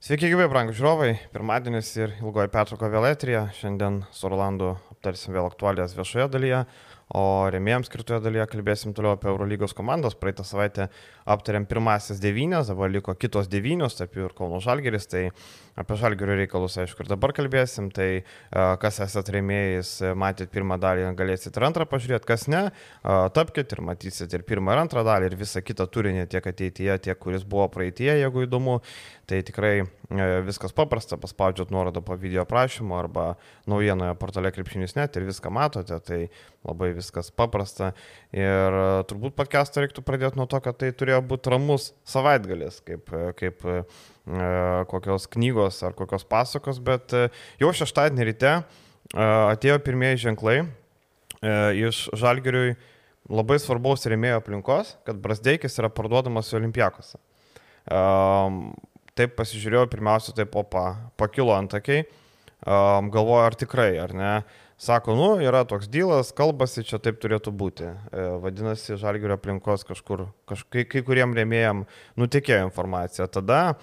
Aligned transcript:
Sveiki, 0.00 0.30
gyvai, 0.32 0.46
brangų 0.48 0.72
žiūrovai. 0.78 1.10
Pirmadienis 1.28 1.90
ir 1.98 2.14
ilgoji 2.22 2.48
pertrauka 2.48 2.88
vėl 2.88 3.04
etrija. 3.10 3.42
Šiandien 3.52 3.98
su 4.16 4.30
Rolandu 4.32 4.70
aptarsim 4.94 5.34
vėl 5.36 5.44
aktualijas 5.44 5.92
viešoje 5.92 6.24
dalyje, 6.32 6.62
o 7.16 7.24
remėjams 7.50 7.88
skirtoje 7.90 8.20
dalyje 8.22 8.46
kalbėsim 8.52 8.94
toliau 8.94 9.16
apie 9.16 9.30
Eurolygos 9.32 9.74
komandos. 9.76 10.16
Praeitą 10.18 10.44
savaitę 10.46 10.88
aptarėm 11.30 11.66
pirmasis 11.70 12.20
devynės, 12.22 12.70
dabar 12.70 12.92
liko 12.92 13.14
kitos 13.18 13.50
devynios, 13.50 13.96
tarp 13.98 14.14
jų 14.14 14.28
ir 14.28 14.36
Kauno 14.38 14.60
Žalgeris. 14.62 15.08
Tai 15.10 15.24
apie 15.80 15.98
Žalgerio 15.98 16.36
reikalus, 16.38 16.76
aišku, 16.82 17.04
ir 17.04 17.10
dabar 17.10 17.34
kalbėsim. 17.34 17.90
Tai 17.94 18.08
kas 18.82 19.00
esate 19.02 19.34
remėjais, 19.36 19.92
matėt 20.18 20.52
pirmą 20.54 20.78
dalį, 20.80 21.08
galėsit 21.18 21.56
ir 21.56 21.66
antrą 21.66 21.86
pažiūrėti, 21.90 22.28
kas 22.30 22.46
ne, 22.52 22.66
tapkite 23.34 23.78
ir 23.78 23.84
matysit 23.90 24.36
ir 24.36 24.46
pirmą 24.46 24.76
ir 24.76 24.84
antrą 24.84 25.04
dalį, 25.06 25.32
ir 25.32 25.40
visą 25.40 25.64
kitą 25.64 25.88
turinį 25.90 26.28
tiek 26.30 26.46
ateityje, 26.46 27.00
tiek 27.08 27.18
kuris 27.18 27.46
buvo 27.48 27.66
praeitie, 27.72 28.12
jeigu 28.20 28.46
įdomu. 28.46 28.80
Tai 29.30 29.38
tikrai 29.46 29.74
e, 29.78 30.24
viskas 30.42 30.72
paprasta, 30.74 31.14
paspaudžiat 31.20 31.70
nuorodą 31.70 32.02
po 32.02 32.16
video 32.18 32.42
prašymu 32.50 32.96
arba 32.98 33.26
naujienoje 33.70 34.16
portale 34.18 34.50
krepšinis 34.50 34.96
net 34.98 35.14
ir 35.14 35.28
viską 35.28 35.52
matote, 35.54 36.00
tai 36.02 36.18
labai 36.66 36.90
viskas 37.00 37.30
paprasta. 37.34 37.90
Ir 38.36 38.76
e, 38.78 38.84
turbūt 39.10 39.34
podcastą 39.38 39.84
reiktų 39.84 40.04
pradėti 40.06 40.38
nuo 40.38 40.46
to, 40.50 40.60
kad 40.62 40.78
tai 40.80 40.92
turėjo 40.94 41.22
būti 41.26 41.52
ramus 41.52 41.90
savaitgalis, 42.08 42.78
kaip, 42.86 43.10
e, 43.10 43.32
kaip 43.40 43.66
kokios 44.90 45.24
knygos 45.32 45.80
ar 45.82 45.96
kokios 45.98 46.22
pasakos, 46.28 46.76
bet 46.86 47.10
jau 47.58 47.70
šeštadienį 47.74 48.26
ryte 48.28 48.52
atėjo 49.16 49.78
pirmieji 49.82 50.20
ženklai 50.28 50.60
iš 51.74 52.04
Žalgiriui 52.20 52.76
labai 53.32 53.56
svarbaus 53.58 54.06
rėmėjo 54.06 54.38
aplinkos, 54.38 54.92
kad 55.08 55.18
Brasdeikis 55.24 55.80
yra 55.82 55.90
parduodamas 55.90 56.52
Olimpiakose 56.54 57.18
taip 59.20 59.36
pasižiūrėjau, 59.38 59.88
pirmiausia, 59.90 60.34
taip 60.36 60.56
opa, 60.58 60.86
pakilo 61.20 61.54
antakiai, 61.56 62.06
galvoju, 62.64 63.44
ar 63.44 63.56
tikrai, 63.58 63.92
ar 64.00 64.16
ne. 64.16 64.32
Sako, 64.80 65.12
nu, 65.12 65.24
yra 65.44 65.60
toks 65.68 65.90
dylas, 65.92 66.30
kalbasi, 66.32 66.80
čia 66.88 66.96
taip 67.04 67.18
turėtų 67.20 67.52
būti. 67.52 67.84
E, 67.84 68.22
vadinasi, 68.40 68.94
žalgerio 68.96 69.36
aplinkos 69.36 69.84
kažkur, 69.84 70.22
kažkai, 70.48 70.86
kai 70.88 71.02
kuriem 71.04 71.34
rėmėjim 71.36 71.82
nutikėjo 72.16 72.62
informacija. 72.64 73.26
Tada 73.28 73.58
e, 73.68 73.74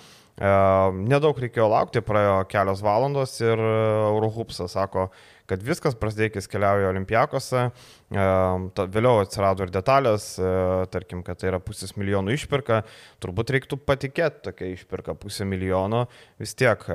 nedaug 0.97 1.37
reikėjo 1.37 1.67
laukti, 1.69 2.01
praėjo 2.01 2.39
kelios 2.49 2.81
valandos 2.81 3.35
ir 3.43 3.61
Eurohupsas 3.61 4.73
sako, 4.73 5.11
kad 5.45 5.61
viskas 5.69 5.93
prasidėkis 6.01 6.49
keliauja 6.49 6.89
Olimpiakose, 6.89 7.67
vėliau 8.09 9.21
atsirado 9.21 9.69
ir 9.69 9.77
detalės, 9.77 10.31
e, 10.41 10.51
tarkim, 10.97 11.21
kad 11.21 11.37
tai 11.37 11.53
yra 11.53 11.61
pusės 11.61 11.93
milijonų 11.93 12.33
išpirka, 12.41 12.81
turbūt 13.21 13.53
reiktų 13.53 13.83
patikėti 13.85 14.47
tokia 14.49 14.73
išpirka 14.73 15.13
pusę 15.21 15.45
milijono, 15.45 16.07
vis 16.41 16.57
tiek 16.57 16.89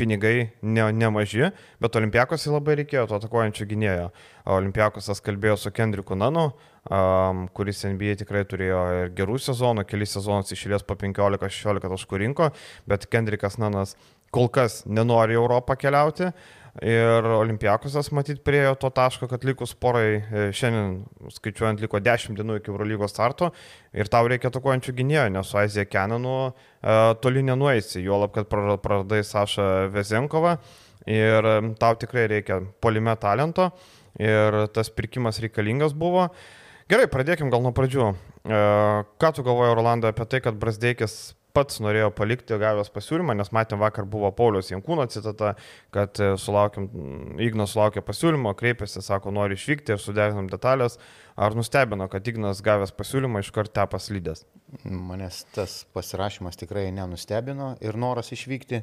pinigai 0.00 0.50
ne, 0.62 0.86
nemaži, 0.96 1.50
bet 1.82 1.96
Olimpiakos 1.98 2.46
labai 2.50 2.78
reikėjo 2.80 3.06
to 3.10 3.18
atakuojančio 3.18 3.66
gynėjo. 3.70 4.08
Olimpiakosas 4.56 5.22
kalbėjo 5.24 5.58
su 5.60 5.72
Kendriku 5.74 6.16
Nanu, 6.18 6.48
um, 6.88 7.44
kuris 7.54 7.84
NBA 7.86 8.16
tikrai 8.22 8.44
turėjo 8.48 8.80
ir 9.02 9.12
gerų 9.18 9.38
sezonų, 9.42 9.86
kelis 9.88 10.16
sezonus 10.16 10.54
išėlės 10.56 10.86
po 10.88 10.96
15-16 10.98 11.86
taškų 11.92 12.24
rinko, 12.24 12.50
bet 12.88 13.06
Kendrikas 13.12 13.60
Nanas 13.62 13.94
kol 14.32 14.48
kas 14.48 14.82
nenori 14.88 15.36
Europą 15.36 15.76
keliauti. 15.78 16.32
Ir 16.80 17.26
Olimpiakosas 17.28 18.08
matyt 18.16 18.38
priejo 18.46 18.72
to 18.80 18.88
taško, 18.96 19.26
kad 19.28 19.42
likus 19.44 19.74
porai, 19.76 20.22
e, 20.24 20.44
šiandien 20.56 21.02
skaičiuojant, 21.34 21.82
liko 21.84 22.00
10 22.00 22.38
dienų 22.38 22.56
iki 22.62 22.72
Eurolygos 22.72 23.12
starto 23.12 23.50
ir 23.92 24.08
tau 24.08 24.24
reikia 24.30 24.48
tokuojančių 24.54 24.94
gynėjų, 25.02 25.26
nes 25.34 25.50
su 25.52 25.58
Azija 25.60 25.84
Kenanu 25.84 26.32
uh, 26.48 26.54
toli 27.20 27.42
nenueisi, 27.44 28.00
juolab, 28.00 28.32
kad 28.32 28.48
praradai 28.48 29.20
Sašą 29.20 29.92
Vezenkovą 29.92 30.54
ir 31.12 31.50
tau 31.82 32.00
tikrai 32.00 32.24
reikia 32.32 32.62
polime 32.80 33.18
talento 33.20 33.68
ir 34.16 34.62
tas 34.72 34.88
pirkimas 34.88 35.42
reikalingas 35.44 35.92
buvo. 35.92 36.30
Gerai, 36.88 37.04
pradėkim 37.12 37.52
gal 37.52 37.60
nuo 37.64 37.74
pradžių. 37.76 38.08
Uh, 38.48 39.04
ką 39.20 39.34
tu 39.36 39.44
galvoji, 39.44 39.76
Rolandai, 39.76 40.16
apie 40.16 40.24
tai, 40.24 40.40
kad 40.48 40.56
Brasdeikis 40.56 41.34
pats 41.56 41.80
norėjo 41.84 42.10
palikti 42.16 42.56
gavęs 42.60 42.90
pasiūlymą, 42.92 43.34
nes 43.38 43.52
matėm 43.54 43.80
vakar 43.82 44.06
buvo 44.08 44.30
Paulius 44.36 44.70
Jankūno 44.72 45.06
citata, 45.12 45.54
kad 45.94 46.20
e, 46.22 46.32
sulaukim, 46.40 46.88
Ignas 47.42 47.74
sulaukė 47.74 48.02
pasiūlymo, 48.04 48.54
kreipėsi, 48.58 49.02
sako, 49.04 49.32
nori 49.34 49.58
išvykti 49.58 49.94
ir 49.94 50.02
suderinam 50.02 50.48
detalės. 50.52 50.98
Ar 51.36 51.56
nustebino, 51.56 52.08
kad 52.12 52.28
Ignas 52.28 52.62
gavęs 52.64 52.94
pasiūlymą 52.96 53.42
iš 53.44 53.52
karto 53.54 53.76
tepas 53.80 54.10
lydės? 54.12 54.46
Manęs 54.84 55.42
tas 55.54 55.82
pasirašymas 55.96 56.60
tikrai 56.60 56.88
nenustebino 56.94 57.74
ir 57.84 58.00
noras 58.00 58.32
išvykti. 58.32 58.82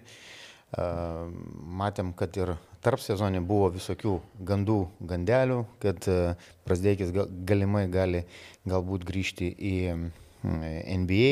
Matėm, 0.70 2.12
kad 2.14 2.36
ir 2.38 2.54
tarp 2.86 3.02
sezonė 3.02 3.42
buvo 3.42 3.72
visokių 3.74 4.20
gandų, 4.46 4.80
gandelių, 5.10 5.64
kad 5.82 6.06
e, 6.06 6.18
Prasdeikis 6.68 7.10
galimai 7.50 7.88
gali 7.90 8.26
galbūt 8.70 9.08
grįžti 9.08 9.50
į 9.50 9.76
NBA. 10.44 11.32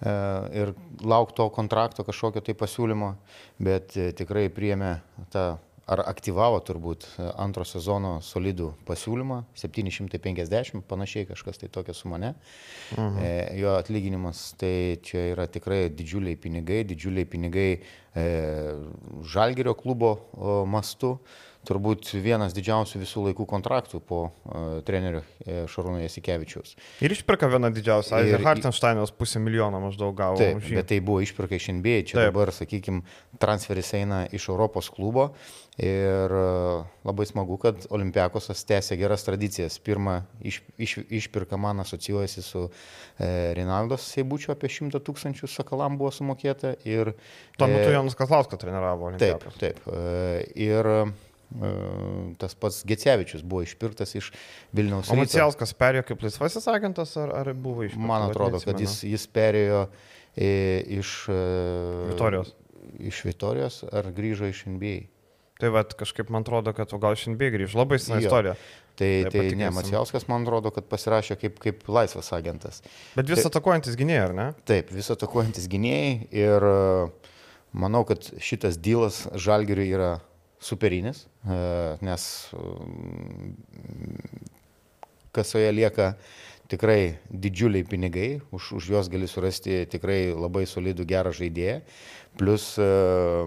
E, 0.00 0.16
ir 0.62 0.74
laukti 1.02 1.38
to 1.40 1.48
kontrakto 1.54 2.04
kažkokio 2.04 2.42
tai 2.44 2.56
pasiūlymo, 2.58 3.14
bet 3.62 3.96
e, 3.96 4.10
tikrai 4.16 4.48
priėmė 4.52 4.98
tą 5.32 5.46
ar 5.86 6.02
aktyvavo 6.10 6.58
turbūt 6.66 7.06
e, 7.06 7.28
antro 7.42 7.64
sezono 7.66 8.16
solidų 8.24 8.72
pasiūlymą, 8.88 9.42
750, 9.58 10.82
panašiai 10.90 11.28
kažkas 11.28 11.62
tai 11.62 11.70
tokia 11.72 11.94
su 11.94 12.10
mane. 12.10 12.34
Mhm. 12.96 13.20
E, 13.22 13.32
jo 13.60 13.76
atlyginimas 13.78 14.48
tai 14.58 14.98
čia 15.06 15.28
yra 15.34 15.46
tikrai 15.50 15.86
didžiuliai 15.94 16.38
pinigai, 16.42 16.82
didžiuliai 16.90 17.28
pinigai 17.30 17.68
e, 17.76 18.26
Žalgerio 19.26 19.76
klubo 19.78 20.16
o, 20.16 20.58
mastu 20.66 21.16
turbūt 21.66 22.08
vienas 22.22 22.54
didžiausių 22.56 23.00
visų 23.02 23.24
laikų 23.28 23.46
kontraktų 23.50 24.00
po 24.06 24.20
uh, 24.28 24.78
trenerio 24.86 25.22
uh, 25.22 25.64
Šarūno 25.70 26.00
Jasikevičiaus. 26.02 26.76
Ir 27.04 27.14
išpirka 27.16 27.50
vieną 27.50 27.72
didžiausią. 27.76 28.22
Ir 28.30 28.44
Hartensteinas 28.46 29.12
pusę 29.14 29.42
milijono 29.42 29.82
maždaug 29.82 30.14
gavo. 30.16 30.40
Taip, 30.40 30.62
bet 30.64 30.90
tai 30.92 31.00
buvo 31.04 31.20
išpirka 31.24 31.58
iš 31.58 31.70
NBA. 31.76 32.00
Čia 32.10 32.20
taip. 32.20 32.30
dabar, 32.30 32.54
sakykime, 32.54 33.04
transferis 33.42 33.92
eina 33.98 34.24
iš 34.32 34.48
Europos 34.52 34.90
klubo. 34.94 35.30
Ir 35.76 36.32
uh, 36.32 36.86
labai 37.04 37.26
smagu, 37.28 37.58
kad 37.60 37.84
Olimpiakosas 37.92 38.64
tęsia 38.64 38.96
geras 38.96 39.26
tradicijas. 39.26 39.76
Pirmą 39.84 40.22
iš, 40.40 40.62
iš, 40.80 40.98
išpirka 41.20 41.58
man 41.60 41.82
asocijuojasi 41.84 42.42
su 42.42 42.62
e, 42.64 43.28
Rinaldos 43.58 44.06
Seibučiu, 44.14 44.54
apie 44.54 44.70
100 44.72 45.02
tūkstančių 45.04 45.50
Sakalam 45.52 45.98
buvo 46.00 46.14
sumokėta. 46.16 46.72
Ir, 46.88 47.12
Tuo 47.60 47.68
metu 47.68 47.90
e, 47.90 47.92
Jonas 47.92 48.16
Kazlauskas 48.16 48.62
treniravo 48.62 49.10
Olimpiakos. 49.10 49.60
Taip, 49.60 49.84
taip. 49.84 49.92
E, 49.92 50.48
ir 50.64 50.86
E, 50.96 51.04
tas 52.38 52.54
pats 52.58 52.82
Gecevičius 52.84 53.44
buvo 53.46 53.62
išpirktas 53.62 54.14
iš 54.18 54.32
Vilniaus. 54.76 55.10
O 55.12 55.16
Macijauskas 55.18 55.72
perėjo 55.78 56.06
kaip 56.10 56.24
laisvasis 56.26 56.66
agentas 56.72 57.14
ar, 57.20 57.32
ar 57.42 57.52
buvo 57.54 57.86
išpirktas? 57.86 58.08
Man 58.10 58.28
atrodo, 58.28 58.60
kad 58.64 58.80
jis, 58.82 58.98
jis 59.06 59.26
perėjo 59.30 59.86
iš 60.36 61.12
e, 61.32 61.42
Vitorijos. 62.10 62.54
Iš 62.98 63.22
Vitorijos 63.28 63.84
ar 63.92 64.10
grįžo 64.16 64.50
iš 64.50 64.66
NBA. 64.74 64.96
Tai 65.56 65.70
vad 65.72 65.94
kažkaip 65.96 66.28
man 66.28 66.44
atrodo, 66.44 66.74
kad 66.76 66.90
gal 67.00 67.16
iš 67.16 67.30
NBA 67.32 67.54
grįžo. 67.54 67.78
Labai 67.80 68.00
sena 68.02 68.20
istorija. 68.20 68.56
Tai, 68.96 69.08
tai, 69.28 69.30
tai 69.32 69.56
ne, 69.56 69.70
Macijauskas 69.76 70.26
man 70.28 70.44
atrodo, 70.44 70.72
kad 70.72 70.88
pasirašė 70.88 71.36
kaip, 71.40 71.58
kaip 71.60 71.82
laisvas 71.88 72.28
agentas. 72.36 72.82
Bet 73.16 73.28
vis 73.28 73.42
tai, 73.42 73.50
atakuojantis 73.52 73.96
gynėjai, 73.96 74.22
ar 74.28 74.36
ne? 74.36 74.46
Taip, 74.68 74.92
vis 74.92 75.10
atakuojantis 75.12 75.68
gynėjai 75.72 76.12
ir 76.32 76.68
uh, 76.68 77.32
manau, 77.76 78.04
kad 78.08 78.24
šitas 78.40 78.80
dylas 78.80 79.24
Žalgiriui 79.36 79.88
yra 79.92 80.14
superinis, 80.62 81.26
e, 81.44 81.58
nes 82.04 82.26
mm, 82.52 83.52
kasoje 85.36 85.72
lieka 85.72 86.14
tikrai 86.70 87.18
didžiuliai 87.30 87.86
pinigai, 87.86 88.40
už, 88.50 88.72
už 88.80 88.90
juos 88.90 89.10
gali 89.12 89.28
surasti 89.30 89.84
tikrai 89.90 90.34
labai 90.34 90.64
solidų 90.66 91.06
gerą 91.06 91.30
žaidėją, 91.36 91.78
plus 92.36 92.72
uh, 92.82 93.46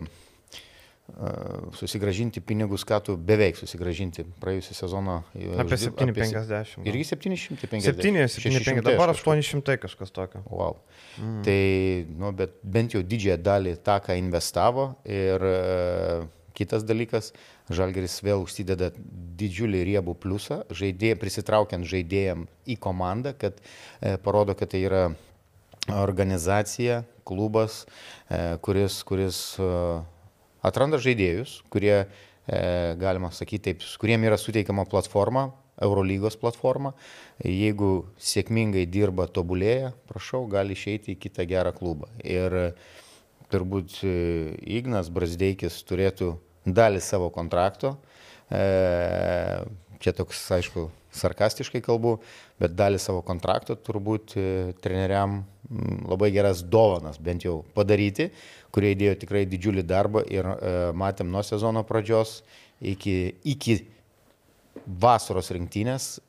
susigražinti 1.75 2.41
pinigus, 2.41 2.85
ką 2.87 2.99
tu 3.03 3.15
beveik 3.17 3.57
susigražinti 3.59 4.23
praėjusią 4.41 4.75
sezoną. 4.77 5.17
Apie 5.61 5.77
750. 5.81 6.85
Irgi 6.87 7.05
750. 7.11 7.65
750, 7.99 8.81
dabar 8.85 9.13
800 9.13 9.77
kažkas 9.83 10.13
tokio. 10.15 10.43
Wow. 10.49 10.79
Mm. 11.17 11.41
Tai, 11.45 11.61
nu, 12.23 12.33
bet 12.39 12.59
bent 12.63 12.95
jau 12.95 13.03
didžiąją 13.03 13.39
dalį 13.43 13.75
tą, 13.83 13.99
ką 14.05 14.17
investavo 14.21 14.91
ir 15.09 15.49
uh, 15.49 16.27
Kitas 16.59 16.83
dalykas, 16.83 17.31
Žalgeris 17.71 18.17
vėl 18.25 18.43
užsideda 18.43 18.91
didžiulį 19.39 19.85
riebų 19.93 20.17
pliusą, 20.19 20.65
žaidėj, 20.75 21.15
prisitraukiant 21.21 21.87
žaidėjam 21.87 22.49
į 22.67 22.75
komandą, 22.83 23.31
kad 23.39 23.61
e, 23.63 24.17
parodo, 24.19 24.57
kad 24.59 24.75
tai 24.75 24.83
yra 24.83 25.03
organizacija, 25.87 27.03
klubas, 27.23 27.85
e, 28.29 28.57
kuris, 28.61 29.01
kuris 29.07 29.39
e, 29.61 29.69
atranda 30.65 30.99
žaidėjus, 31.01 31.59
kurie, 31.73 31.95
e, 32.03 32.61
galima 32.99 33.31
sakyti 33.35 33.69
taip, 33.69 33.85
kuriem 34.01 34.25
yra 34.27 34.39
suteikiama 34.39 34.87
platforma 34.89 35.49
Eurolygos 35.79 36.35
platformą. 36.35 36.91
Jeigu 37.45 38.09
sėkmingai 38.19 38.83
dirba, 38.91 39.29
tobulėja, 39.31 39.93
prašau, 40.09 40.43
gali 40.51 40.75
išeiti 40.75 41.13
į 41.13 41.21
kitą 41.23 41.45
gerą 41.47 41.71
klubą. 41.71 42.09
Ir 42.19 42.73
turbūt 43.49 44.01
Ignas 44.03 45.07
Brasdeikis 45.07 45.79
turėtų 45.87 46.33
dalį 46.65 47.01
savo 47.03 47.29
kontrakto. 47.33 47.95
Čia 48.49 50.13
toks, 50.15 50.41
aišku, 50.55 50.87
sarkastiškai 51.13 51.81
kalbu, 51.85 52.17
bet 52.61 52.73
dalį 52.77 52.99
savo 53.01 53.21
kontrakto 53.25 53.75
turbūt 53.75 54.35
treneriam 54.83 55.43
labai 56.09 56.31
geras 56.33 56.63
dovanas 56.65 57.19
bent 57.21 57.45
jau 57.45 57.59
padaryti, 57.75 58.29
kurie 58.73 58.95
įdėjo 58.95 59.19
tikrai 59.21 59.45
didžiulį 59.49 59.85
darbą 59.85 60.23
ir 60.29 60.47
matėm 60.97 61.29
nuo 61.33 61.43
sezono 61.45 61.83
pradžios 61.85 62.39
iki, 62.81 63.35
iki 63.43 63.79
vasaros 64.85 65.51
rinktinės, 65.53 66.19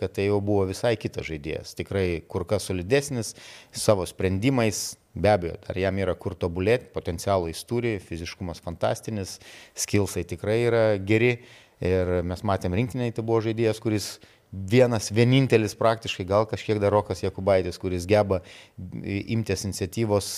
kad 0.00 0.12
tai 0.16 0.26
jau 0.26 0.40
buvo 0.44 0.66
visai 0.68 0.96
kitas 1.00 1.28
žaidėjas. 1.28 1.76
Tikrai 1.78 2.20
kur 2.28 2.44
kas 2.48 2.66
solidesnis 2.68 3.34
savo 3.72 4.04
sprendimais, 4.08 4.98
be 5.14 5.30
abejo, 5.32 5.56
dar 5.66 5.78
jam 5.78 5.98
yra 6.00 6.14
kur 6.18 6.36
tobulėti, 6.38 6.90
potencialą 6.94 7.50
jis 7.50 7.62
turi, 7.68 7.94
fiziškumas 8.02 8.62
fantastinis, 8.64 9.38
skilsai 9.78 10.26
tikrai 10.28 10.60
yra 10.68 10.84
geri. 10.98 11.38
Ir 11.80 12.18
mes 12.28 12.42
matėm 12.44 12.74
rinktinėje, 12.76 13.16
tai 13.16 13.22
buvo 13.24 13.40
žaidėjas, 13.40 13.78
kuris 13.80 14.06
vienas, 14.52 15.08
vienintelis 15.14 15.72
praktiškai, 15.78 16.26
gal 16.28 16.44
kažkiek 16.50 16.80
dar 16.82 16.92
Rokas 16.92 17.22
Jakubaitis, 17.22 17.78
kuris 17.80 18.04
geba 18.10 18.42
imtis 18.76 19.64
iniciatyvos 19.64 20.28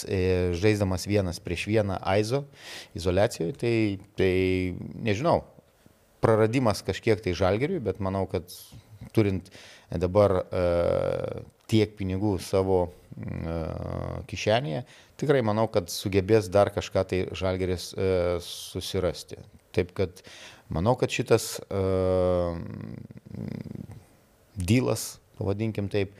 žaisdamas 0.60 1.08
vienas 1.10 1.40
prieš 1.42 1.66
vieną 1.70 1.98
Aizo 1.98 2.44
izolacijoje, 2.94 3.56
tai, 3.58 3.74
tai 4.20 4.32
nežinau, 5.02 5.40
praradimas 6.22 6.84
kažkiek 6.86 7.24
tai 7.24 7.34
žalgeriui, 7.34 7.82
bet 7.82 7.98
manau, 8.04 8.28
kad 8.30 8.52
turint 9.16 9.50
dabar 9.90 10.38
uh, 10.42 11.42
tiek 11.70 11.94
pinigų 11.98 12.36
savo 12.42 12.80
uh, 12.88 14.20
kišenėje, 14.30 14.84
tikrai 15.20 15.42
manau, 15.46 15.66
kad 15.72 15.90
sugebės 15.92 16.50
dar 16.52 16.72
kažką 16.74 17.04
tai 17.08 17.22
žalgeris 17.36 17.92
susirasti. 18.42 19.38
Taip 19.72 19.92
kad 19.96 20.20
manau, 20.72 20.96
kad 21.00 21.12
šitas 21.14 21.54
dylas, 24.56 25.04
pavadinkim 25.38 25.88
taip, 25.92 26.12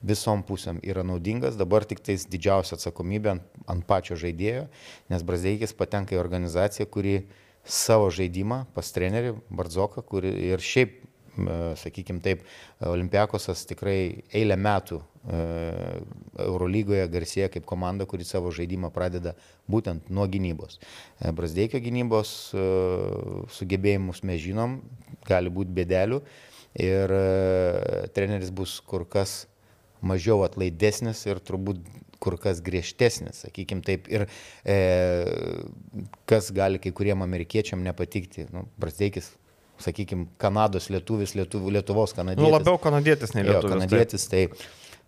visom 0.00 0.42
pusėm 0.46 0.80
yra 0.86 1.04
naudingas, 1.04 1.58
dabar 1.60 1.84
tik 1.84 2.00
tais 2.04 2.24
didžiausia 2.28 2.78
atsakomybė 2.78 3.34
ant, 3.34 3.44
ant 3.68 3.84
pačio 3.86 4.16
žaidėjo, 4.20 4.66
nes 5.12 5.24
Brazdeikis 5.26 5.76
patenka 5.76 6.16
į 6.16 6.22
organizaciją, 6.22 6.88
kuri 6.88 7.16
savo 7.64 8.08
žaidimą 8.14 8.64
pas 8.74 8.88
trenerį 8.96 9.34
Bardzoką, 9.52 10.04
kur 10.06 10.24
ir 10.24 10.64
šiaip, 10.64 11.02
sakykime 11.80 12.22
taip, 12.24 12.42
Olimpiakosas 12.86 13.64
tikrai 13.68 14.24
eilę 14.36 14.56
metų 14.60 15.00
Eurolygoje 16.40 17.04
garsėja 17.12 17.50
kaip 17.52 17.66
komanda, 17.68 18.06
kuri 18.08 18.24
savo 18.24 18.52
žaidimą 18.54 18.88
pradeda 18.94 19.34
būtent 19.70 20.08
nuo 20.08 20.26
gynybos. 20.30 20.80
Brasdeikio 21.36 21.80
gynybos 21.84 22.32
sugebėjimus 23.58 24.24
mes 24.24 24.40
žinom, 24.42 24.80
gali 25.28 25.52
būti 25.52 25.76
bėdelių 25.76 26.22
ir 26.80 27.16
treneris 28.16 28.52
bus 28.54 28.78
kur 28.80 29.04
kas 29.04 29.44
mažiau 30.00 30.40
atlaidesnis 30.46 31.26
ir 31.28 31.42
turbūt 31.44 31.82
kur 32.20 32.36
kas 32.40 32.60
griežtesnis, 32.64 33.44
sakykime 33.46 33.84
taip, 33.84 34.08
ir 34.12 34.26
e, 34.68 34.76
kas 36.28 36.50
gali 36.54 36.80
kai 36.82 36.92
kuriem 36.96 37.24
amerikiečiam 37.24 37.80
nepatikti. 37.84 38.44
Nu, 38.52 38.66
Brasdeikis, 38.80 39.32
sakykime, 39.82 40.28
Kanados 40.40 40.90
lietuvis, 40.92 41.34
lietuv, 41.38 41.68
Lietuvos 41.72 42.14
kanadietis. 42.16 42.44
Nu, 42.44 42.52
labiau 42.52 42.78
kanadietis 42.82 43.34
nei 43.36 43.46
lietuvis. 43.46 43.66
Jo, 43.66 43.74
kanadietis, 43.74 44.26
tai 44.30 44.46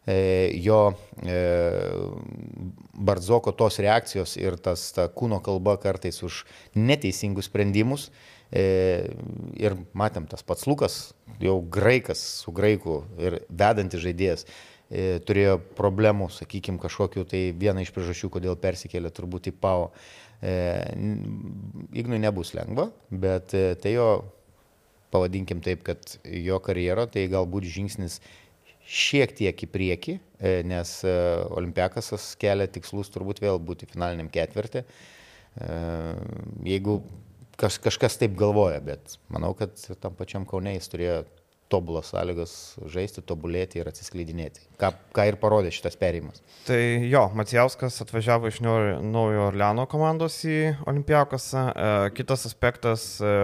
e, 0.06 0.16
jo 0.64 0.80
e, 1.22 1.38
Bardzoko 2.92 3.54
tos 3.56 3.80
reakcijos 3.82 4.36
ir 4.40 4.58
tas 4.62 4.88
ta 4.96 5.08
kūno 5.12 5.42
kalba 5.44 5.78
kartais 5.82 6.22
už 6.26 6.42
neteisingus 6.78 7.50
sprendimus. 7.50 8.10
E, 8.52 8.64
ir 9.56 9.78
matėm 9.96 10.26
tas 10.28 10.44
pats 10.44 10.66
Lukas, 10.68 10.98
jau 11.40 11.56
graikas 11.72 12.20
su 12.42 12.52
graiku 12.52 13.00
ir 13.20 13.40
vedantis 13.48 14.04
žaidėjas. 14.04 14.44
E, 14.92 15.22
turėjo 15.24 15.56
problemų, 15.78 16.28
sakykime, 16.34 16.76
kažkokiu, 16.80 17.24
tai 17.24 17.46
viena 17.56 17.80
iš 17.80 17.94
priežasčių, 17.94 18.28
kodėl 18.34 18.58
persikėlė 18.60 19.08
turbūt 19.16 19.48
į 19.48 19.54
PAO. 19.56 19.88
E, 20.44 20.52
Ignui 21.96 22.18
nebus 22.20 22.52
lengva, 22.52 22.90
bet 23.08 23.54
e, 23.56 23.72
tai 23.80 23.94
jo, 23.94 24.08
pavadinkim 25.12 25.60
taip, 25.64 25.84
kad 25.86 26.16
jo 26.24 26.58
karjero 26.64 27.06
tai 27.10 27.26
galbūt 27.32 27.68
žingsnis 27.70 28.18
šiek 28.82 29.34
tiek 29.38 29.64
į 29.64 29.68
priekį, 29.70 30.16
nes 30.66 30.94
Olimpiakasas 31.54 32.32
kelia 32.40 32.66
tikslus 32.70 33.12
turbūt 33.14 33.42
vėl 33.44 33.60
būti 33.62 33.86
finaliniam 33.92 34.30
ketvirtį. 34.32 34.82
Jeigu 36.66 36.98
kaž, 37.60 37.78
kažkas 37.84 38.18
taip 38.20 38.34
galvoja, 38.38 38.80
bet 38.84 39.16
manau, 39.32 39.52
kad 39.58 39.76
tam 40.02 40.16
pačiam 40.18 40.48
Kaunė 40.48 40.74
jis 40.76 40.90
turėjo 40.92 41.22
tobulas 41.72 42.10
sąlygas 42.12 42.52
žaisti, 42.92 43.24
tobulėti 43.24 43.80
ir 43.80 43.88
atsiskleidinėti. 43.90 44.66
Ką, 44.80 44.92
ką 45.16 45.26
ir 45.30 45.38
parodė 45.40 45.72
šitas 45.74 45.96
perėjimas. 46.00 46.42
Tai 46.66 46.78
jo, 47.08 47.24
Macijauskas 47.38 47.96
atvažiavo 48.04 48.50
iš 48.52 48.60
Naujo 48.62 49.48
Orleano 49.48 49.86
komandos 49.90 50.36
į 50.44 50.58
Olimpiakosą. 50.90 51.64
E, 51.72 51.92
kitas 52.18 52.46
aspektas, 52.48 53.06
e, 53.24 53.34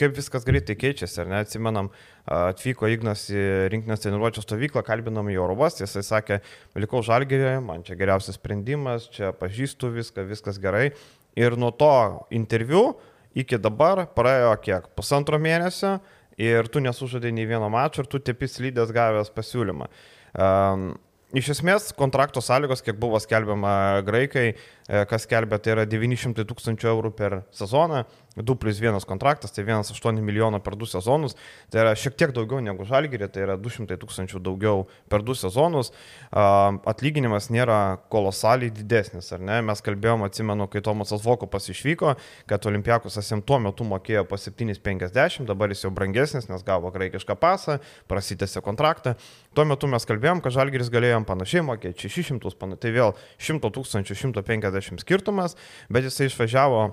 kaip 0.00 0.16
viskas 0.16 0.46
greitai 0.46 0.78
keičiasi, 0.78 1.22
ar 1.24 1.32
ne, 1.32 1.42
atsimenam, 1.44 1.90
atvyko 2.24 2.88
Ignas 2.88 3.26
į 3.28 3.42
rinkinės 3.72 4.04
treniruočio 4.04 4.44
stovyklą, 4.44 4.84
kalbinom 4.86 5.28
į 5.28 5.36
uostą, 5.42 5.84
jisai 5.84 6.04
sakė, 6.06 6.38
likau 6.80 7.02
žalgerį, 7.04 7.58
man 7.64 7.84
čia 7.84 7.98
geriausias 8.00 8.38
sprendimas, 8.38 9.10
čia 9.12 9.34
pažįstu 9.36 9.92
viską, 9.92 10.24
viskas 10.30 10.60
gerai. 10.62 10.92
Ir 11.36 11.58
nuo 11.58 11.72
to 11.74 11.90
interviu 12.32 12.94
iki 13.34 13.58
dabar 13.58 14.06
praėjo 14.14 14.54
kiek? 14.62 14.88
Pusantro 14.96 15.40
mėnesio 15.42 15.98
ir 16.40 16.68
tu 16.72 16.82
nesužadai 16.84 17.32
nei 17.34 17.48
vieno 17.48 17.70
mačo 17.72 18.04
ir 18.04 18.10
tu 18.10 18.20
tepis 18.22 18.60
lydės 18.62 18.94
gavęs 18.94 19.32
pasiūlymą. 19.34 19.90
Um, 20.34 20.94
Iš 21.34 21.48
esmės, 21.56 21.88
kontrakto 21.98 22.38
sąlygos, 22.44 22.78
kiek 22.86 22.94
buvo 23.02 23.18
skelbiama 23.18 24.04
graikai, 24.06 24.52
kas 24.84 25.24
skelbia, 25.24 25.58
tai 25.62 25.72
yra 25.78 25.86
900 25.88 26.44
tūkstančių 26.44 26.90
eurų 26.90 27.14
per 27.16 27.42
sezoną, 27.56 28.04
2 28.36 28.54
plus 28.58 28.80
1 28.82 29.06
kontraktas, 29.06 29.52
tai 29.52 29.64
1,8 29.64 30.20
milijono 30.20 30.58
per 30.60 30.74
2 30.76 30.86
sezonus, 30.90 31.36
tai 31.70 31.84
yra 31.84 31.94
šiek 31.94 32.16
tiek 32.18 32.32
daugiau 32.34 32.58
negu 32.60 32.84
žalgyrė, 32.84 33.28
tai 33.30 33.44
yra 33.46 33.54
200 33.56 33.96
tūkstančių 34.02 34.40
daugiau 34.42 34.88
per 35.08 35.22
2 35.22 35.36
sezonus. 35.38 35.92
Atlyginimas 36.34 37.46
nėra 37.54 37.98
kolosaliai 38.10 38.74
didesnis, 38.74 39.30
ar 39.32 39.38
ne? 39.38 39.60
Mes 39.62 39.82
kalbėjom, 39.86 40.26
atsimenu, 40.26 40.66
kai 40.68 40.82
Tomasas 40.82 41.22
Vokopas 41.22 41.70
išvyko, 41.70 42.16
kad 42.50 42.66
Olimpiakosas 42.66 43.30
jam 43.30 43.42
tuo 43.42 43.60
metu 43.62 43.86
mokėjo 43.86 44.26
po 44.26 44.36
7,50, 44.40 45.46
dabar 45.46 45.70
jis 45.70 45.86
jau 45.86 45.92
brangesnis, 45.94 46.50
nes 46.50 46.66
gavo 46.66 46.90
graikišką 46.94 47.38
pasą, 47.38 47.78
prasitėsi 48.10 48.60
kontraktą. 48.66 49.14
Tuo 49.54 49.62
metu 49.68 49.86
mes 49.86 50.02
kalbėjom, 50.10 50.42
kad 50.42 50.56
žalgyris 50.58 50.90
galėjo 50.90 51.22
panašiai 51.28 51.62
mokėti 51.62 52.10
600, 52.10 52.74
tai 52.82 52.90
vėl 52.90 53.14
100 53.38 53.70
tūkstančių, 53.78 54.18
150 54.18 54.73
skirtumas, 54.82 55.56
bet 55.92 56.08
jisai 56.08 56.30
išvažiavo 56.30 56.88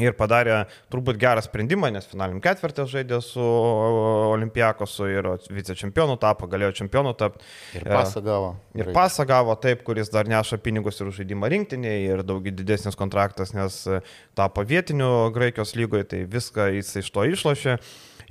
Ir 0.00 0.14
padarė 0.16 0.62
turbūt 0.88 1.18
gerą 1.20 1.42
sprendimą, 1.44 1.90
nes 1.92 2.06
finaliniam 2.08 2.40
ketvirtį 2.40 2.86
žaidė 2.88 3.18
su 3.20 3.42
Olimpiakosu 3.44 5.08
ir 5.12 5.26
vicečempionu 5.52 6.14
tapo, 6.20 6.48
galėjo 6.48 6.78
čempionu 6.78 7.12
tapti. 7.20 7.44
Ir 7.76 7.84
pasą 7.90 8.22
gavo. 8.24 8.54
Ir 8.72 8.88
pasą 8.96 9.26
gavo 9.28 9.52
taip, 9.60 9.82
kuris 9.84 10.08
dar 10.14 10.30
neša 10.32 10.62
pinigus 10.64 11.02
ir 11.02 11.10
žaidimą 11.12 11.50
rinktinėje 11.52 12.06
ir 12.08 12.24
daug 12.24 12.48
didesnis 12.48 12.96
kontraktas, 12.96 13.52
nes 13.52 13.82
tapo 14.38 14.64
vietiniu 14.64 15.28
Graikijos 15.36 15.76
lygoje, 15.76 16.08
tai 16.08 16.22
viską 16.38 16.70
jis 16.78 16.96
iš 17.02 17.12
to 17.12 17.28
išlošė. 17.34 17.76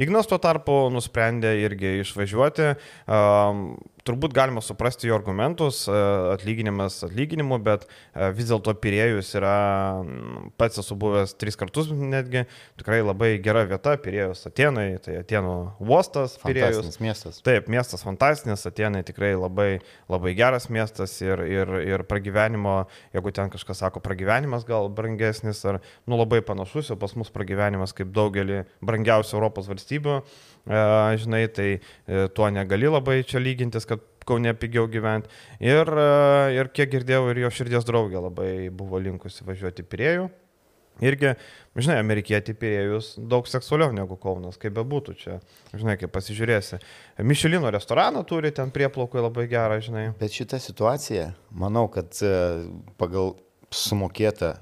Ignas 0.01 0.25
tuo 0.25 0.41
tarpu 0.41 0.87
nusprendė 0.89 1.51
irgi 1.61 1.99
išvažiuoti. 2.01 2.73
Um, 3.05 3.75
turbūt 4.07 4.33
galima 4.35 4.61
suprasti 4.63 5.09
jo 5.09 5.15
argumentus, 5.17 5.83
e, 5.89 6.01
atlyginimas 6.33 7.01
atlyginimu, 7.07 7.59
bet 7.63 7.85
e, 7.87 8.29
vis 8.35 8.49
dėlto 8.49 8.73
Pirėjus 8.81 9.31
yra, 9.37 9.55
pats 10.61 10.81
esu 10.81 10.97
buvęs 10.99 11.35
tris 11.39 11.59
kartus 11.59 11.91
netgi, 11.91 12.45
tikrai 12.81 13.01
labai 13.03 13.33
gera 13.43 13.63
vieta, 13.69 13.95
Pirėjus 14.01 14.47
Atenai, 14.49 14.87
tai 15.03 15.19
Atenų 15.21 15.55
uostas, 15.85 16.37
Pirėjus. 16.41 16.99
miestas. 17.03 17.41
Taip, 17.45 17.69
miestas 17.71 18.05
fantastinis, 18.05 18.65
Atenai 18.69 19.03
tikrai 19.07 19.33
labai, 19.37 19.69
labai 20.11 20.35
geras 20.37 20.69
miestas 20.73 21.13
ir, 21.23 21.43
ir, 21.45 21.75
ir 21.85 22.05
pragyvenimo, 22.09 22.85
jeigu 23.15 23.35
ten 23.35 23.53
kažkas 23.53 23.83
sako, 23.85 24.03
pragyvenimas 24.03 24.65
gal 24.67 24.89
brangesnis 24.93 25.61
ar, 25.69 25.81
nu, 26.09 26.17
labai 26.19 26.41
panašus, 26.45 26.93
o 26.93 26.99
pas 27.01 27.13
mus 27.19 27.33
pragyvenimas 27.33 27.93
kaip 27.97 28.13
daugelį 28.15 28.63
brangiausių 28.85 29.37
Europos 29.37 29.69
valstybių 29.71 30.21
žinai, 31.17 31.47
tai 31.47 31.79
e, 32.07 32.27
tuo 32.33 32.49
negali 32.49 32.87
labai 32.87 33.23
čia 33.23 33.39
lygintis, 33.39 33.85
Kaune 34.27 34.53
pigiau 34.57 34.85
gyventi. 34.91 35.31
Ir, 35.63 35.89
ir 36.53 36.69
kiek 36.75 36.91
girdėjau, 36.91 37.25
ir 37.31 37.43
jo 37.45 37.51
širdies 37.53 37.87
draugė 37.87 38.21
labai 38.21 38.51
buvo 38.69 39.01
linkusi 39.01 39.47
važiuoti 39.47 39.87
priejų. 39.87 40.29
Irgi, 41.01 41.31
žinai, 41.81 41.97
amerikietį 42.03 42.53
pirėjus 42.61 43.13
daug 43.31 43.47
seksualiau 43.49 43.93
negu 43.95 44.17
Kaunas, 44.21 44.59
kaip 44.61 44.75
bebūtų 44.75 45.15
čia, 45.17 45.37
žinai, 45.73 45.95
kaip 45.97 46.11
pasižiūrėsi. 46.13 46.77
Mišelino 47.25 47.71
restoraną 47.73 48.21
turi 48.27 48.51
ten 48.53 48.73
prieplaukui 48.75 49.23
labai 49.23 49.47
gerą, 49.49 49.79
žinai. 49.81 50.11
Bet 50.19 50.35
šita 50.35 50.59
situacija, 50.61 51.31
manau, 51.57 51.87
kad 51.93 52.13
e, 52.21 52.35
pagal 53.01 53.33
sumokėtą 53.73 54.53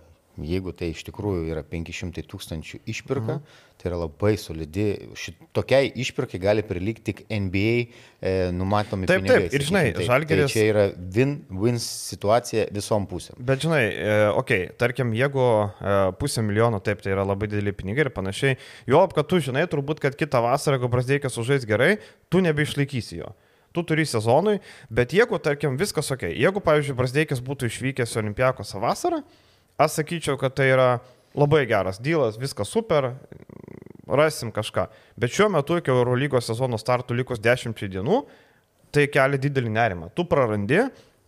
jeigu 0.47 0.73
tai 0.75 0.91
iš 0.93 1.01
tikrųjų 1.07 1.47
yra 1.53 1.63
500 1.67 2.23
tūkstančių 2.29 2.79
išpirka, 2.89 3.39
mhm. 3.39 3.57
tai 3.79 3.89
yra 3.89 3.99
labai 4.01 4.33
solidi, 4.39 4.85
šitokiai 5.19 5.91
išpirkai 6.03 6.39
gali 6.43 6.63
prilygti 6.67 7.09
tik 7.09 7.23
NBA 7.31 7.73
e, 7.79 8.33
numatomi 8.55 9.09
taip, 9.09 9.23
pinigai. 9.23 9.47
Taip, 9.47 9.57
ir 9.57 9.65
žinai, 9.67 9.83
žalgeris. 9.97 10.45
Tai 10.45 10.53
čia 10.53 10.65
yra 10.69 10.85
win-win 11.17 11.81
situacija 11.83 12.69
visom 12.75 13.09
pusėm. 13.09 13.39
Bet 13.51 13.65
žinai, 13.65 13.83
e, 13.89 14.15
okei, 14.33 14.69
okay, 14.69 14.77
tarkim, 14.79 15.13
jeigu 15.17 15.43
e, 15.49 15.97
pusę 16.21 16.45
milijono, 16.45 16.81
taip, 16.83 17.03
tai 17.05 17.15
yra 17.15 17.27
labai 17.27 17.51
dideli 17.51 17.75
pinigai 17.75 18.07
ir 18.07 18.13
panašiai, 18.15 18.57
jo, 18.89 19.03
kad 19.15 19.29
tu 19.31 19.41
žinai, 19.43 19.67
turbūt, 19.71 20.03
kad 20.03 20.17
kitą 20.19 20.43
vasarą, 20.45 20.79
jeigu 20.79 20.91
Brasdeikas 20.91 21.39
užžais 21.41 21.67
gerai, 21.69 21.95
tu 22.29 22.43
nebeišlaikysi 22.45 23.23
jo 23.23 23.35
tu 23.71 23.83
turi 23.83 24.05
sezonui, 24.05 24.59
bet 24.89 25.13
jeigu, 25.13 25.37
tarkim, 25.41 25.77
viskas 25.79 26.09
ok, 26.13 26.27
jeigu, 26.33 26.61
pavyzdžiui, 26.65 26.97
Brasdeikis 26.97 27.43
būtų 27.45 27.69
išvykęs 27.69 28.15
į 28.15 28.21
Olimpiakosą 28.23 28.81
vasarą, 28.81 29.21
Aš 29.79 30.01
sakyčiau, 30.01 30.35
kad 30.39 30.57
tai 30.57 30.69
yra 30.73 30.89
labai 31.37 31.63
geras 31.69 32.01
dylas, 32.03 32.39
viskas 32.39 32.67
super, 32.67 33.13
rasim 34.09 34.51
kažką. 34.51 34.87
Bet 35.19 35.31
šiuo 35.31 35.47
metu 35.53 35.77
iki 35.79 35.93
Eurolygos 35.93 36.49
sezono 36.49 36.79
startų 36.81 37.15
likus 37.21 37.39
10 37.39 37.77
dienų, 37.93 38.23
tai 38.91 39.05
kelia 39.11 39.39
didelį 39.39 39.71
nerimą. 39.75 40.09
Tu 40.17 40.25
prarandi 40.27 40.81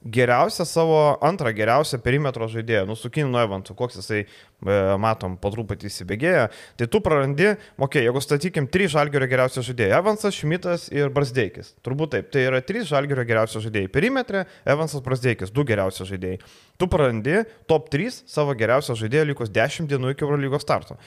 geriausią 0.05 0.65
savo 0.65 0.97
antrą 1.21 1.51
geriausią 1.53 1.99
perimetro 2.01 2.47
žaidėją, 2.49 2.85
nusukinu 2.89 3.29
nuo 3.29 3.41
Evanso, 3.45 3.75
koks 3.77 3.99
jisai, 3.99 4.23
e, 4.25 4.77
matom, 5.01 5.35
po 5.37 5.51
truputį 5.53 5.89
įsibėgėja, 5.89 6.47
tai 6.79 6.87
tu 6.89 7.01
prarandi, 7.05 7.51
okei, 7.51 7.77
okay, 7.85 8.05
jeigu 8.07 8.23
statykim, 8.23 8.69
trys 8.71 8.95
žalgerio 8.95 9.29
geriausi 9.29 9.61
žaidėjai- 9.67 9.97
Evansas, 10.01 10.37
Šmitas 10.37 10.87
ir 10.91 11.13
Brasdeikis. 11.13 11.75
Turbūt 11.85 12.15
taip, 12.15 12.31
tai 12.33 12.47
yra 12.49 12.61
trys 12.61 12.89
žalgerio 12.89 13.25
geriausi 13.25 13.61
žaidėjai. 13.61 13.91
Perimetre 13.93 14.45
Evansas, 14.65 15.01
Brasdeikis, 15.01 15.53
du 15.53 15.63
geriausi 15.63 16.03
žaidėjai. 16.03 16.39
Tu 16.77 16.87
prarandi 16.87 17.45
top 17.67 17.89
3 17.89 18.23
savo 18.25 18.55
geriausią 18.57 18.97
žaidėją 18.97 19.27
likus 19.27 19.49
10 19.49 19.87
dienų 19.87 20.15
iki 20.15 20.25
Eurolygos 20.25 20.65
starto. 20.65 20.97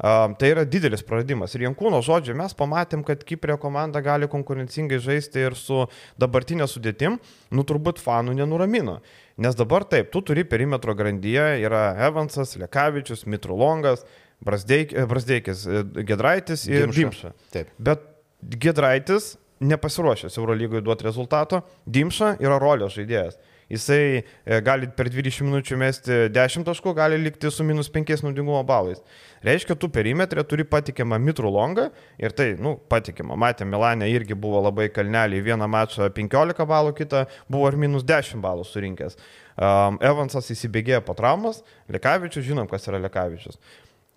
Um, 0.00 0.32
tai 0.38 0.48
yra 0.54 0.64
didelis 0.66 1.04
praradimas. 1.06 1.52
Ir 1.54 1.66
Jankūno 1.66 2.00
žodžiu, 2.02 2.34
mes 2.38 2.54
pamatėm, 2.56 3.04
kad 3.06 3.20
Kiprė 3.28 3.58
komanda 3.60 4.00
gali 4.02 4.26
konkurencingai 4.30 4.98
žaisti 5.02 5.44
ir 5.44 5.56
su 5.58 5.84
dabartinė 6.20 6.66
sudėtim, 6.70 7.18
nu 7.52 7.64
turbūt 7.68 8.00
fanų 8.02 8.34
nenuramino. 8.40 8.98
Nes 9.42 9.58
dabar 9.58 9.84
taip, 9.88 10.10
tu 10.14 10.24
turi 10.24 10.46
perimetro 10.48 10.96
grandyje, 10.96 11.44
yra 11.62 11.84
Evansas, 12.08 12.56
Lekavičius, 12.60 13.26
Mitrulongas, 13.30 14.06
Brasdeik, 14.42 14.96
e, 14.96 15.06
Brasdeikis, 15.06 15.66
e, 15.68 15.84
Gedraitis 16.08 16.66
ir 16.70 16.90
Dimša. 16.90 17.34
Taip. 17.54 17.70
Bet 17.78 18.02
Gedraitis 18.42 19.36
nepasiruošęs 19.62 20.40
Eurolygoje 20.40 20.82
duoti 20.82 21.06
rezultato, 21.06 21.62
Dimša 21.86 22.36
yra 22.42 22.58
rolės 22.58 22.96
žaidėjas 22.96 23.38
jisai 23.72 24.22
e, 24.22 24.60
gali 24.64 24.88
per 24.96 25.10
20 25.12 25.46
minučių 25.48 25.78
mesti 25.80 26.18
10 26.32 26.66
taškų, 26.68 26.94
gali 26.96 27.18
likti 27.22 27.50
su 27.50 27.64
minus 27.66 27.90
5 27.92 28.24
naudingumo 28.26 28.62
balais. 28.68 29.02
Reiškia, 29.42 29.74
tu 29.74 29.88
perimetrė 29.90 30.44
turi 30.46 30.66
patikimą 30.68 31.18
mitrų 31.18 31.50
longą 31.50 31.88
ir 32.22 32.34
tai, 32.36 32.52
nu, 32.62 32.76
patikimą. 32.92 33.38
Matėme, 33.40 33.72
Milanė 33.72 34.10
irgi 34.12 34.36
buvo 34.38 34.60
labai 34.62 34.90
kalnelį, 34.94 35.40
vieną 35.48 35.66
mačą 35.72 36.10
15 36.14 36.68
balų, 36.68 36.92
kitą 36.98 37.24
buvo 37.50 37.70
ir 37.72 37.78
minus 37.80 38.04
10 38.06 38.42
balų 38.44 38.68
surinkęs. 38.68 39.16
Um, 39.52 39.98
Evansas 40.00 40.46
įsibėgėjo 40.54 41.02
po 41.04 41.16
traumas, 41.18 41.64
Lekavičius, 41.92 42.46
žinom, 42.46 42.70
kas 42.70 42.86
yra 42.88 43.02
Lekavičius 43.02 43.58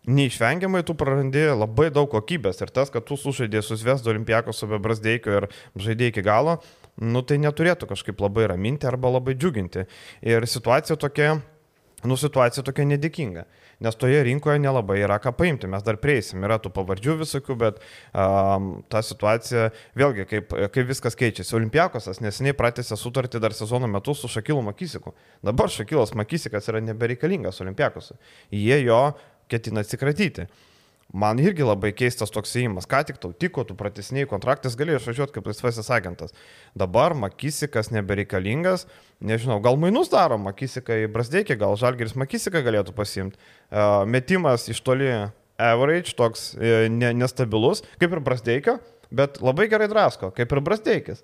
neišvengiamai 0.06 0.84
tu 0.86 0.94
prarandi 0.98 1.48
labai 1.50 1.90
daug 1.94 2.10
kokybės 2.12 2.62
ir 2.62 2.72
tas, 2.74 2.92
kad 2.94 3.06
tu 3.08 3.18
sužaidėjai 3.18 3.66
su 3.66 3.78
Svesdo 3.82 4.12
Olimpijakos 4.14 4.62
su 4.62 4.70
Bebrasdeikiu 4.70 5.40
ir 5.40 5.48
žaidėjai 5.74 6.14
iki 6.14 6.26
galo, 6.26 6.60
nu 7.02 7.24
tai 7.28 7.40
neturėtų 7.44 7.90
kažkaip 7.92 8.22
labai 8.24 8.48
raminti 8.52 8.88
arba 8.88 9.12
labai 9.18 9.36
džiuginti. 9.36 9.86
Ir 10.24 10.48
situacija 10.48 10.98
tokia, 11.02 11.36
nu 12.08 12.20
situacija 12.20 12.64
tokia 12.66 12.88
nedėkinga 12.94 13.46
nes 13.80 13.96
toje 13.96 14.24
rinkoje 14.24 14.60
nelabai 14.60 15.00
yra 15.04 15.18
ką 15.22 15.34
paimti. 15.36 15.68
Mes 15.72 15.84
dar 15.84 15.98
prieisim, 16.02 16.44
yra 16.48 16.58
tų 16.62 16.72
pavardžių 16.76 17.18
visokių, 17.22 17.58
bet 17.60 17.82
um, 18.12 18.70
ta 18.92 19.02
situacija, 19.06 19.70
vėlgi, 20.00 20.28
kaip, 20.30 20.56
kaip 20.74 20.92
viskas 20.92 21.18
keičiasi. 21.20 21.56
Olimpiakosas 21.60 22.22
neseniai 22.24 22.56
pratęsė 22.58 22.98
sutartį 23.00 23.42
dar 23.44 23.56
sezono 23.58 23.90
metu 23.92 24.16
su 24.18 24.32
Šakilu 24.32 24.64
Makysiku. 24.66 25.16
Dabar 25.46 25.72
Šakilas 25.74 26.16
Makysikas 26.18 26.72
yra 26.72 26.84
nebereikalingas 26.84 27.62
Olimpiakosui. 27.66 28.18
Jie 28.56 28.80
jo 28.86 29.02
ketina 29.52 29.84
atsikratyti. 29.86 30.48
Man 31.16 31.40
irgi 31.40 31.64
labai 31.64 31.94
keistas 31.96 32.34
toks 32.34 32.52
įimas, 32.60 32.88
ką 32.92 33.00
tik 33.08 33.22
tau 33.24 33.32
tiko, 33.32 33.64
tu 33.64 33.76
pratesniai 33.80 34.28
kontraktas 34.28 34.74
galėjai 34.76 35.00
išvažiuoti 35.00 35.38
kaip 35.38 35.46
laisvasis 35.48 35.88
agentas. 35.96 36.36
Dabar 36.76 37.16
Makisikas 37.16 37.88
nebereikalingas, 37.96 38.84
nežinau, 39.24 39.62
gal 39.64 39.80
mainus 39.80 40.12
daro 40.12 40.36
Makisiką 40.44 40.98
į 41.06 41.08
Brasdeikį, 41.14 41.56
gal 41.62 41.80
Žalgeris 41.80 42.18
Makisiką 42.20 42.60
galėtų 42.66 42.92
pasimti. 42.98 43.40
Metimas 44.12 44.68
iš 44.68 44.84
toli 44.84 45.08
average, 45.56 46.18
toks 46.20 46.50
e, 46.60 46.90
ne, 46.92 47.14
nestabilus, 47.16 47.86
kaip 48.02 48.12
ir 48.12 48.24
Brasdeikio, 48.26 48.76
bet 49.16 49.40
labai 49.40 49.70
gerai 49.72 49.88
drasko, 49.92 50.34
kaip 50.36 50.52
ir 50.52 50.64
Brasdeikis. 50.68 51.24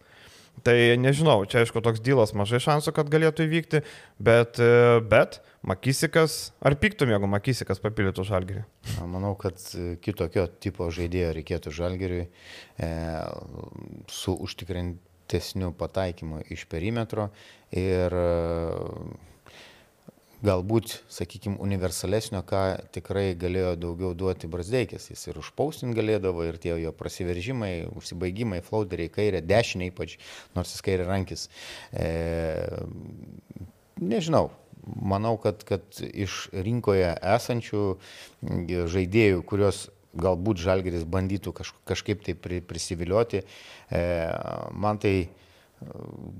Tai 0.62 0.76
nežinau, 1.02 1.42
čia 1.50 1.64
aišku 1.64 1.82
toks 1.82 2.04
dylas 2.06 2.36
mažai 2.38 2.60
šansų, 2.62 2.94
kad 2.94 3.10
galėtų 3.10 3.48
įvykti, 3.48 3.82
bet, 4.22 4.60
e, 4.62 5.00
bet 5.02 5.40
Makisikas, 5.66 6.52
ar 6.62 6.74
piktum, 6.82 7.10
jeigu 7.14 7.30
Makisikas 7.30 7.82
papildytų 7.82 8.26
žalgerį? 8.26 8.62
Manau, 9.10 9.34
kad 9.38 9.62
kitokio 10.02 10.48
tipo 10.62 10.90
žaidėjo 10.94 11.32
reikėtų 11.38 11.74
žalgeriui 11.78 12.24
e, 12.26 12.92
su 14.10 14.34
užtikrintesniu 14.46 15.70
pataikymu 15.78 16.44
iš 16.54 16.68
perimetro 16.70 17.30
ir 17.74 18.18
e, 18.22 18.30
galbūt, 20.46 20.96
sakykime, 21.12 21.60
universalesnio, 21.62 22.42
ką 22.48 22.62
tikrai 22.96 23.32
galėjo 23.40 23.76
daugiau 23.80 24.16
duoti 24.18 24.50
Brasdeikis. 24.52 25.10
Jis 25.12 25.28
ir 25.30 25.40
užpaustin 25.42 25.94
galėdavo, 25.98 26.46
ir 26.48 26.58
tie 26.62 26.74
jo 26.82 26.94
prasiveržimai, 26.98 27.88
užsibaigimai, 27.98 28.62
floateriai, 28.66 29.12
kairė, 29.14 29.44
dešinė 29.46 29.92
ypač, 29.92 30.18
nors 30.58 30.74
jis 30.74 30.86
kairė 30.86 31.08
rankis. 31.10 31.48
E, 31.94 32.10
nežinau, 34.02 34.50
manau, 34.86 35.36
kad, 35.42 35.66
kad 35.68 36.02
iš 36.02 36.48
rinkoje 36.54 37.14
esančių 37.38 37.86
žaidėjų, 38.92 39.44
kurios 39.48 39.90
galbūt 40.18 40.60
Žalgeris 40.60 41.06
bandytų 41.08 41.54
kaž, 41.56 41.72
kažkaip 41.88 42.26
tai 42.26 42.36
prisivilioti, 42.68 43.46
e, 43.94 44.02
man 44.74 45.00
tai 45.00 45.30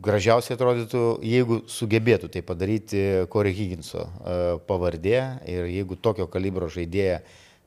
gražiausiai 0.06 0.56
atrodytų, 0.56 1.02
jeigu 1.26 1.62
sugebėtų 1.70 2.30
tai 2.34 2.44
padaryti 2.46 3.02
Corey 3.32 3.56
Higginso 3.58 4.06
e, 4.06 4.36
pavardė 4.68 5.18
ir 5.50 5.70
jeigu 5.72 5.98
tokio 5.98 6.28
kalibro 6.32 6.70
žaidėja 6.72 7.22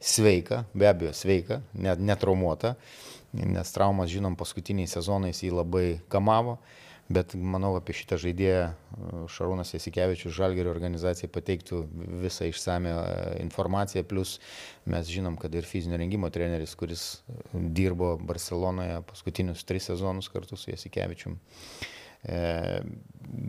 sveika, 0.04 0.62
be 0.74 0.88
abejo 0.90 1.14
sveika, 1.16 1.60
net 1.74 2.02
netraumuota, 2.02 2.74
nes 3.34 3.74
traumas, 3.74 4.12
žinom, 4.12 4.36
paskutiniais 4.38 4.94
sezonais 4.94 5.42
jį 5.42 5.54
labai 5.56 5.86
kamavo. 6.12 6.58
Bet 7.08 7.34
manau, 7.36 7.74
apie 7.76 7.92
šitą 7.92 8.16
žaidėją 8.16 8.60
e, 8.64 8.74
Šarūnas 9.28 9.74
Jasikevičius 9.74 10.32
Žalgerio 10.32 10.70
organizacijai 10.72 11.28
pateiktų 11.32 11.82
visą 12.22 12.48
išsame 12.48 12.92
informaciją. 13.42 14.06
Plus 14.08 14.38
mes 14.88 15.10
žinom, 15.12 15.36
kad 15.40 15.52
ir 15.52 15.68
fizinio 15.68 15.98
rengimo 16.00 16.30
treneris, 16.32 16.72
kuris 16.80 17.04
dirbo 17.52 18.14
Barcelonoje 18.16 19.02
paskutinius 19.10 19.66
tris 19.68 19.90
sezonus 19.90 20.30
kartu 20.32 20.56
su 20.56 20.70
Jasikevičium, 20.72 21.36
e, 22.24 22.40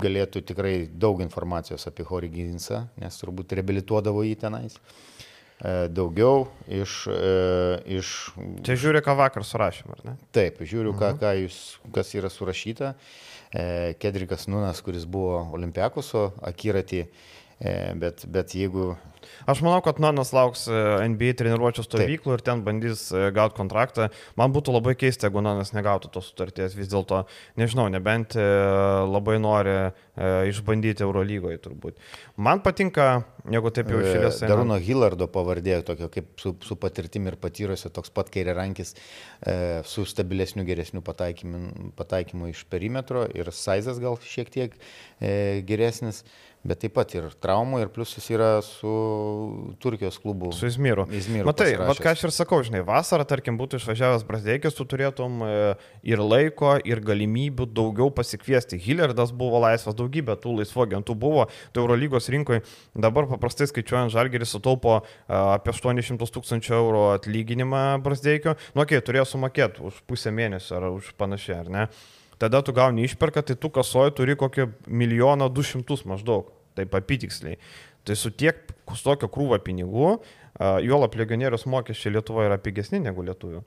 galėtų 0.04 0.44
tikrai 0.52 0.76
daug 0.92 1.24
informacijos 1.24 1.88
apie 1.88 2.04
Hori 2.10 2.32
Ginsą, 2.34 2.90
nes 3.00 3.22
turbūt 3.22 3.56
reabilituodavo 3.56 4.26
jį 4.28 4.34
tenais 4.42 4.76
e, 4.76 5.88
daugiau 5.96 6.50
iš, 6.68 6.98
iš... 7.88 8.12
Čia 8.68 8.76
žiūri, 8.84 9.00
ką 9.06 9.16
vakar 9.22 9.48
surašėm, 9.48 9.96
ar 9.96 10.04
ne? 10.10 10.18
Taip, 10.36 10.60
žiūriu, 10.60 10.92
ką, 10.92 11.14
mhm. 11.14 11.24
ką 11.24 11.34
jūs, 11.46 11.62
kas 11.96 12.12
yra 12.20 12.34
surašyta. 12.34 12.92
E, 12.92 13.32
Kedrikas 14.02 14.50
Nunas, 14.52 14.82
kuris 14.84 15.06
buvo 15.08 15.40
Olimpiakoso 15.56 16.28
akiratį, 16.44 17.06
bet, 17.60 18.26
bet 18.32 18.56
jeigu 18.58 18.94
Aš 19.46 19.62
manau, 19.62 19.82
kad 19.86 20.00
Nanas 20.02 20.32
lauks 20.34 20.66
e, 20.70 20.80
NBA 21.12 21.36
treniruočio 21.40 21.86
stovyklų 21.86 22.34
Taip. 22.34 22.40
ir 22.40 22.44
ten 22.46 22.64
bandys 22.66 23.08
e, 23.14 23.28
gauti 23.36 23.58
kontraktą. 23.58 24.10
Man 24.40 24.54
būtų 24.56 24.74
labai 24.76 24.96
keista, 25.00 25.28
jeigu 25.28 25.44
Nanas 25.46 25.74
negautų 25.76 26.12
tos 26.14 26.32
sutarties. 26.32 26.76
Vis 26.78 26.90
dėlto, 26.92 27.24
nežinau, 27.60 27.88
nebent 27.94 28.38
e, 28.40 28.46
labai 29.06 29.38
nori 29.42 29.76
išbandyti 30.16 31.04
Eurolygoje 31.04 31.58
turbūt. 31.60 31.98
Man 32.40 32.62
patinka, 32.64 33.26
jeigu 33.52 33.72
taip 33.76 33.90
jau 33.92 34.00
išėlės. 34.00 34.38
Daruno 34.48 34.78
Hillardo 34.80 35.28
pavardė, 35.28 35.82
tokio 35.84 36.08
kaip 36.14 36.30
su, 36.40 36.54
su 36.64 36.78
patirtimi 36.80 37.34
ir 37.34 37.36
patyrusio, 37.42 37.92
toks 37.92 38.14
pat 38.16 38.32
kairė 38.32 38.56
rankis, 38.56 38.94
su 39.92 40.06
stabilesniu, 40.08 40.64
geresniu 40.68 41.04
pataikymu, 41.04 41.92
pataikymu 42.00 42.48
iš 42.54 42.64
perimetro 42.72 43.26
ir 43.36 43.52
Saizas 43.52 44.00
gal 44.00 44.16
šiek 44.24 44.54
tiek 44.56 44.80
geresnis 45.68 46.24
bet 46.66 46.82
taip 46.82 46.96
pat 46.98 47.14
ir 47.14 47.28
traumų 47.42 47.84
ir 47.84 47.92
plius 47.94 48.16
jis 48.18 48.28
yra 48.34 48.50
su 48.66 48.92
Turkijos 49.84 50.18
klubų. 50.22 50.50
Su 50.56 50.66
Izmyru. 50.70 51.06
Izmyru 51.14 51.46
Matai, 51.48 51.76
vad 51.78 52.00
ką 52.02 52.14
aš 52.16 52.26
ir 52.26 52.34
sakau, 52.34 52.62
žinai, 52.66 52.82
vasarą, 52.86 53.26
tarkim, 53.30 53.60
būtų 53.60 53.80
išvažiavęs 53.82 54.26
Brasdeikis, 54.28 54.78
tu 54.78 54.88
turėtum 54.90 55.44
e, 55.46 55.52
ir 56.08 56.24
laiko, 56.24 56.74
ir 56.82 57.04
galimybių 57.06 57.70
daugiau 57.78 58.10
pasikviesti. 58.16 58.80
Hillerdas 58.82 59.34
buvo 59.36 59.62
laisvas, 59.64 59.98
daugybė 59.98 60.40
tų 60.42 60.58
laisvų 60.62 60.88
agentų 60.88 61.18
buvo, 61.22 61.46
tai 61.72 61.84
Eurolygos 61.84 62.32
rinkoje 62.34 62.64
dabar 62.98 63.30
paprastai 63.30 63.70
skaičiuojant 63.70 64.14
Žalgeris 64.16 64.56
sutaupo 64.58 64.98
e, 65.00 65.06
apie 65.38 65.76
800 65.76 66.34
tūkstančių 66.40 66.78
eurų 66.82 67.08
atlyginimą 67.20 67.86
Brasdeikio. 68.06 68.58
Nu, 68.74 68.86
okei, 68.86 68.98
okay, 68.98 69.06
turėjo 69.06 69.30
sumokėti 69.36 69.86
už 69.86 70.02
pusę 70.10 70.34
mėnesio 70.34 70.80
ar 70.80 70.90
už 70.96 71.14
panašiai, 71.20 71.62
ar 71.62 71.74
ne? 71.78 71.90
Tada 72.38 72.60
tu 72.62 72.74
gauni 72.76 73.06
išperką, 73.08 73.46
tai 73.48 73.56
tu 73.56 73.70
kasoji 73.72 74.12
turi 74.18 74.36
kokį 74.36 74.68
milijoną 74.92 75.48
du 75.54 75.64
šimtus 75.64 76.04
maždaug, 76.08 76.50
taip 76.78 76.96
apytiksliai. 76.98 77.60
Tai 78.06 78.18
su 78.20 78.30
tiek, 78.38 78.60
su 78.94 79.02
tokio 79.04 79.30
krūvo 79.32 79.58
pinigų, 79.66 80.12
juolap 80.86 81.16
legionierius 81.18 81.66
mokesčiai 81.70 82.14
Lietuvoje 82.16 82.52
yra 82.52 82.60
pigesni 82.62 83.02
negu 83.04 83.26
lietuvių. 83.26 83.64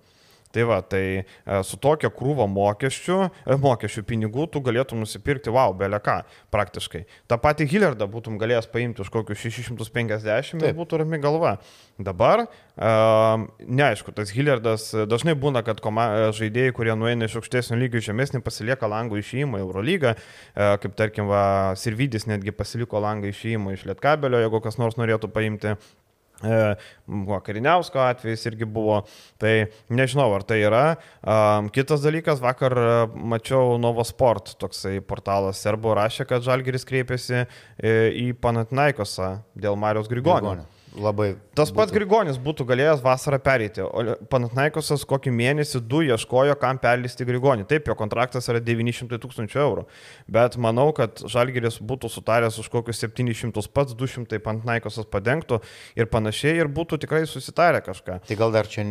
Tai 0.51 0.63
va, 0.65 0.81
tai 0.81 1.03
e, 1.21 1.25
su 1.67 1.77
tokia 1.77 2.09
krūva 2.15 2.47
mokesčių, 2.49 3.19
e, 3.45 3.57
mokesčių 3.61 4.03
pinigų 4.09 4.47
tu 4.53 4.63
galėtum 4.65 5.03
nusipirkti, 5.03 5.53
wow, 5.53 5.75
belė 5.77 6.01
ką, 6.01 6.23
praktiškai. 6.55 7.03
Ta 7.29 7.37
pati 7.43 7.67
Hillardą 7.69 8.09
būtum 8.09 8.39
galėjęs 8.41 8.71
paimti 8.73 9.05
už 9.05 9.13
kokius 9.13 9.45
650 9.45 10.65
ir 10.65 10.79
būtų 10.79 11.03
rami 11.03 11.21
galva. 11.21 11.59
Dabar, 11.99 12.45
uh, 12.47 13.41
neaišku, 13.59 14.13
tas 14.15 14.31
Hillardas 14.31 14.85
dažnai 15.11 15.35
būna, 15.35 15.65
kad 15.67 15.81
koma, 15.83 16.31
žaidėjai, 16.37 16.77
kurie 16.77 16.95
nueina 16.95 17.27
iš 17.27 17.41
aukštesnio 17.41 17.75
lygio 17.81 17.99
žemesnį, 18.07 18.39
pasilieka 18.47 18.87
langų 18.87 19.19
išėjimą 19.19 19.59
į 19.59 19.65
Eurolygą, 19.67 20.13
kaip 20.55 20.95
tarkim, 20.95 21.27
va, 21.27 21.75
Sirvidis 21.75 22.29
netgi 22.31 22.55
pasiliko 22.55 23.03
langą 23.03 23.33
išėjimą 23.33 23.75
iš 23.75 23.89
Lietkabelio, 23.91 24.45
jeigu 24.45 24.63
kas 24.63 24.79
nors 24.79 24.95
norėtų 25.01 25.33
paimti. 25.35 25.75
Buvo 26.39 27.41
Kariniausko 27.43 27.99
atvejais 28.05 28.47
irgi 28.47 28.69
buvo, 28.71 29.01
tai 29.43 29.73
nežinau, 29.91 30.29
ar 30.37 30.45
tai 30.47 30.61
yra. 30.63 30.85
Kitas 31.75 32.05
dalykas, 32.05 32.39
vakar 32.45 32.77
mačiau 33.15 33.75
Novosport, 33.83 34.55
toksai 34.61 35.01
portalas 35.03 35.59
Serbo 35.65 35.97
rašė, 35.99 36.29
kad 36.31 36.47
Žalgeris 36.47 36.87
kreipėsi 36.89 37.47
į 37.83 38.31
Panatnaikosą 38.39 39.39
dėl 39.59 39.79
Marijos 39.81 40.11
Grigonio. 40.11 40.55
Grigonio. 40.55 40.78
Labai. 40.97 41.33
Tas 41.59 41.71
pats 41.75 41.93
Grigonis 41.93 42.39
būtų 42.41 42.65
galėjęs 42.69 43.03
vasarą 43.05 43.39
pereiti, 43.43 43.83
o 43.85 44.15
Panatnaikosas 44.31 45.05
kokį 45.09 45.33
mėnesį 45.35 45.81
du 45.85 46.01
ieškojo, 46.07 46.55
kam 46.61 46.79
perlisti 46.81 47.27
Grigonį. 47.29 47.67
Taip, 47.69 47.91
jo 47.91 47.97
kontraktas 47.99 48.49
yra 48.51 48.63
900 48.65 49.19
tūkstančių 49.23 49.61
eurų, 49.63 49.85
bet 50.39 50.57
manau, 50.61 50.89
kad 50.97 51.23
Žalgeris 51.29 51.81
būtų 51.85 52.11
sutaręs 52.13 52.59
už 52.63 52.71
kokius 52.73 53.03
700 53.05 53.69
pats, 53.75 53.97
200 53.99 54.41
Panatnaikosas 54.45 55.09
padengtų 55.11 55.61
ir 55.99 56.09
panašiai 56.11 56.57
ir 56.63 56.73
būtų 56.73 57.01
tikrai 57.05 57.25
susitarę 57.29 57.83
kažką. 57.87 58.21
Tai 58.29 58.39
gal 58.39 58.55
dar 58.55 58.71
čia 58.71 58.87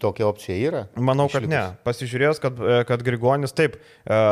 tokia 0.00 0.28
opcija 0.30 0.56
yra? 0.56 0.86
Manau, 0.96 1.28
kad 1.32 1.44
Išlikus. 1.44 1.54
ne. 1.54 1.64
Pasižiūrėjus, 1.86 2.42
kad, 2.42 2.62
kad 2.88 3.06
Grigonis 3.06 3.54
taip, 3.56 3.78
e, 4.06 4.22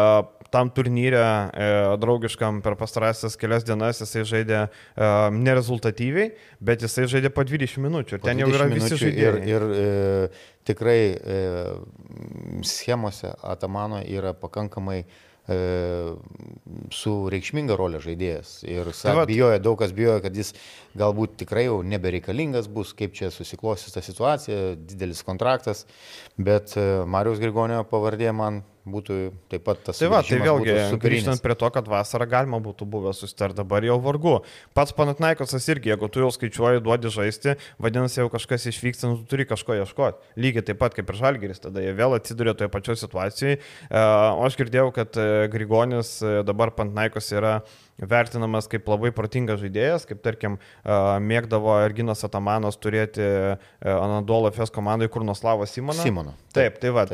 tam 0.50 0.70
turnyre 0.74 1.20
e, 1.20 1.68
draugiškam 2.02 2.60
per 2.64 2.76
pastarąsias 2.78 3.38
kelias 3.38 3.66
dienas 3.66 4.02
jisai 4.02 4.24
žaidė 4.28 4.60
e, 4.62 4.68
nerezultatyviai, 5.36 6.32
bet 6.64 6.84
jisai 6.86 7.06
žaidė 7.10 7.32
po 7.34 7.44
20 7.46 7.82
minučių 7.86 8.18
ir 8.18 8.22
ten 8.24 8.42
jau 8.42 8.50
yra 8.52 8.68
visi 8.70 8.98
žaidėjai. 9.00 9.32
Ir, 9.32 9.48
ir 9.50 9.66
e, 9.70 10.44
tikrai 10.68 11.00
e, 11.14 11.40
schemose 12.66 13.32
Atamano 13.46 14.00
yra 14.04 14.32
pakankamai 14.36 15.00
e, 15.02 15.58
su 16.94 17.14
reikšminga 17.32 17.76
rolė 17.78 18.00
žaidėjas. 18.04 18.54
Ir 18.68 18.90
sak, 18.94 19.22
tai 19.22 19.28
bijojo, 19.30 19.60
daug 19.62 19.78
kas 19.80 19.94
bijojo, 19.96 20.20
kad 20.24 20.36
jis 20.36 20.54
galbūt 20.98 21.38
tikrai 21.44 21.66
jau 21.66 21.80
nebereikalingas 21.86 22.70
bus, 22.72 22.94
kaip 22.96 23.14
čia 23.18 23.32
susiklostys 23.34 23.96
ta 23.96 24.04
situacija, 24.04 24.74
didelis 24.78 25.24
kontraktas, 25.26 25.86
bet 26.38 26.76
e, 26.78 26.86
Marijos 27.10 27.42
Grigonio 27.42 27.82
pavardė 27.88 28.34
man 28.36 28.62
būtų 28.92 29.18
taip 29.52 29.64
pat 29.66 29.82
tas. 29.86 30.00
Tai 30.00 30.10
va, 30.12 30.22
tai 30.26 30.40
vėlgi, 30.42 30.74
grįžtant 31.00 31.42
prie 31.44 31.56
to, 31.58 31.70
kad 31.74 31.88
vasarą 31.90 32.26
galima 32.30 32.60
būtų 32.62 32.88
buvę 32.90 33.14
susitarti, 33.16 33.60
dabar 33.60 33.86
jau 33.86 33.98
vargu. 34.02 34.36
Pats 34.76 34.94
Panatnaikosas 34.96 35.68
irgi, 35.72 35.92
jeigu 35.92 36.10
tu 36.12 36.24
jau 36.24 36.30
skaičiuoji, 36.34 36.82
duodi 36.84 37.12
žaisti, 37.14 37.56
vadinasi, 37.82 38.20
jau 38.22 38.30
kažkas 38.32 38.68
išvyksta, 38.72 39.10
nu, 39.10 39.20
tu 39.20 39.30
turi 39.30 39.46
kažko 39.48 39.78
ieškoti. 39.80 40.34
Lygiai 40.40 40.66
taip 40.70 40.80
pat 40.82 40.96
kaip 40.96 41.10
ir 41.10 41.20
Žalgeris, 41.20 41.62
tada 41.62 41.84
jie 41.84 41.94
vėl 41.96 42.16
atsiduria 42.18 42.54
toje 42.58 42.70
pačioje 42.72 43.02
situacijoje. 43.04 43.60
O 43.90 44.46
aš 44.46 44.58
girdėjau, 44.60 44.90
kad 44.96 45.16
e, 45.20 45.46
Grigonis 45.52 46.16
e, 46.22 46.40
dabar 46.46 46.74
Panatnaikos 46.76 47.30
yra 47.34 47.60
vertinamas 48.00 48.68
kaip 48.70 48.88
labai 48.88 49.10
protingas 49.14 49.60
žaidėjas, 49.60 50.06
kaip 50.08 50.22
tarkim 50.24 50.58
mėgdavo 51.24 51.76
Erginas 51.84 52.24
Atamanas 52.26 52.78
turėti 52.80 53.24
Anadolo 53.84 54.50
FS 54.52 54.72
komandai 54.74 55.10
Kurnoslavas 55.12 55.74
Simoną. 55.76 56.00
Simoną. 56.04 56.36
Taip, 56.50 56.80
tai 56.82 56.90
va, 56.90 57.04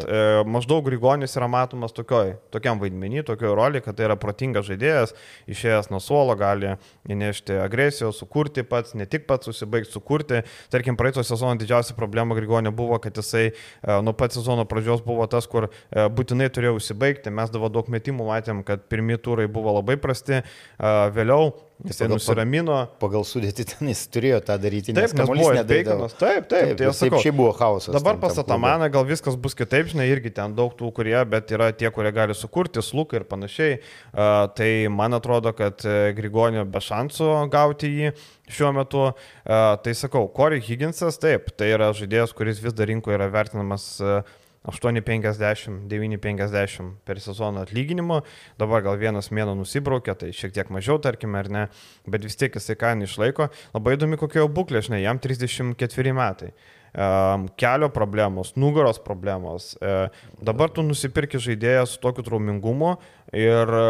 maždaug 0.48 0.86
Grigonis 0.86 1.34
yra 1.36 1.48
matomas 1.50 1.92
tokioj, 1.92 2.36
tokiam 2.54 2.78
vaidmenį, 2.80 3.20
tokioj 3.28 3.52
roliai, 3.58 3.82
kad 3.84 3.98
tai 3.98 4.06
yra 4.06 4.16
protingas 4.16 4.64
žaidėjas, 4.68 5.12
išėjęs 5.52 5.90
nuo 5.92 6.00
suolo 6.00 6.32
gali 6.40 6.72
įnešti 7.12 7.58
agresijos, 7.60 8.16
sukurti 8.22 8.64
pats, 8.64 8.94
ne 8.96 9.04
tik 9.04 9.26
pats 9.28 9.50
susibaigti, 9.50 9.92
sukurti. 9.92 10.40
Tarkim, 10.72 10.96
praeito 10.96 11.20
sezono 11.26 11.58
didžiausia 11.60 11.96
problema 11.98 12.38
Grigonio 12.38 12.72
buvo, 12.72 12.96
kad 13.02 13.18
jisai 13.20 13.50
nuo 13.84 14.14
pat 14.16 14.32
sezono 14.32 14.64
pradžios 14.68 15.04
buvo 15.04 15.26
tas, 15.28 15.44
kur 15.50 15.68
būtinai 15.92 16.48
turėjo 16.48 16.78
užsibaigti, 16.78 17.34
mes 17.34 17.52
davo 17.52 17.68
daug 17.72 17.90
metimų, 17.92 18.30
matėm, 18.30 18.64
kad 18.64 18.88
pirmie 18.88 19.20
turai 19.20 19.44
buvo 19.52 19.76
labai 19.76 19.98
prasti, 20.00 20.40
Vėliau 20.76 21.54
jisai 21.84 22.06
pagal, 22.06 22.16
nusiramino. 22.16 22.76
Pagal 23.00 23.24
sudėti 23.28 23.64
ten 23.68 23.90
jis 23.90 24.02
turėjo 24.12 24.40
tą 24.44 24.56
daryti. 24.60 24.92
Taip, 24.96 25.06
nes, 25.06 25.14
nes 25.16 25.30
buvo 25.30 25.64
Beikonas. 25.68 26.16
Taip, 26.18 26.48
taip, 26.50 26.72
taip. 26.72 26.80
Tai 26.80 26.92
sakau, 26.96 27.20
šiaip 27.24 27.36
buvo 27.38 27.52
chaosas. 27.56 27.94
Dabar 27.96 28.18
pas 28.20 28.36
Atamaną 28.40 28.88
gal 28.92 29.06
viskas 29.08 29.38
bus 29.40 29.56
kitaip, 29.56 29.90
žinai, 29.92 30.08
irgi 30.12 30.32
ten 30.36 30.56
daug 30.56 30.74
tų, 30.76 30.90
kurie, 30.96 31.16
bet 31.32 31.52
yra 31.56 31.70
tie, 31.76 31.90
kurie 31.94 32.12
gali 32.16 32.36
sukurti, 32.36 32.84
slukai 32.84 33.22
ir 33.22 33.28
panašiai. 33.28 33.78
Uh, 33.80 34.46
tai 34.56 34.70
man 34.92 35.16
atrodo, 35.16 35.52
kad 35.56 35.84
e, 35.86 36.12
Grigonio 36.16 36.64
be 36.68 36.80
šansų 36.82 37.30
gauti 37.52 37.92
jį 37.92 38.14
šiuo 38.52 38.72
metu. 38.76 39.10
Uh, 39.10 39.76
tai 39.84 39.96
sakau, 39.96 40.26
Corey 40.36 40.62
Higginsas, 40.64 41.20
taip, 41.22 41.52
tai 41.56 41.72
yra 41.74 41.92
žaidėjas, 41.96 42.36
kuris 42.36 42.60
vis 42.62 42.76
dar 42.76 42.90
rinkoje 42.90 43.16
yra 43.18 43.30
vertinamas 43.32 43.94
uh, 44.04 44.20
8,50, 44.66 45.86
9,50 45.88 46.94
per 47.06 47.20
sezoną 47.22 47.62
atlyginimo, 47.62 48.22
dabar 48.58 48.82
gal 48.82 48.98
vienas 48.98 49.30
mėno 49.30 49.54
nusibraukė, 49.58 50.16
tai 50.18 50.32
šiek 50.34 50.54
tiek 50.56 50.72
mažiau, 50.74 50.98
tarkime, 51.02 51.38
ar 51.38 51.50
ne, 51.52 51.66
bet 52.10 52.26
vis 52.26 52.38
tiek 52.38 52.54
jisai 52.58 52.74
kainą 52.80 53.06
išlaiko. 53.06 53.50
Labai 53.76 53.94
įdomi 53.94 54.18
kokia 54.18 54.42
jo 54.42 54.50
būklė, 54.50 54.82
žinai, 54.88 55.04
jam 55.04 55.22
34 55.22 56.16
metai. 56.16 56.50
Kelio 57.60 57.90
problemos, 57.92 58.54
nugaros 58.56 58.98
problemos. 59.04 59.74
E, 59.84 60.08
dabar 60.40 60.70
tu 60.72 60.80
nusipirki 60.80 61.36
žaidėją 61.42 61.82
su 61.90 61.98
tokiu 62.00 62.24
traumingumu 62.24 62.94
ir 63.36 63.72
e, 63.76 63.88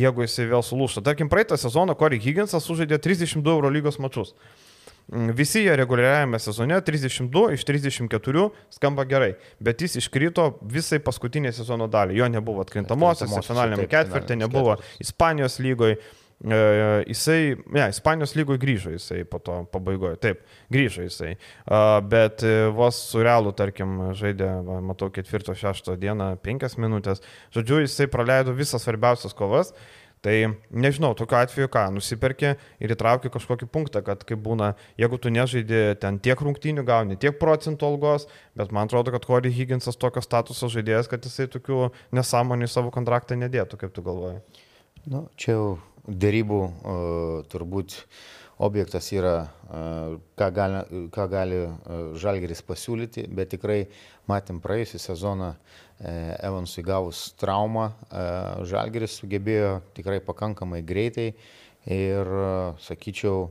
jeigu 0.00 0.24
jisai 0.24 0.46
vėl 0.48 0.64
sulūšta. 0.64 1.02
Tarkim, 1.04 1.28
praeitą 1.28 1.58
sezoną 1.60 1.92
Corey 2.00 2.22
Higginsas 2.22 2.64
sužaidė 2.64 2.96
32 3.04 3.52
Euro 3.52 3.68
lygos 3.72 4.00
mačius. 4.00 4.32
Mm, 4.32 4.61
visi 5.08 5.64
jie 5.64 5.76
reguliariajame 5.76 6.38
sezone 6.38 6.80
32 6.80 7.52
iš 7.56 7.64
34 7.68 8.48
skamba 8.70 9.04
gerai, 9.04 9.34
bet 9.60 9.82
jis 9.82 9.98
iškrito 10.00 10.48
visai 10.62 11.02
paskutinį 11.04 11.52
sezono 11.52 11.88
dalį. 11.90 12.16
Jo 12.20 12.28
nebuvo 12.32 12.64
atkrintamosios, 12.64 13.34
finaliniam 13.46 13.88
ketvirtį, 13.90 14.42
nebuvo 14.44 14.78
Ispanijos 15.02 15.58
lygoje. 15.62 16.00
Jisai, 16.42 17.54
ne, 17.70 17.84
Ispanijos 17.92 18.32
lygoje 18.34 18.58
grįžo 18.58 18.90
jisai 18.90 19.20
po 19.30 19.38
to 19.38 19.60
pabaigoje, 19.70 20.16
taip, 20.18 20.40
grįžo 20.74 21.04
jisai. 21.06 21.36
Bet 22.10 22.42
e, 22.42 22.66
vos 22.74 22.98
su 23.12 23.22
realu, 23.22 23.52
tarkim, 23.54 24.10
žaidė, 24.18 24.48
matau, 24.82 25.06
ketvirto, 25.14 25.54
šešto 25.54 25.94
dieną, 26.02 26.32
penkias 26.42 26.74
minutės. 26.82 27.22
Žodžiu, 27.54 27.84
jisai 27.84 28.08
praleido 28.10 28.56
visas 28.58 28.82
svarbiausias 28.82 29.38
kovas. 29.38 29.70
Tai 30.22 30.34
nežinau, 30.70 31.16
tokiu 31.18 31.34
atveju 31.40 31.70
ką, 31.74 31.88
nusiperki 31.96 32.52
ir 32.78 32.92
įtrauki 32.94 33.30
kažkokį 33.34 33.66
punktą, 33.74 34.04
kad 34.06 34.20
kaip 34.22 34.38
būna, 34.44 34.68
jeigu 35.00 35.18
tu 35.18 35.32
nežaidži 35.34 35.96
ten 35.98 36.20
tiek 36.22 36.38
rungtynių, 36.38 36.84
gauni 36.86 37.18
tiek 37.18 37.40
procentų 37.40 37.88
algos, 37.88 38.28
bet 38.54 38.70
man 38.70 38.86
atrodo, 38.86 39.10
kad 39.10 39.26
Corey 39.26 39.50
Higginsas 39.50 39.98
tokio 39.98 40.22
statuso 40.22 40.70
žaidėjas, 40.70 41.10
kad 41.10 41.26
jisai 41.26 41.48
tokių 41.50 41.88
nesąmonių 42.14 42.70
į 42.70 42.70
savo 42.70 42.94
kontraktą 42.94 43.34
nedėtų, 43.40 43.80
kaip 43.82 43.96
tu 43.96 44.06
galvoji. 44.06 44.38
Nu, 45.10 45.24
čia 45.34 45.56
jau 45.56 45.66
dėrybų 46.06 46.60
uh, 46.62 47.42
turbūt 47.50 47.98
objektas 48.62 49.10
yra, 49.14 49.36
uh, 49.68 50.16
ką 50.38 50.48
gali, 50.54 50.82
ką 51.14 51.28
gali 51.32 51.62
uh, 51.66 52.12
Žalgeris 52.18 52.62
pasiūlyti, 52.66 53.26
bet 53.34 53.54
tikrai 53.56 53.80
matėm 54.30 54.60
praėjusią 54.62 55.00
sezoną 55.02 55.54
E, 56.02 56.36
Evansui 56.42 56.82
gavus 56.82 57.30
traumą, 57.38 57.92
e, 58.10 58.22
Žalgeris 58.66 59.20
sugebėjo 59.20 59.76
tikrai 59.94 60.18
pakankamai 60.24 60.80
greitai 60.82 61.28
ir, 61.86 62.26
e, 62.26 62.48
sakyčiau, 62.82 63.44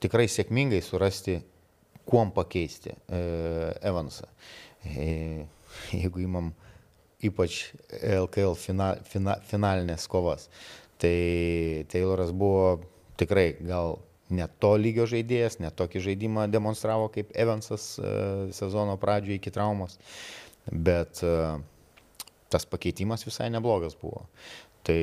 tikrai 0.00 0.24
sėkmingai 0.24 0.80
surasti, 0.82 1.36
kuom 2.08 2.32
pakeisti 2.34 2.90
Evansą. 3.86 4.24
Jeigu 5.92 6.24
imam 6.24 6.48
ypač 7.22 7.60
LKL 8.00 8.56
final, 8.58 8.98
final, 9.06 9.44
finalinės 9.46 10.08
kovas, 10.10 10.48
tai 10.98 11.84
Tayloras 11.92 12.32
buvo 12.34 12.80
tikrai 13.20 13.52
gal 13.60 14.00
ne 14.32 14.46
to 14.62 14.74
lygio 14.80 15.06
žaidėjas, 15.10 15.58
ne 15.62 15.70
tokį 15.70 16.02
žaidimą 16.08 16.46
demonstravo 16.52 17.10
kaip 17.14 17.34
Evansas 17.38 17.94
e, 17.98 18.14
sezono 18.56 18.96
pradžioje 19.00 19.40
iki 19.40 19.52
traumos, 19.54 19.98
bet 20.72 21.20
e, 21.26 21.34
tas 22.52 22.68
pakeitimas 22.68 23.26
visai 23.28 23.50
neblogas 23.52 23.96
buvo. 23.98 24.26
Tai 24.86 24.98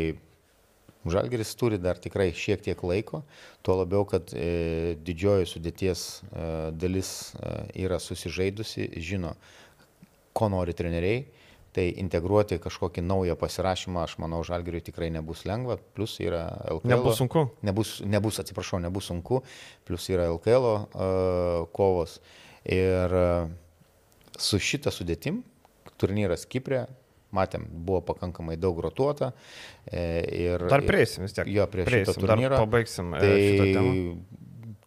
Žalgeris 1.08 1.54
turi 1.56 1.78
dar 1.80 1.98
tikrai 1.98 2.34
šiek 2.36 2.62
tiek 2.66 2.82
laiko, 2.84 3.22
tuo 3.64 3.78
labiau, 3.80 4.04
kad 4.08 4.34
e, 4.36 4.98
didžioji 5.08 5.48
sudėties 5.48 6.02
e, 6.04 6.48
dalis 6.76 7.12
e, 7.40 7.54
yra 7.86 8.02
susižaidusi, 8.04 8.90
žino, 9.08 9.32
ko 10.36 10.50
nori 10.52 10.76
treneriai, 10.76 11.24
tai 11.76 11.86
integruoti 12.02 12.58
kažkokį 12.62 13.04
naują 13.06 13.36
pasirašymą, 13.40 14.04
aš 14.08 14.18
manau, 14.22 14.42
Žalgeriui 14.46 14.82
tikrai 14.86 15.12
nebus 15.14 15.46
lengva, 15.50 15.78
plus 15.98 16.18
yra 16.24 16.48
LKL. 16.66 16.94
Nebus 16.96 17.22
sunku. 17.22 17.46
Nebus, 17.66 18.00
nebus 18.06 18.42
atsiprašau, 18.42 18.82
nebus 18.84 19.10
sunku, 19.12 19.44
plus 19.88 20.10
yra 20.10 20.30
LKL 20.34 20.70
uh, 20.70 21.68
kovos. 21.76 22.20
Ir 22.70 23.14
uh, 23.16 23.52
su 24.40 24.60
šitą 24.62 24.94
sudėtim 24.94 25.44
turnyras 26.00 26.48
Kiprė 26.50 26.86
matėm, 27.36 27.66
buvo 27.86 28.02
pakankamai 28.08 28.58
daug 28.58 28.80
rotuota. 28.82 29.32
E, 29.86 30.02
ir, 30.34 30.66
dar 30.72 30.84
prieisim 30.86 31.28
vis 31.28 31.36
tiek. 31.38 31.50
Jo, 31.54 31.68
prie 31.70 31.86
prieisim, 31.86 32.16
šito 32.16 32.26
turnyro. 32.26 32.56
Dar 32.56 32.66
pabaigsim. 32.66 33.14
E, 33.14 33.20
tai 33.22 33.84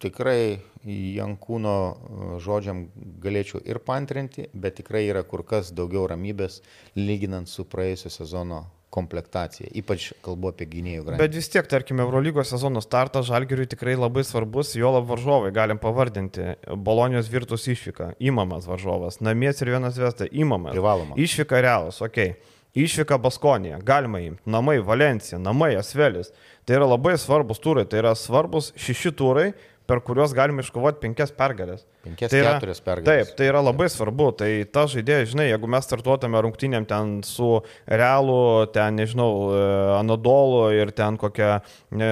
tikrai 0.02 0.60
Jankūno 0.82 1.72
e, 1.78 2.28
žodžiam 2.42 2.86
galėčiau 3.22 3.62
ir 3.62 3.78
pantrinti, 3.86 4.48
bet 4.52 4.80
tikrai 4.80 5.04
yra 5.06 5.22
kur 5.22 5.44
kas 5.46 5.70
daugiau 5.70 6.08
ramybės 6.10 6.60
lyginant 6.98 7.50
su 7.50 7.64
praėjusio 7.70 8.10
sezono 8.10 8.64
komplektacija, 8.92 9.70
ypač 9.78 10.10
kalbu 10.24 10.50
apie 10.50 10.66
gynėjų 10.68 11.06
grandį. 11.06 11.22
Bet 11.22 11.36
vis 11.38 11.48
tiek, 11.48 11.64
tarkime, 11.70 12.04
Eurolygos 12.04 12.50
sezono 12.52 12.82
startas 12.84 13.24
Žalgiriui 13.30 13.70
tikrai 13.72 13.94
labai 13.96 14.24
svarbus, 14.28 14.74
jo 14.76 14.90
lab 14.92 15.06
varžovai, 15.08 15.52
galim 15.54 15.80
pavardinti. 15.80 16.50
Bolonijos 16.76 17.30
virtus 17.32 17.64
išvyka, 17.72 18.12
įmamas 18.20 18.68
varžovas, 18.68 19.22
namies 19.24 19.64
ir 19.64 19.72
vienas 19.72 19.96
vesta, 20.02 20.28
įmamas. 20.28 20.76
Privaloma. 20.76 21.16
Išvyka 21.16 21.62
realus, 21.64 22.02
okei. 22.04 22.34
Okay. 22.34 22.58
Išvyka 22.74 23.18
Baskonija, 23.20 23.78
galima 23.84 24.20
imti, 24.20 24.40
namai 24.48 24.78
Valencija, 24.80 25.38
namai 25.38 25.74
Asvelis. 25.76 26.30
Tai 26.64 26.78
yra 26.78 26.86
labai 26.88 27.18
svarbus 27.20 27.60
turai, 27.60 27.84
tai 27.84 28.00
yra 28.00 28.14
svarbus 28.16 28.70
šeši 28.80 29.12
turai, 29.18 29.50
per 29.86 30.00
kuriuos 30.04 30.32
galime 30.36 30.62
iškovoti 30.62 31.00
penkias 31.02 31.32
pergalės. 31.34 31.84
Penkias, 32.04 32.30
tai 32.32 32.40
yra, 32.40 32.54
keturias 32.56 32.80
pergalės. 32.84 33.28
Taip, 33.28 33.36
tai 33.38 33.48
yra 33.50 33.62
labai 33.62 33.88
svarbu. 33.92 34.28
Tai 34.40 34.50
ta 34.74 34.84
žaidėja, 34.90 35.28
žinai, 35.32 35.48
jeigu 35.50 35.70
mes 35.74 35.86
startuotume 35.88 36.42
rungtynėm 36.46 36.86
ten 36.88 37.12
su 37.26 37.50
Realu, 37.86 38.68
ten, 38.74 38.98
nežinau, 39.00 39.30
e, 39.50 39.62
Anadolu 39.98 40.64
ir 40.76 40.94
ten 40.96 41.18
kokią 41.20 41.52
e, 41.58 42.10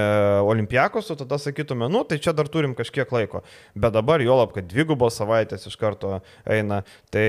Olimpiakosu, 0.50 1.18
tada 1.22 1.40
sakytume, 1.42 1.90
nu, 1.92 2.04
tai 2.08 2.20
čia 2.22 2.34
dar 2.36 2.50
turim 2.50 2.76
kažkiek 2.78 3.10
laiko. 3.14 3.44
Bet 3.74 3.94
dabar 3.96 4.24
jo 4.24 4.40
lab, 4.42 4.54
kad 4.56 4.68
dvigubos 4.70 5.18
savaitės 5.20 5.68
iš 5.70 5.78
karto 5.80 6.18
eina. 6.50 6.82
Tai 7.14 7.28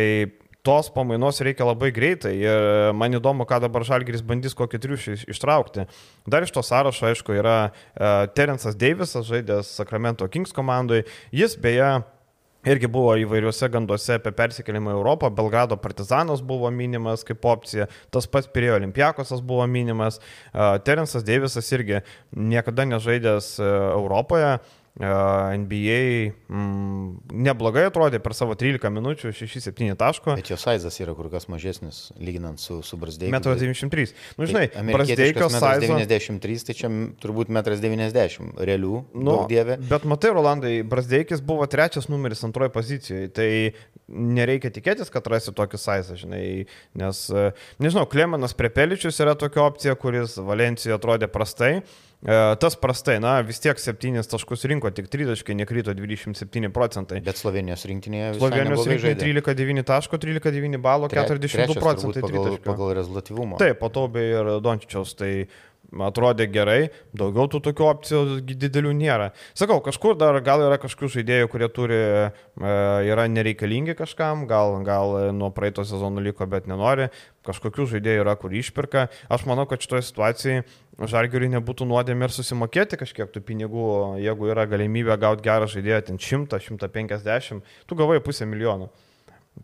tos 0.66 0.90
pamainos 0.94 1.42
reikia 1.42 1.66
labai 1.66 1.92
greitai. 1.94 2.36
Ir 2.38 2.94
man 2.98 3.18
įdomu, 3.18 3.48
ką 3.50 3.62
dabar 3.64 3.86
Žalgiris 3.88 4.24
bandys 4.26 4.56
kokį 4.58 4.82
triušį 4.84 5.18
ištraukti. 5.34 5.88
Dar 6.30 6.46
iš 6.46 6.54
to 6.56 6.64
sąrašo, 6.66 7.10
aišku, 7.12 7.36
yra 7.38 7.58
uh, 7.70 8.26
Terensas 8.38 8.78
Deivisas, 8.78 9.28
žaidęs 9.30 9.76
Sacramento 9.82 10.28
Kings 10.32 10.54
komandai. 10.56 11.04
Jis 11.34 11.58
beje 11.62 12.02
Irgi 12.62 12.86
buvo 12.94 13.16
įvairiuose 13.18 13.72
ganduose 13.74 14.20
apie 14.20 14.30
persikėlimą 14.38 14.92
į 14.92 15.00
Europą, 15.00 15.32
Belgrado 15.34 15.74
partizanas 15.82 16.44
buvo 16.46 16.70
minimas 16.70 17.24
kaip 17.26 17.42
opcija, 17.50 17.88
tas 18.14 18.28
pats 18.30 18.52
Pirėjo 18.54 18.76
Olimpiakosas 18.78 19.42
buvo 19.42 19.66
minimas, 19.66 20.20
uh, 20.52 20.76
Terensas 20.86 21.26
Deivisas 21.26 21.72
irgi 21.74 22.04
niekada 22.38 22.86
nežaidęs 22.86 23.56
Europoje, 23.66 24.60
NBA 25.00 26.34
mm, 26.52 27.32
neblogai 27.32 27.86
atrodė 27.88 28.20
per 28.20 28.36
savo 28.36 28.58
13 28.60 28.92
minučių 28.92 29.32
6-7 29.32 29.96
taško. 29.96 30.36
Bet 30.36 30.52
jo 30.52 30.58
sizas 30.60 31.00
yra 31.00 31.16
kur 31.16 31.30
kas 31.32 31.48
mažesnis, 31.52 32.02
lyginant 32.20 32.60
su, 32.60 32.82
su 32.84 33.00
Brasdeikiu. 33.00 33.32
1,93 33.38 34.12
m. 34.12 34.20
Nu, 34.36 34.50
žinai, 34.52 34.66
tai 34.74 34.84
Brasdeikio 34.92 35.48
sizas. 35.48 35.88
93, 35.88 36.68
tai 36.68 36.76
čia 36.76 36.92
turbūt 37.24 37.54
1,90 37.56 38.44
m 38.44 38.52
realių. 38.60 39.02
Nu, 39.16 39.38
dieve. 39.52 39.80
Bet 39.88 40.04
matai, 40.12 40.34
Rolandai, 40.36 40.76
Brasdeikis 40.84 41.40
buvo 41.40 41.66
trečias 41.72 42.12
numeris 42.12 42.44
antroje 42.48 42.76
pozicijoje. 42.76 43.32
Tai 43.32 43.50
nereikia 44.12 44.74
tikėtis, 44.76 45.12
kad 45.14 45.32
rasi 45.32 45.56
tokį 45.56 45.80
sizą, 45.80 46.20
žinai. 46.20 46.46
Nes, 47.00 47.26
nežinau, 47.80 48.04
Klemenas 48.12 48.58
Prepeličius 48.60 49.24
yra 49.24 49.40
tokia 49.40 49.64
opcija, 49.64 49.96
kuris 49.96 50.36
Valencijoje 50.36 51.00
atrodė 51.00 51.32
prastai. 51.32 51.78
Tas 52.22 52.76
prastai, 52.78 53.16
na, 53.18 53.40
vis 53.42 53.58
tiek 53.58 53.80
7 53.82 54.22
taškus 54.30 54.68
rinko, 54.70 54.92
tik 54.94 55.08
3 55.10 55.32
taškai 55.32 55.56
nekrito 55.58 55.96
27 55.98 56.70
procentai. 56.70 57.18
Bet 57.26 57.40
Slovenijos 57.42 57.88
rinktinėje. 57.90 58.36
Slovenijos 58.38 58.86
rinktinėje 58.92 59.42
13-9 59.42 59.88
taško, 59.90 60.20
13-9 60.22 60.78
balo, 60.84 61.10
42 61.10 61.80
procentai. 61.82 62.22
Pagal, 62.22 62.60
pagal 62.62 62.94
rezultatyvumą. 63.00 63.58
Taip, 63.62 63.82
po 63.82 63.90
to 63.90 64.06
bei 64.14 64.36
ir 64.36 64.54
Dončičiaus. 64.62 65.16
Tai 65.18 65.32
atrodė 66.00 66.48
gerai, 66.52 66.92
daugiau 67.18 67.50
tų 67.52 67.62
tokių 67.68 67.88
opcijų 67.90 68.22
didelių 68.48 68.94
nėra. 68.96 69.32
Sakau, 69.58 69.82
kažkur 69.84 70.16
dar 70.20 70.40
gal 70.46 70.64
yra 70.64 70.80
kažkokių 70.82 71.12
žaidėjų, 71.18 71.50
kurie 71.52 71.68
turi, 71.74 72.00
e, 72.00 72.72
yra 73.10 73.28
nereikalingi 73.32 73.98
kažkam, 74.00 74.46
gal, 74.48 74.78
gal 74.88 75.34
nuo 75.36 75.52
praeito 75.56 75.84
sezono 75.88 76.24
liko, 76.24 76.48
bet 76.48 76.70
nenori, 76.72 77.10
kažkokių 77.48 77.90
žaidėjų 77.96 78.24
yra, 78.24 78.38
kur 78.40 78.56
išpirka. 78.56 79.10
Aš 79.32 79.46
manau, 79.50 79.68
kad 79.70 79.84
šitoje 79.84 80.08
situacijoje 80.08 80.66
Žalgiriui 81.02 81.50
nebūtų 81.56 81.88
nuodėmė 81.90 82.28
ir 82.28 82.34
susimokėti 82.36 83.00
kažkiek 83.00 83.32
tų 83.34 83.42
pinigų, 83.48 83.86
jeigu 84.22 84.52
yra 84.52 84.68
galimybė 84.70 85.16
gauti 85.18 85.48
gerą 85.48 85.70
žaidėją, 85.72 86.02
ten 86.12 86.20
100, 86.22 86.60
150, 86.68 87.72
tu 87.90 87.98
gavai 87.98 88.20
pusę 88.22 88.46
milijono 88.46 88.92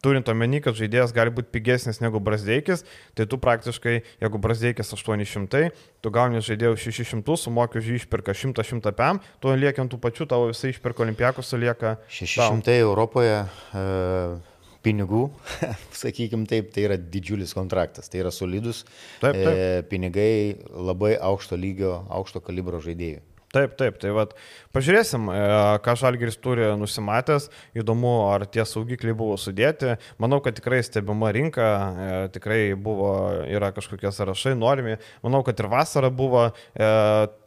turint 0.04 0.28
omeny, 0.32 0.60
kad 0.64 0.78
žaidėjas 0.78 1.14
gali 1.16 1.32
būti 1.34 1.52
pigesnis 1.54 2.02
negu 2.04 2.20
Brasdeikis, 2.24 2.84
tai 3.18 3.28
tu 3.30 3.40
praktiškai, 3.42 3.96
jeigu 4.24 4.42
Brasdeikis 4.44 4.94
800, 4.94 5.72
tu 6.04 6.14
gauni 6.14 6.44
žaidėjų 6.44 6.76
600, 6.88 7.38
sumoki 7.40 7.82
už 7.82 7.94
jį 7.94 8.02
išpirka 8.04 8.36
100-100 8.38 8.94
pam, 8.98 9.22
tu 9.42 9.54
liekiant 9.54 9.92
tų 9.92 10.02
pačių, 10.04 10.30
tavo 10.30 10.52
visai 10.52 10.74
išpirko 10.76 11.08
olimpiakus 11.08 11.56
lieka. 11.58 11.98
600 12.12 12.68
tau. 12.68 12.78
Europoje. 12.84 13.42
Uh 13.74 14.54
pinigų, 14.88 15.26
sakykime 16.02 16.48
taip, 16.48 16.72
tai 16.72 16.86
yra 16.88 16.98
didžiulis 16.98 17.54
kontraktas, 17.58 18.08
tai 18.12 18.22
yra 18.22 18.32
solidus 18.32 18.84
taip, 19.20 19.34
taip. 19.36 19.48
E, 19.52 19.82
pinigai 19.90 20.30
labai 20.72 21.16
aukšto 21.20 21.60
lygio, 21.60 21.98
aukšto 22.20 22.44
kalibro 22.46 22.80
žaidėjų. 22.84 23.24
Taip, 23.56 23.78
taip, 23.80 23.96
tai 23.96 24.10
vad, 24.12 24.34
pažiūrėsim, 24.76 25.30
e, 25.32 25.44
ką 25.80 25.94
Žalgiris 25.96 26.36
turi 26.44 26.66
nusimatęs, 26.76 27.46
įdomu, 27.80 28.12
ar 28.34 28.44
tie 28.52 28.66
saugikliai 28.68 29.16
buvo 29.16 29.38
sudėti. 29.40 29.94
Manau, 30.20 30.42
kad 30.44 30.58
tikrai 30.58 30.82
stebima 30.84 31.30
rinka, 31.32 31.64
e, 31.64 32.18
tikrai 32.36 32.76
buvo, 32.76 33.14
yra 33.48 33.70
kažkokie 33.72 34.12
sąrašai 34.12 34.52
norimi. 34.60 34.98
Manau, 35.24 35.46
kad 35.48 35.64
ir 35.64 35.70
vasarą 35.72 36.10
buvo 36.12 36.42
e, 36.50 36.90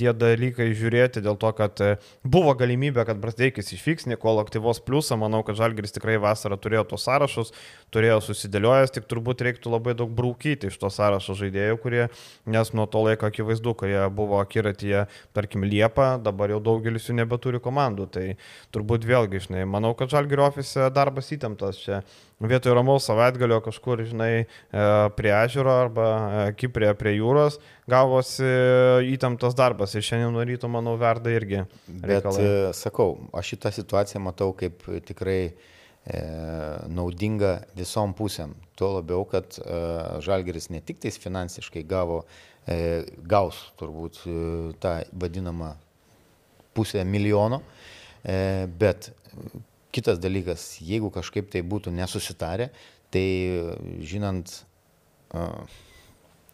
tie 0.01 0.15
dalykai 0.17 0.71
žiūrėti 0.73 1.21
dėl 1.21 1.37
to, 1.37 1.53
kad 1.59 1.85
buvo 2.25 2.57
galimybė, 2.57 3.05
kad 3.05 3.21
Brasdeikis 3.21 3.69
išvyks, 3.77 4.09
kol 4.25 4.41
aktyvos 4.41 4.81
pliusą. 4.81 5.21
Manau, 5.21 5.45
kad 5.45 5.61
Žalgiris 5.61 5.93
tikrai 5.99 6.17
vasarą 6.17 6.57
turėjo 6.57 6.87
tos 6.95 7.05
sąrašus, 7.05 7.53
turėjo 7.93 8.23
susidėliojęs, 8.25 8.97
tik 8.97 9.05
turbūt 9.11 9.45
reiktų 9.45 9.77
labai 9.77 9.93
daug 10.01 10.09
braukyti 10.17 10.73
iš 10.73 10.81
to 10.81 10.89
sąrašo 10.89 11.37
žaidėjų, 11.45 11.79
kurie, 11.85 12.03
nes 12.49 12.73
nuo 12.73 12.89
to 12.89 13.05
laiko 13.05 13.29
akivaizdu, 13.29 13.77
kai 13.77 13.93
jie 13.93 14.09
buvo 14.17 14.41
akiratyje, 14.41 15.05
tarkim, 15.37 15.69
Liepą 15.71 15.90
Liepą, 15.91 16.23
dabar 16.23 16.51
jau 16.51 16.61
daugelis 16.61 17.09
jų 17.09 17.17
nebeturi 17.19 17.61
komandų. 17.61 18.07
Tai 18.11 18.37
turbūt 18.73 19.05
vėlgi, 19.05 19.41
žinai, 19.47 19.65
manau, 19.67 19.95
kad 19.95 20.11
Žalgirio 20.11 20.47
ofise 20.47 20.91
darbas 20.95 21.31
įtemptas 21.33 21.81
čia. 21.83 22.03
Vietoj 22.41 22.75
ramaus 22.75 23.05
savaitgalio 23.05 23.61
kažkur, 23.61 24.05
žinai, 24.09 24.47
e, 24.47 24.85
prie 25.17 25.33
ežero 25.35 25.75
arba 25.83 26.07
e, 26.07 26.55
Kiprė 26.57 26.95
prie 26.97 27.19
jūros 27.19 27.59
gavosi 27.91 28.47
įtemptas 29.13 29.57
darbas 29.59 29.95
ir 29.95 30.07
šiandien 30.07 30.33
nuo 30.33 30.47
ryto, 30.47 30.71
manau, 30.71 30.97
verda 30.97 31.31
irgi. 31.35 31.67
Reikalai. 32.01 32.47
Bet 32.47 32.79
sakau, 32.79 33.19
aš 33.35 33.55
šitą 33.55 33.75
situaciją 33.75 34.23
matau 34.25 34.55
kaip 34.57 34.87
tikrai 35.05 35.41
e, 35.51 36.23
naudinga 36.89 37.59
visom 37.77 38.15
pusėm. 38.17 38.55
Tuo 38.79 38.95
labiau, 38.97 39.27
kad 39.29 39.59
e, 39.61 39.83
Žalgeris 40.25 40.71
ne 40.73 40.81
tik 40.81 41.03
tais 41.03 41.21
finansiškai 41.21 41.85
gavo 41.85 42.23
E, 42.23 42.50
gaus 43.31 43.59
turbūt 43.81 44.23
e, 44.27 44.35
tą 44.83 44.97
vadinamą 45.13 45.75
pusę 46.77 47.05
milijono, 47.05 47.61
e, 48.23 48.67
bet 48.81 49.11
kitas 49.95 50.21
dalykas, 50.23 50.77
jeigu 50.87 51.11
kažkaip 51.15 51.51
tai 51.51 51.65
būtų 51.67 51.93
nesusitarę, 51.97 52.71
tai 53.11 53.25
žinant, 54.07 54.53
uh, 55.35 55.65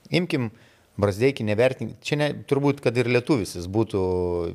imkim, 0.08 0.48
Brasdeikį 0.96 1.44
nevertinti, 1.44 1.98
čia 2.00 2.16
ne, 2.16 2.30
turbūt, 2.48 2.78
kad 2.80 2.96
ir 2.96 3.08
lietuvis 3.12 3.52
jis 3.58 3.66
būtų, 3.68 4.02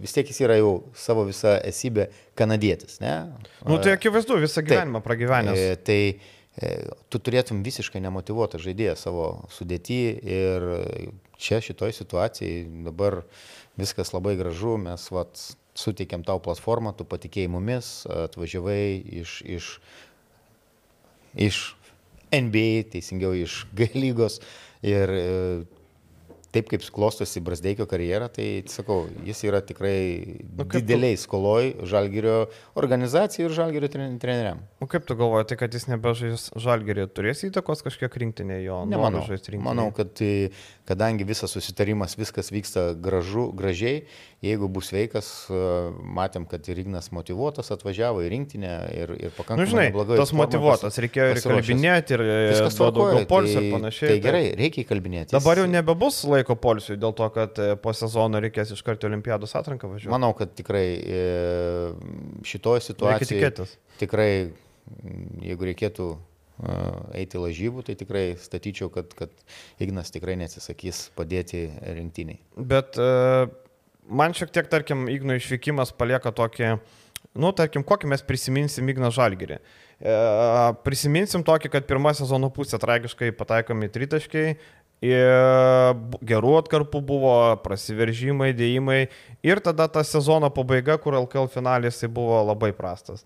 vis 0.01 0.15
tiek 0.15 0.25
jis 0.25 0.39
yra 0.41 0.55
jau 0.57 0.71
savo 0.97 1.27
visą 1.27 1.53
esybę 1.69 2.07
kanadietis, 2.37 2.97
ne? 3.03 3.13
Nu 3.69 3.77
tai 3.77 3.93
akivaizdu, 3.93 4.39
visą 4.41 4.63
gyvenimą 4.65 5.03
pragyvenęs. 5.05 5.61
E, 5.61 5.75
tai 5.85 5.99
e, 6.09 6.71
tu 7.13 7.21
turėtum 7.21 7.61
visiškai 7.61 8.01
nemotivuotą 8.01 8.57
žaidėją 8.63 8.97
savo 8.97 9.27
sudėtį 9.53 9.99
ir 10.25 10.65
čia 11.41 11.61
šitoj 11.63 11.95
situacijai 11.97 12.63
dabar 12.85 13.21
viskas 13.79 14.13
labai 14.13 14.37
gražu, 14.39 14.77
mes 14.81 15.07
vat, 15.13 15.41
suteikėm 15.77 16.25
tau 16.27 16.41
platformą, 16.43 16.93
tu 16.97 17.07
patikėjai 17.07 17.51
mumis, 17.51 17.91
atvažiavai 18.05 18.83
iš, 19.21 19.37
iš, 19.57 19.69
iš 21.49 21.61
NBA, 22.31 22.87
teisingiau 22.93 23.33
iš 23.35 23.63
G 23.75 23.89
lygos 23.95 24.39
ir 24.83 25.15
taip 26.51 26.67
kaip 26.71 26.83
klostosi 26.91 27.39
Brasdeikio 27.43 27.85
karjera, 27.87 28.27
tai 28.31 28.63
sakau, 28.71 29.05
jis 29.27 29.43
yra 29.47 29.61
tikrai 29.63 29.95
nu, 30.43 30.65
dideliai 30.65 31.15
tu... 31.15 31.23
skoloj 31.23 31.69
Žalgirio 31.87 32.35
organizacijai 32.79 33.47
ir 33.47 33.55
Žalgirio 33.55 33.91
treneriam. 33.91 34.59
O 34.83 34.87
kaip 34.91 35.07
tu 35.07 35.15
galvoji, 35.19 35.47
tai 35.51 35.59
kad 35.61 35.77
jis 35.77 35.87
nebežais 35.87 36.49
Žalgirio 36.59 37.07
turės 37.07 37.45
įtakos 37.47 37.85
kažkiek 37.85 38.17
rinktinė 38.23 38.59
jo? 38.65 38.81
Nemanau. 38.91 39.23
Manau, 39.63 39.87
kad 39.95 40.11
tai, 40.19 40.51
kadangi 40.89 41.27
visas 41.27 41.55
susitarimas, 41.55 42.17
viskas 42.19 42.51
vyksta 42.51 42.91
gražu, 42.99 43.47
gražiai, 43.55 44.03
jeigu 44.43 44.67
bus 44.71 44.91
veikas, 44.91 45.31
matėm, 46.19 46.47
kad 46.49 46.67
ir 46.67 46.83
Ignas 46.83 47.11
motivuotas 47.15 47.71
atvažiavo 47.71 48.25
į 48.25 48.31
rinktinę 48.33 48.73
ir, 48.97 49.15
ir 49.15 49.35
pakankamai 49.37 49.63
nu, 49.63 49.71
žinai, 49.71 49.87
neblogai. 49.91 50.19
Tas 50.19 50.35
motivuotas, 50.35 50.99
reikėjo 51.05 51.29
ir 51.31 51.41
kalbinėti, 51.45 52.17
ir 52.17 52.25
viskas 52.51 52.79
daugiau 52.81 53.23
polsio 53.29 53.59
tai, 53.59 53.67
ir 53.69 53.75
panašiai. 53.77 54.11
Tai 54.11 54.19
gerai, 54.25 54.43
reikia 54.59 54.87
kalbinėti. 54.89 55.35
Dabar 55.37 55.61
jau 55.61 55.67
nebebus 55.69 56.23
laiko 56.27 56.40
laiko 56.41 56.57
polsiui 56.59 56.99
dėl 56.99 57.13
to, 57.17 57.27
kad 57.33 57.59
e, 57.61 57.75
po 57.79 57.93
sezono 57.95 58.41
reikės 58.43 58.73
iš 58.75 58.81
karto 58.85 59.07
Olimpiados 59.09 59.55
atranką 59.57 59.89
važiuoti? 59.91 60.11
Manau, 60.13 60.33
kad 60.37 60.53
tikrai 60.57 60.85
e, 60.97 61.21
šitoje 62.47 62.83
situacijoje 62.89 63.67
tikrai, 64.01 64.31
jeigu 65.45 65.69
reikėtų 65.69 66.07
e, 66.11 66.79
eiti 67.23 67.41
lažybų, 67.41 67.85
tai 67.87 67.97
tikrai 67.99 68.25
statyčiau, 68.41 68.89
kad, 68.93 69.13
kad 69.17 69.33
Ignas 69.81 70.13
tikrai 70.13 70.37
nesisakys 70.41 71.07
padėti 71.17 71.67
rinktiniai. 71.85 72.41
Bet 72.57 72.99
man 74.09 74.35
šiek 74.37 74.51
tiek, 74.53 74.67
tarkim, 74.71 75.07
Igno 75.11 75.37
išvykimas 75.37 75.93
palieka 75.97 76.33
tokį, 76.35 76.75
nu, 77.37 77.53
tarkim, 77.55 77.85
kokį 77.87 78.11
mes 78.11 78.25
prisiminsim 78.25 78.89
Igną 78.91 79.13
Žalgirį. 79.13 79.61
Prisiminsim 80.81 81.43
tokį, 81.45 81.69
kad 81.75 81.85
pirmą 81.85 82.15
sezono 82.17 82.49
pusę 82.53 82.79
tragiškai 82.81 83.29
pataikomi 83.37 83.89
tritaškiai, 83.93 84.55
Ir 85.01 85.97
gerų 86.29 86.57
atkarpų 86.59 86.99
buvo, 87.01 87.35
prasiveržimai, 87.63 88.51
dėjimai. 88.53 88.99
Ir 89.41 89.61
tada 89.65 89.87
ta 89.89 90.03
sezono 90.05 90.51
pabaiga, 90.53 90.99
kur 91.01 91.17
LKL 91.17 91.49
finalės 91.49 92.03
tai 92.03 92.09
buvo 92.13 92.37
labai 92.45 92.69
prastas. 92.77 93.25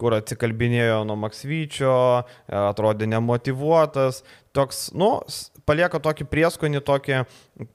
Kur 0.00 0.16
atsikalbinėjo 0.16 1.02
nuo 1.04 1.18
Maksvyčio, 1.20 1.92
atrodė 2.48 3.10
nemotivuotas. 3.12 4.22
Toks, 4.56 4.86
nu, 4.96 5.18
palieka 5.70 6.00
tokį 6.02 6.26
prieskonį, 6.30 6.80
tokį, 6.86 7.20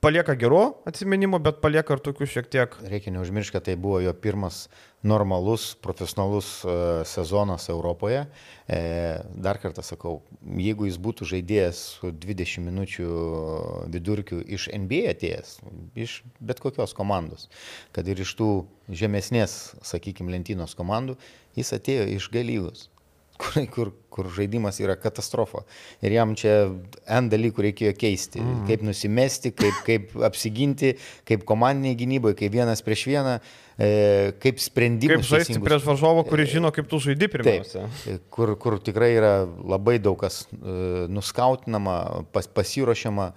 palieka 0.03 0.36
gerų 0.39 0.63
atsiminimų, 0.89 1.39
bet 1.45 1.62
palieka 1.63 1.95
ir 1.95 2.03
tokių 2.03 2.27
šiek 2.27 2.51
tiek. 2.51 2.75
Reikia 2.91 3.13
neužmiršti, 3.15 3.55
kad 3.55 3.67
tai 3.69 3.77
buvo 3.79 4.01
jo 4.03 4.12
pirmas 4.19 4.65
normalus, 5.05 5.75
profesionalus 5.86 6.49
uh, 6.65 7.03
sezonas 7.05 7.69
Europoje. 7.69 8.23
E, 8.65 8.79
dar 9.38 9.60
kartą 9.62 9.84
sakau, 9.86 10.15
jeigu 10.58 10.88
jis 10.89 10.97
būtų 10.97 11.27
žaidėjęs 11.29 11.81
su 11.99 12.10
20 12.25 12.65
minučių 12.65 13.10
vidurkiu 13.93 14.41
iš 14.41 14.65
NBA 14.73 15.13
atėjęs, 15.13 15.60
iš 16.08 16.17
bet 16.41 16.63
kokios 16.63 16.97
komandos, 16.97 17.51
kad 17.93 18.10
ir 18.10 18.25
iš 18.25 18.34
tų 18.39 18.49
žemesnės, 18.89 19.75
sakykime, 19.86 20.34
lentynos 20.34 20.73
komandų, 20.77 21.19
jis 21.53 21.71
atėjo 21.77 22.10
iš 22.17 22.31
galygos 22.34 22.89
kur, 23.41 23.65
kur, 23.74 23.91
kur 24.13 24.30
žaidimas 24.32 24.80
yra 24.84 24.95
katastrofa. 25.00 25.63
Ir 26.06 26.15
jam 26.15 26.34
čia 26.39 26.54
N 27.17 27.30
dalykų 27.32 27.65
reikėjo 27.67 27.93
keisti. 28.00 28.41
Mm. 28.41 28.63
Kaip 28.69 28.86
nusimesti, 28.88 29.52
kaip, 29.56 29.82
kaip 29.88 30.15
apsiginti, 30.28 30.93
kaip 31.28 31.45
komandiniai 31.48 31.98
gynyboje, 32.00 32.38
kaip 32.39 32.56
vienas 32.56 32.84
prieš 32.86 33.06
vieną, 33.12 33.36
e, 33.76 33.91
kaip 34.43 34.62
sprendimas. 34.63 35.19
Kaip 35.19 35.30
žaisti 35.32 35.54
teisingus. 35.54 35.67
prieš 35.67 35.88
varžovą, 35.89 36.26
kuris 36.30 36.52
žino, 36.54 36.71
kaip 36.76 36.89
tu 36.91 37.02
žaidi 37.04 37.30
pirmiausia. 37.32 37.88
Taip, 38.06 38.26
kur, 38.34 38.56
kur 38.62 38.80
tikrai 38.84 39.12
yra 39.17 39.36
labai 39.43 39.98
daug 40.04 40.19
kas 40.21 40.45
e, 40.52 41.08
nuskautinama, 41.12 42.00
pas, 42.36 42.48
pasiruošiama, 42.48 43.32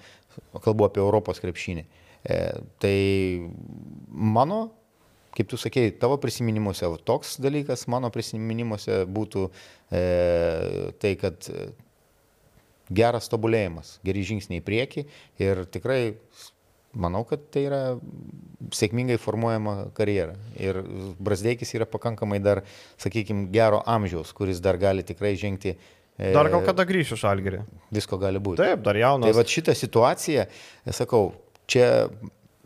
kalbu 0.62 0.86
apie 0.86 1.02
Europos 1.02 1.42
krepšinį. 1.42 1.86
E, 2.28 2.42
tai 2.82 2.98
mano 4.08 4.68
kaip 5.38 5.50
tu 5.50 5.58
sakei, 5.60 5.92
tavo 5.94 6.18
prisiminimuose 6.18 6.88
toks 7.06 7.36
dalykas, 7.42 7.86
mano 7.86 8.10
prisiminimuose 8.10 9.04
būtų 9.06 9.44
e, 9.94 10.02
tai, 10.98 11.12
kad 11.20 11.46
e, 11.52 11.68
geras 12.90 13.30
tobulėjimas, 13.30 13.98
geri 14.06 14.24
žingsniai 14.26 14.58
į 14.58 14.66
priekį 14.66 15.04
ir 15.44 15.62
tikrai 15.70 16.00
manau, 16.98 17.22
kad 17.28 17.44
tai 17.54 17.66
yra 17.68 17.82
sėkmingai 18.74 19.20
formuojama 19.22 19.76
karjera. 19.94 20.34
Ir 20.58 20.80
Brasdeikis 21.22 21.70
yra 21.78 21.86
pakankamai 21.86 22.40
dar, 22.42 22.64
sakykime, 22.98 23.46
gero 23.54 23.84
amžiaus, 23.86 24.34
kuris 24.34 24.58
dar 24.64 24.80
gali 24.80 25.06
tikrai 25.06 25.36
žengti 25.38 25.76
e, 25.76 26.32
Dar 26.34 26.50
gal 26.50 26.66
kada 26.66 26.88
grįšiu 26.88 27.20
šalgerį. 27.20 27.62
Visko 27.94 28.18
gali 28.18 28.42
būti. 28.42 28.64
Taip, 28.64 28.82
dar 28.82 28.98
jaunas. 28.98 29.30
Tai 29.30 29.38
va 29.38 29.46
šitą 29.46 29.78
situaciją, 29.78 30.48
sakau, 30.90 31.28
čia 31.70 32.08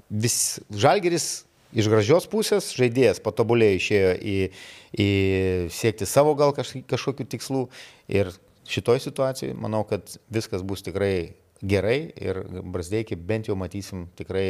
vis 0.09 0.63
žalgeris 0.73 1.43
iš 1.73 1.89
gražios 1.93 2.29
pusės 2.31 2.73
žaidėjas 2.77 3.23
patobulėjo 3.25 3.79
išėjo 3.79 4.15
į, 4.21 4.39
į 4.93 5.11
siekti 5.73 6.09
savo 6.09 6.35
gal 6.39 6.55
kaž, 6.57 6.75
kažkokių 6.91 7.29
tikslų 7.35 7.67
ir 8.13 8.33
šitoj 8.69 9.03
situacijai 9.03 9.57
manau, 9.59 9.83
kad 9.89 10.17
viskas 10.33 10.65
bus 10.67 10.85
tikrai 10.87 11.35
gerai 11.63 12.13
ir 12.19 12.43
Brasdeikį 12.63 13.19
bent 13.27 13.51
jau 13.51 13.57
matysim 13.59 14.07
tikrai 14.19 14.47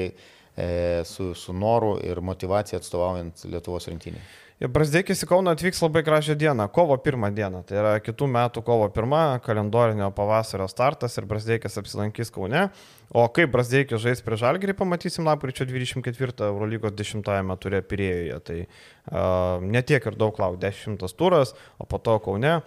e, 0.56 0.68
su, 1.08 1.32
su 1.38 1.54
noru 1.56 1.96
ir 2.04 2.20
motivacija 2.24 2.80
atstovaujant 2.80 3.44
Lietuvos 3.52 3.88
rinktinį. 3.90 4.22
Brasdėkis 4.70 5.24
į 5.24 5.26
Kauną 5.26 5.56
atvyks 5.56 5.80
labai 5.82 6.04
gražią 6.06 6.36
dieną, 6.38 6.68
kovo 6.70 6.94
pirmą 7.02 7.32
dieną. 7.34 7.62
Tai 7.66 7.78
yra 7.80 7.92
kitų 8.04 8.28
metų 8.30 8.62
kovo 8.62 8.86
pirmą, 8.94 9.40
kalendorinio 9.42 10.10
pavasario 10.14 10.68
startas 10.70 11.18
ir 11.18 11.26
Brasdėkis 11.26 11.80
apsilankys 11.80 12.30
Kaune. 12.30 12.68
O 13.10 13.24
kaip 13.34 13.50
Brasdėkis 13.54 14.04
žais 14.04 14.22
prie 14.22 14.38
Žalgirį, 14.38 14.76
pamatysim 14.78 15.26
lapkričio 15.26 15.66
24 15.66 16.46
Eurolygos 16.46 16.94
10-ame 16.94 17.58
turė 17.58 17.82
Pirėjoje. 17.82 18.38
Tai 18.46 18.60
uh, 18.62 19.66
netiek 19.66 20.06
ir 20.06 20.20
daug 20.20 20.38
lauk, 20.38 20.60
10 20.62 21.02
turas, 21.18 21.56
o 21.82 21.88
po 21.88 21.98
to 21.98 22.20
Kaune. 22.22 22.60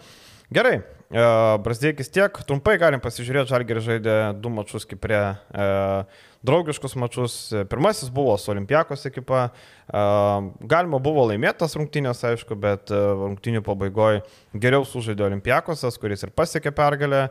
Gerai, 0.53 0.75
uh, 0.81 1.55
Brasdėkis 1.63 2.11
tiek, 2.11 2.43
trumpai 2.49 2.75
galim 2.81 2.99
pasižiūrėti, 3.01 3.53
Žalgirį 3.55 3.87
žaidė 3.87 4.17
du 4.35 4.51
mačius 4.51 4.89
Kiprė. 4.89 5.23
Uh, 5.55 6.33
draugiškus 6.45 6.95
mačius. 7.01 7.35
Pirmasis 7.71 8.11
buvo 8.13 8.37
su 8.37 8.51
Olimpijakos 8.53 9.05
ekipa. 9.09 9.49
Galima 10.65 10.97
buvo 11.03 11.27
laimėtas 11.29 11.75
rungtynės, 11.77 12.23
aišku, 12.25 12.57
bet 12.57 12.89
rungtynių 12.93 13.61
pabaigoje 13.65 14.23
geriau 14.53 14.85
sužaidė 14.87 15.27
Olimpijakosas, 15.27 15.99
kuris 16.01 16.25
ir 16.25 16.33
pasiekė 16.37 16.73
pergalę 16.75 17.27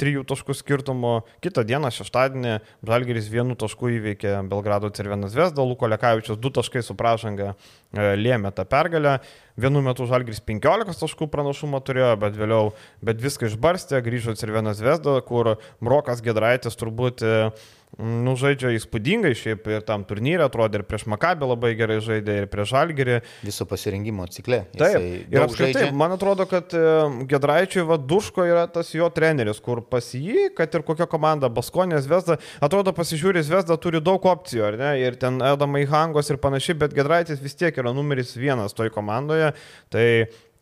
trijų 0.00 0.24
taškų 0.30 0.56
skirtumu. 0.58 1.14
Kitą 1.44 1.66
dieną, 1.68 1.92
šeštadienį, 1.94 2.56
Žalgeris 2.86 3.30
vienu 3.32 3.56
tašku 3.58 3.92
įveikė 3.98 4.38
Belgrado 4.50 4.90
Cervenas 4.94 5.36
Vesdą, 5.38 5.64
Luko 5.66 5.90
Lekavičius 5.90 6.40
du 6.42 6.50
taškai 6.54 6.82
su 6.86 6.96
pražanga 6.98 7.54
lėmė 7.92 8.52
tą 8.56 8.66
pergalę. 8.68 9.18
Vienu 9.60 9.82
metu 9.84 10.06
Žalgris 10.08 10.40
15 10.40 10.96
taškų 11.02 11.28
pranašumą 11.28 11.82
turėjo, 11.84 12.14
bet 12.22 12.36
vėliau, 12.38 12.72
bet 13.04 13.20
viską 13.20 13.50
išbarstė, 13.50 14.00
grįžo 14.04 14.32
Cervenas 14.40 14.80
Vesda, 14.80 15.18
kur 15.26 15.56
Brokas 15.84 16.24
Gedraitis 16.24 16.78
turbūt 16.80 17.20
Nu, 18.00 18.32
žaidžia 18.40 18.70
įspūdingai 18.72 19.34
šiaip 19.36 19.66
ir 19.68 19.82
tam 19.84 20.06
turnyrė, 20.08 20.46
atrodė 20.46 20.80
ir 20.80 20.84
prieš 20.88 21.04
Makabį 21.12 21.48
labai 21.50 21.72
gerai 21.76 21.98
žaidė, 22.00 22.38
ir 22.40 22.46
prieš 22.48 22.70
Žalgirį. 22.72 23.18
Viso 23.44 23.66
pasirinkimo 23.68 24.24
cikle. 24.32 24.62
Taip, 24.72 25.04
ir 25.28 25.44
apskritai, 25.44 25.74
žaidžia. 25.76 25.96
man 26.00 26.14
atrodo, 26.16 26.46
kad 26.48 26.72
e, 26.72 26.84
Gedraičiui 27.28 27.84
Vaduško 27.90 28.46
yra 28.48 28.64
tas 28.72 28.94
jo 28.96 29.10
treneris, 29.12 29.60
kur 29.60 29.82
pas 29.84 30.08
jį, 30.16 30.48
kad 30.56 30.72
ir 30.72 30.86
kokia 30.88 31.04
komanda, 31.10 31.52
Baskonės 31.52 32.08
Vesda, 32.08 32.38
atrodo 32.64 32.94
pasižiūrės 32.96 33.52
Vesda 33.52 33.76
turi 33.76 34.00
daug 34.00 34.24
opcijų, 34.24 34.64
ar 34.70 34.78
ne, 34.80 34.94
ir 35.02 35.18
ten 35.20 35.36
Edamai 35.44 35.84
Hangos 35.90 36.32
ir 36.32 36.40
panašiai, 36.40 36.78
bet 36.86 36.96
Gedraitis 36.96 37.44
vis 37.44 37.58
tiek 37.60 37.76
yra 37.76 37.92
numeris 37.92 38.32
vienas 38.40 38.72
toj 38.78 38.88
komandoje. 38.94 39.52
Tai 39.92 40.06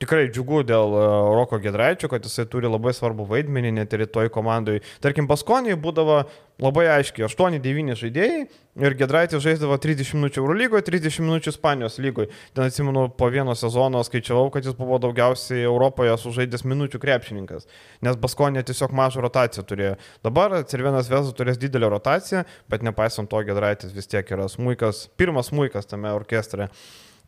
tikrai 0.01 0.29
džiugu 0.33 0.63
dėl 0.65 0.95
e, 0.97 1.01
Roko 1.37 1.59
Gedraičio, 1.61 2.09
kad 2.11 2.25
jisai 2.25 2.47
turi 2.49 2.69
labai 2.71 2.93
svarbu 2.97 3.27
vaidmenį 3.29 3.75
net 3.77 3.93
ir 3.97 4.07
toj 4.09 4.31
komandai. 4.33 4.79
Tarkim, 5.05 5.29
Baskonijai 5.29 5.77
būdavo 5.81 6.23
labai 6.61 6.87
aiškiai 6.97 7.27
8-9 7.27 7.97
žaidėjai 8.01 8.41
ir 8.81 8.97
Gedraitis 8.97 9.45
žaisdavo 9.45 9.77
30 9.81 10.17
minučių 10.17 10.41
Eurolygoje, 10.43 10.87
30 10.89 11.21
minučių 11.27 11.53
Ispanijos 11.53 12.01
lygoje. 12.01 12.31
Ten 12.57 12.69
atsimenu, 12.69 13.07
po 13.17 13.29
vieno 13.33 13.55
sezono 13.59 14.01
skaičiavau, 14.07 14.49
kad 14.55 14.65
jis 14.65 14.77
buvo 14.79 14.97
daugiausiai 15.05 15.67
Europoje 15.69 16.17
sužaidęs 16.25 16.65
minučių 16.69 17.01
krepšininkas, 17.03 17.69
nes 18.07 18.21
Baskonė 18.21 18.65
tiesiog 18.69 18.97
mažą 18.97 19.25
rotaciją 19.27 19.67
turėjo. 19.69 19.95
Dabar 20.25 20.57
Cervienas 20.69 21.13
Vesas 21.13 21.37
turės 21.37 21.61
didelę 21.61 21.93
rotaciją, 21.93 22.47
bet 22.73 22.85
nepaisant 22.87 23.29
to 23.29 23.45
Gedraitis 23.49 23.93
vis 23.97 24.09
tiek 24.09 24.33
yra 24.33 24.49
smūkas, 24.49 25.09
pirmas 25.21 25.53
smūkas 25.53 25.89
tame 25.93 26.13
orkestre. 26.17 26.71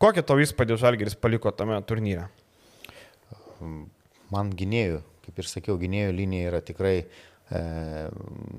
Kokią 0.01 0.25
tau 0.25 0.41
įspūdį 0.41 0.81
Žalgeris 0.81 1.19
paliko 1.21 1.53
tame 1.53 1.77
turnyre? 1.87 2.31
Man 4.33 4.51
gynėjų, 4.57 5.01
kaip 5.25 5.39
ir 5.39 5.49
sakiau, 5.49 5.77
gynėjų 5.81 6.15
linija 6.15 6.51
yra 6.51 6.61
tikrai 6.65 6.95
e, 7.03 7.61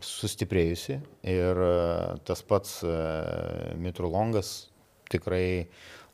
sustiprėjusi 0.05 0.99
ir 1.35 1.63
e, 1.67 1.73
tas 2.29 2.45
pats 2.47 2.79
e, 2.87 2.95
Mitrulongas 3.81 4.55
tikrai 5.13 5.67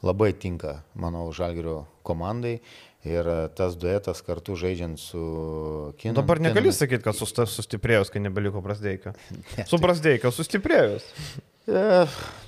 labai 0.05 0.33
tinka, 0.33 0.81
manau, 0.98 1.29
Žalgirio 1.37 1.85
komandai. 2.07 2.59
Ir 3.00 3.24
tas 3.57 3.79
duetas 3.81 4.18
kartu 4.20 4.59
žaidžiant 4.61 5.00
su 5.00 5.20
Kinu. 5.96 6.12
Dabar 6.18 6.37
negali 6.44 6.68
sakyti, 6.68 7.00
kad 7.07 7.16
sustiprėjus, 7.16 8.11
kai 8.12 8.20
nebeliko 8.20 8.61
Brasdeikio. 8.61 9.14
Su 9.70 9.81
Brasdeikio 9.81 10.29
sustiprėjus. 10.37 11.07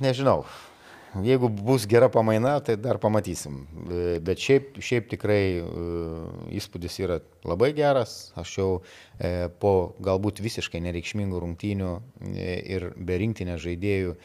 Nežinau. 0.05 0.43
Jeigu 1.21 1.51
bus 1.53 1.85
gera 1.85 2.09
pamaina, 2.09 2.55
tai 2.65 2.79
dar 2.81 2.97
pamatysim. 2.97 3.59
E, 3.85 4.21
bet 4.25 4.41
šiaip, 4.41 4.79
šiaip 4.81 5.11
tikrai 5.11 5.43
e, 5.61 5.67
įspūdis 6.57 6.97
yra 7.05 7.19
labai 7.45 7.75
geras. 7.77 8.31
Aš 8.41 8.55
jau 8.57 8.69
e, 9.21 9.51
po 9.61 9.93
galbūt 10.01 10.41
visiškai 10.41 10.81
nereikšmingų 10.87 11.43
rungtynių 11.45 11.91
ir 12.33 12.89
be 12.97 13.21
rinktinės 13.21 13.61
žaidėjų 13.61 14.17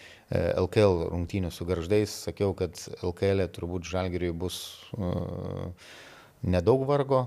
LKL 0.63 1.03
rungtynių 1.11 1.51
su 1.51 1.67
garždais 1.67 2.15
sakiau, 2.29 2.55
kad 2.55 2.79
LKL 3.03 3.43
e 3.43 3.51
turbūt 3.51 3.87
žalgiriui 3.87 4.31
bus 4.31 4.61
nedaug 6.47 6.87
vargo, 6.87 7.25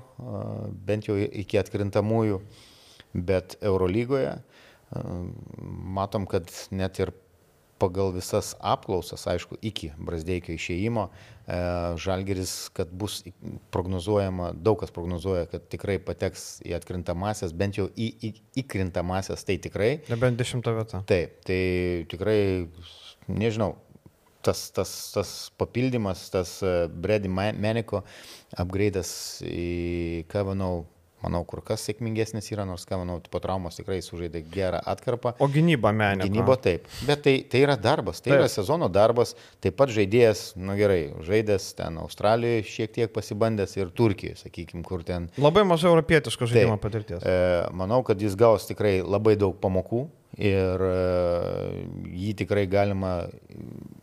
bent 0.89 1.09
jau 1.09 1.21
iki 1.21 1.61
atkrintamųjų. 1.61 2.41
Bet 3.13 3.59
Eurolygoje 3.61 4.39
matom, 5.97 6.29
kad 6.31 6.49
net 6.73 7.01
ir 7.03 7.13
pagal 7.81 8.13
visas 8.15 8.53
apklausas, 8.61 9.25
aišku, 9.31 9.59
iki 9.65 9.91
Brasdeikio 9.99 10.55
išėjimo, 10.55 11.09
e, 11.09 11.59
Žalgeris, 12.05 12.55
kad 12.77 12.93
bus 12.93 13.23
prognozuojama, 13.75 14.53
daug 14.55 14.79
kas 14.83 14.93
prognozuoja, 14.95 15.49
kad 15.51 15.67
tikrai 15.73 15.99
pateks 16.05 16.61
į 16.67 16.77
atkrintamasias, 16.79 17.57
bent 17.57 17.81
jau 17.81 17.89
į, 17.97 18.11
į, 18.29 18.33
įkrintamasias, 18.65 19.45
tai 19.49 19.59
tikrai. 19.63 19.93
Nebent 20.13 20.39
dešimtą 20.41 20.77
vietą. 20.77 21.03
Taip, 21.11 21.41
tai 21.49 21.61
tikrai, 22.13 22.39
nežinau, 23.29 23.75
tas, 24.45 24.69
tas, 24.77 24.95
tas 25.17 25.35
papildymas, 25.61 26.29
tas 26.33 26.59
e, 26.63 26.77
Brady 26.89 27.33
Meniko 27.33 28.05
upgrade'as 28.61 29.13
į 29.49 30.25
Kavanau 30.31 30.61
manau, 30.61 30.87
kur 31.49 31.63
kas 31.65 31.85
sėkmingesnis 31.89 32.51
yra, 32.53 32.65
nors 32.69 32.87
Kavanau 32.89 33.19
po 33.31 33.41
traumos 33.43 33.77
tikrai 33.77 34.01
sužaidė 34.05 34.43
gerą 34.53 34.81
atkarpą. 34.93 35.35
O 35.39 35.49
gynyba 35.53 35.93
menė. 35.93 36.29
Gynyba 36.29 36.57
taip. 36.61 36.87
Bet 37.07 37.25
tai, 37.27 37.35
tai 37.45 37.65
yra 37.65 37.77
darbas, 37.77 38.21
tai 38.21 38.33
taip. 38.33 38.39
yra 38.41 38.49
sezono 38.49 38.89
darbas. 38.89 39.35
Taip 39.61 39.77
pat 39.77 39.93
žaidėjas, 39.93 40.55
nu 40.61 40.77
gerai, 40.79 41.01
žaidęs 41.27 41.73
ten 41.79 41.99
Australijoje, 42.01 42.65
šiek 42.71 42.95
tiek 42.97 43.13
pasibandęs 43.13 43.77
ir 43.77 43.93
Turkijoje, 43.97 44.39
sakykime, 44.45 44.85
kur 44.87 45.05
ten. 45.07 45.29
Labai 45.41 45.67
mažai 45.69 45.91
europietiško 45.93 46.49
žaidimo 46.49 46.79
taip. 46.79 46.87
patirties. 46.87 47.27
E, 47.27 47.37
manau, 47.77 48.01
kad 48.07 48.21
jis 48.21 48.39
gaus 48.39 48.69
tikrai 48.71 49.01
labai 49.05 49.37
daug 49.41 49.59
pamokų 49.61 50.07
ir 50.41 50.85
e, 50.89 50.93
jį 52.17 52.35
tikrai 52.43 52.67
galima 52.71 53.15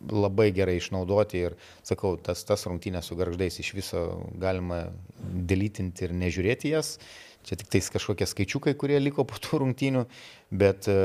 labai 0.08 0.50
gerai 0.56 0.78
išnaudoti 0.78 1.44
ir, 1.48 1.56
sakau, 1.86 2.14
tas, 2.22 2.44
tas 2.46 2.66
rungtynės 2.68 3.10
su 3.10 3.18
garždais 3.18 3.58
iš 3.60 3.72
viso 3.76 4.04
galima 4.40 4.86
delytinti 5.18 6.06
ir 6.06 6.14
nežiūrėti 6.16 6.72
jas. 6.72 6.96
Čia 7.46 7.56
tik 7.56 7.70
tais 7.72 7.86
kažkokie 7.88 8.26
skaičiukai, 8.28 8.74
kurie 8.76 8.98
liko 9.00 9.24
po 9.24 9.38
tų 9.40 9.62
rungtynių, 9.62 10.04
bet 10.60 10.88
e, 10.90 10.98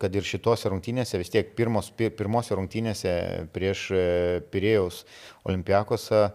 kad 0.00 0.14
ir 0.14 0.26
šitose 0.26 0.70
rungtynėse, 0.72 1.18
vis 1.20 1.32
tiek 1.34 1.52
pirmos, 1.58 1.90
pirmose 1.96 2.56
rungtynėse 2.58 3.12
prieš 3.54 3.88
e, 3.92 4.06
Pirėjaus 4.52 5.02
olimpiakosą 5.48 6.28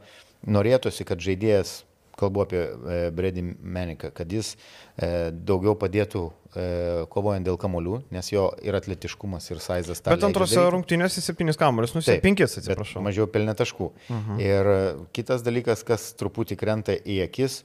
norėtųsi, 0.51 1.05
kad 1.07 1.21
žaidėjas 1.23 1.81
kalbu 2.17 2.41
apie 2.45 2.61
e, 2.61 3.11
Brady 3.11 3.43
Meniką, 3.43 4.11
kad 4.15 4.31
jis 4.31 4.53
e, 4.53 5.31
daugiau 5.33 5.75
padėtų 5.79 6.23
e, 6.29 6.65
kovojant 7.13 7.47
dėl 7.47 7.57
kamolių, 7.61 8.01
nes 8.13 8.31
jo 8.31 8.47
ir 8.65 8.77
atletiškumas, 8.77 9.49
ir 9.51 9.61
sizas 9.63 10.03
tą. 10.03 10.13
Bet 10.13 10.25
antrose 10.27 10.65
rungtynėse 10.75 11.23
septynis 11.25 11.59
kamolius, 11.59 11.95
nu, 11.97 12.03
penkis 12.23 12.57
atsiprašau. 12.61 13.03
Mažiau 13.05 13.29
pelnė 13.31 13.55
taškų. 13.59 13.89
Uh 13.93 14.13
mhm. 14.17 14.35
-huh. 14.35 14.43
Ir 14.43 15.07
kitas 15.15 15.45
dalykas, 15.45 15.85
kas 15.87 16.11
truputį 16.19 16.59
krenta 16.59 16.93
į 16.93 17.23
akis, 17.27 17.63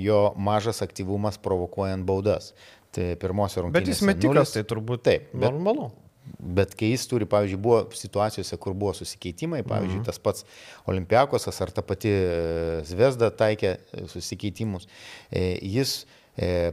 jo 0.00 0.20
mažas 0.36 0.80
aktyvumas 0.82 1.38
provokuojant 1.38 2.04
baudas. 2.04 2.54
Tai 2.90 3.14
pirmosios 3.22 3.62
rungtynės. 3.62 3.86
Bet 3.86 3.88
jis 3.88 4.00
metikas, 4.02 4.52
tai 4.52 4.64
turbūt 4.66 5.02
taip. 5.06 5.34
Normalu. 5.34 5.92
Bet 6.40 6.74
kai 6.78 6.92
jis 6.92 7.06
turi, 7.10 7.26
pavyzdžiui, 7.28 7.60
buvo 7.60 7.80
situacijose, 7.96 8.56
kur 8.60 8.74
buvo 8.76 8.92
susikeitimai, 8.96 9.60
pavyzdžiui, 9.66 10.00
mhm. 10.00 10.06
tas 10.08 10.20
pats 10.22 10.46
Olimpiakosas 10.90 11.60
ar 11.64 11.72
ta 11.74 11.84
pati 11.84 12.12
e, 12.12 12.80
Zvezda 12.88 13.30
taikė 13.34 13.74
e, 13.74 14.06
susikeitimus, 14.10 14.88
e, 15.32 15.52
jis, 15.76 16.02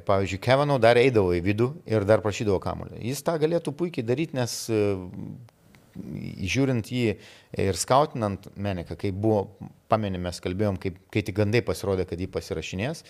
pavyzdžiui, 0.08 0.40
Kevano 0.40 0.78
dar 0.80 0.96
eidavo 1.02 1.34
į 1.36 1.42
vidų 1.44 1.66
ir 1.90 2.06
dar 2.08 2.22
prašydavo 2.24 2.60
kamulio. 2.64 2.96
Jis 3.04 3.24
tą 3.26 3.34
galėtų 3.42 3.74
puikiai 3.76 4.06
daryti, 4.06 4.38
nes 4.38 4.54
žiūrint 6.54 6.92
jį 6.94 7.16
ir 7.66 7.80
skautinant 7.80 8.48
Meniką, 8.56 8.96
kai 9.00 9.12
buvo, 9.12 9.58
pamenė, 9.92 10.22
mes 10.22 10.40
kalbėjom, 10.44 10.78
kaip, 10.82 11.00
kai 11.14 11.24
tik 11.26 11.38
gandai 11.40 11.64
pasirodė, 11.66 12.06
kad 12.08 12.22
jį 12.22 12.30
pasirašinės, 12.32 13.04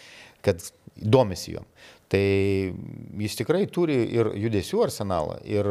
kad 0.46 0.64
domisi 0.98 1.56
juom. 1.56 1.68
Tai 2.08 2.24
jis 3.20 3.36
tikrai 3.36 3.66
turi 3.68 3.98
ir 4.16 4.30
judesių 4.40 4.86
arsenalą, 4.86 5.42
ir 5.44 5.68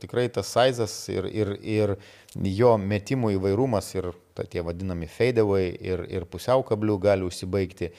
tikrai 0.00 0.30
tas 0.32 0.48
sizas, 0.54 0.94
ir, 1.12 1.28
ir, 1.28 1.50
ir 1.60 1.92
jo 2.56 2.70
metimų 2.80 3.34
įvairumas, 3.34 3.90
ir 3.98 4.08
ta, 4.32 4.46
tie 4.48 4.64
vadinami 4.64 5.10
fadeaway, 5.12 5.74
ir, 5.84 6.06
ir 6.08 6.24
pusiau 6.30 6.64
kablių 6.64 6.96
gali 7.04 7.28
užsibaigti. 7.28 7.92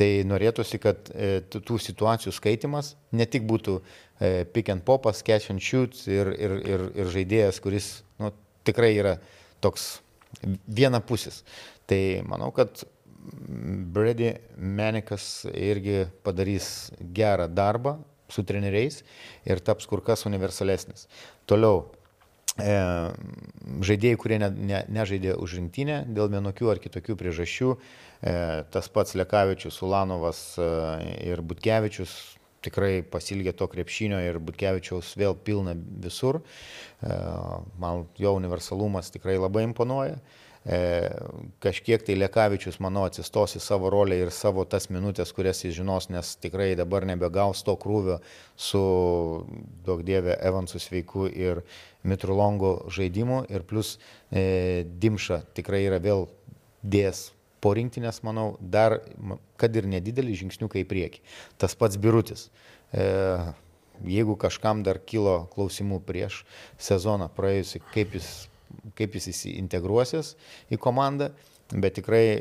Tai 0.00 0.10
norėtųsi, 0.26 0.80
kad 0.82 1.10
e, 1.12 1.42
tų 1.52 1.78
situacijų 1.78 2.32
skaitimas 2.34 2.94
ne 3.14 3.26
tik 3.30 3.44
būtų 3.46 3.78
e, 3.78 4.46
pick 4.50 4.72
and 4.72 4.82
popas, 4.86 5.22
catch 5.22 5.52
and 5.52 5.62
shoot 5.62 5.94
ir, 6.10 6.32
ir, 6.34 6.54
ir, 6.66 6.86
ir 6.98 7.10
žaidėjas, 7.14 7.60
kuris 7.62 7.90
nu, 8.18 8.32
tikrai 8.66 8.94
yra 8.96 9.18
toks 9.62 10.00
vienapusis. 10.66 11.44
Tai 11.90 12.00
manau, 12.26 12.50
kad 12.54 12.82
Brady 13.92 14.34
Menikas 14.56 15.44
irgi 15.54 16.06
padarys 16.24 16.90
gerą 17.00 17.48
darbą 17.52 17.98
su 18.30 18.44
treneriais 18.46 19.02
ir 19.44 19.60
taps 19.60 19.88
kur 19.90 20.02
kas 20.04 20.24
universalesnis. 20.28 21.06
Toliau, 21.50 21.82
e, 22.56 22.74
žaidėjai, 23.88 24.18
kurie 24.22 24.38
ne, 24.42 24.50
ne, 24.50 24.82
nežaidė 24.88 25.34
už 25.42 25.58
rinktinę 25.58 26.02
dėl 26.08 26.30
vienokių 26.32 26.70
ar 26.72 26.82
kitokių 26.82 27.18
priežasčių, 27.20 27.70
e, 27.76 28.36
tas 28.72 28.90
pats 28.92 29.16
Lekavičius, 29.18 29.80
Ulanovas 29.86 30.44
e, 30.58 30.68
ir 31.32 31.42
Butkevičius 31.42 32.16
tikrai 32.64 33.00
pasilgė 33.08 33.54
to 33.56 33.66
krepšinio 33.72 34.20
ir 34.20 34.38
Butkevičiaus 34.44 35.14
vėl 35.18 35.34
pilna 35.34 35.74
visur. 35.76 36.40
E, 37.02 37.18
man 37.82 38.06
jo 38.20 38.36
universalumas 38.38 39.12
tikrai 39.12 39.40
labai 39.40 39.66
imponuoja. 39.66 40.20
E, 40.20 40.49
kažkiek 40.64 42.02
tai 42.04 42.18
Lekavičius, 42.18 42.76
manau, 42.84 43.06
atsistos 43.08 43.56
į 43.56 43.62
savo 43.64 43.88
rolę 43.90 44.18
ir 44.20 44.32
savo 44.34 44.66
tas 44.68 44.90
minutės, 44.92 45.32
kurias 45.32 45.64
jis 45.64 45.78
žinos, 45.78 46.10
nes 46.12 46.34
tikrai 46.36 46.74
dabar 46.76 47.06
nebegaus 47.08 47.64
to 47.64 47.76
krūvio 47.80 48.18
su, 48.56 48.82
daug 49.86 50.04
dievė, 50.04 50.36
Evansu 50.36 50.78
sveiku 50.82 51.30
ir 51.32 51.62
Mitrulongo 52.04 52.90
žaidimu. 52.92 53.46
Ir 53.48 53.64
plus 53.64 53.96
e, 54.28 54.84
Dimša 54.84 55.42
tikrai 55.56 55.86
yra 55.88 56.00
vėl 56.00 56.28
dės 56.84 57.30
po 57.60 57.72
rinktinės, 57.76 58.22
manau, 58.24 58.54
dar, 58.60 59.00
kad 59.60 59.74
ir 59.76 59.88
nedidelį 59.88 60.36
žingsniuką 60.44 60.80
į 60.80 60.86
priekį. 60.88 61.24
Tas 61.60 61.76
pats 61.76 61.96
Birutis. 62.00 62.48
E, 62.92 63.08
jeigu 64.04 64.36
kažkam 64.40 64.84
dar 64.84 65.00
kilo 65.00 65.46
klausimų 65.54 66.00
prieš 66.04 66.44
sezoną 66.80 67.28
praėjusi, 67.36 67.80
kaip 67.92 68.16
jis 68.16 68.49
kaip 68.98 69.16
jis 69.18 69.44
integruosis 69.52 70.34
į 70.72 70.78
komandą, 70.80 71.30
bet 71.70 71.94
tikrai 71.98 72.24
e, 72.24 72.40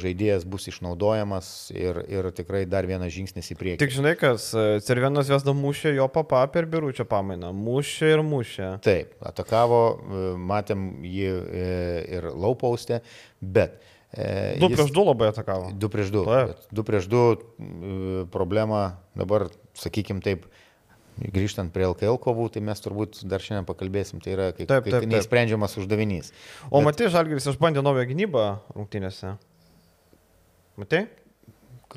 žaidėjas 0.00 0.46
bus 0.48 0.66
išnaudojamas 0.70 1.70
ir, 1.74 2.00
ir 2.08 2.30
tikrai 2.36 2.62
dar 2.68 2.88
vienas 2.88 3.12
žingsnis 3.12 3.52
į 3.52 3.56
priekį. 3.60 3.80
Tik 3.82 3.94
žinai, 3.94 4.14
kas 4.20 4.50
e, 4.54 4.80
Cervienas 4.84 5.28
Vesda 5.32 5.54
mušė 5.56 5.94
jo 5.98 6.08
papą 6.12 6.42
per 6.52 6.68
biručio 6.70 7.04
pamainą. 7.08 7.52
Mušė 7.56 8.14
ir 8.14 8.24
mušė. 8.26 8.70
Taip, 8.86 9.14
atakavo, 9.32 9.82
e, 9.90 10.24
matėm 10.52 10.90
jį 11.04 11.32
ir 12.20 12.30
laupaustę, 12.32 13.02
bet 13.40 13.80
2 14.10 14.56
jis, 14.64 14.74
prieš 14.74 14.94
2 14.96 15.06
labai 15.12 15.28
atakavo. 15.30 15.70
2 15.76 15.92
prieš 15.92 16.14
2. 16.16 16.40
2 16.74 16.86
prieš 16.88 17.10
2 17.12 18.24
problema 18.32 18.82
dabar, 19.18 19.48
sakykime 19.78 20.24
taip, 20.24 20.48
grįžtant 21.20 21.72
prie 21.74 21.84
LKL 21.88 22.16
kovų, 22.22 22.48
tai 22.54 22.62
mes 22.64 22.80
turbūt 22.80 23.22
dar 23.28 23.44
šiandien 23.44 23.68
pakalbėsim, 23.68 24.22
tai 24.24 24.34
yra 24.34 24.50
kaip, 24.54 24.66
taip, 24.70 24.86
taip, 24.86 24.96
kaip 24.96 25.08
neįsprendžiamas 25.12 25.76
uždavinys. 25.82 26.32
O 26.70 26.80
Bet... 26.80 26.88
matai, 26.88 27.10
Žalgiris 27.12 27.50
išbandė 27.52 27.84
naują 27.84 28.06
gynybą 28.08 28.44
rungtynėse. 28.76 29.34
Matai? 30.80 31.04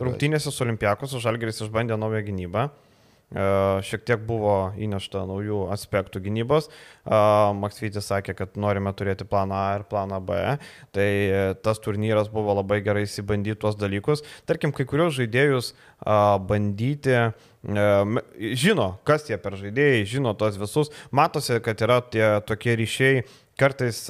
Rungtynėse 0.04 0.52
su 0.52 0.66
Olimpiakos 0.66 1.16
Žalgiris 1.24 1.64
išbandė 1.64 1.98
naują 2.00 2.24
gynybą. 2.28 2.68
E, 3.34 3.44
šiek 3.82 4.04
tiek 4.06 4.22
buvo 4.28 4.74
įnešta 4.78 5.24
naujų 5.26 5.64
aspektų 5.74 6.22
gynybos. 6.28 6.68
E, 6.70 7.20
Maksvytis 7.58 8.06
sakė, 8.12 8.36
kad 8.38 8.60
norime 8.62 8.94
turėti 8.94 9.26
planą 9.30 9.58
A 9.58 9.80
ir 9.80 9.86
planą 9.90 10.20
B. 10.22 10.38
Tai 10.94 11.08
e, 11.08 11.40
tas 11.66 11.82
turnyras 11.82 12.30
buvo 12.34 12.54
labai 12.60 12.82
gerai 12.86 13.08
įsibandyti 13.08 13.58
tuos 13.64 13.78
dalykus. 13.80 14.22
Tarkim, 14.50 14.74
kai 14.76 14.86
kurios 14.90 15.18
žaidėjus 15.18 15.74
bandyti 16.04 17.16
žino, 18.60 18.88
kas 19.08 19.24
tie 19.24 19.38
per 19.40 19.56
žaidėjai, 19.56 20.04
žino 20.14 20.34
tos 20.36 20.58
visus, 20.60 20.92
matosi, 21.16 21.62
kad 21.64 21.80
yra 21.86 22.02
tie 22.04 22.26
tokie 22.44 22.76
ryšiai, 22.76 23.24
kartais 23.56 24.04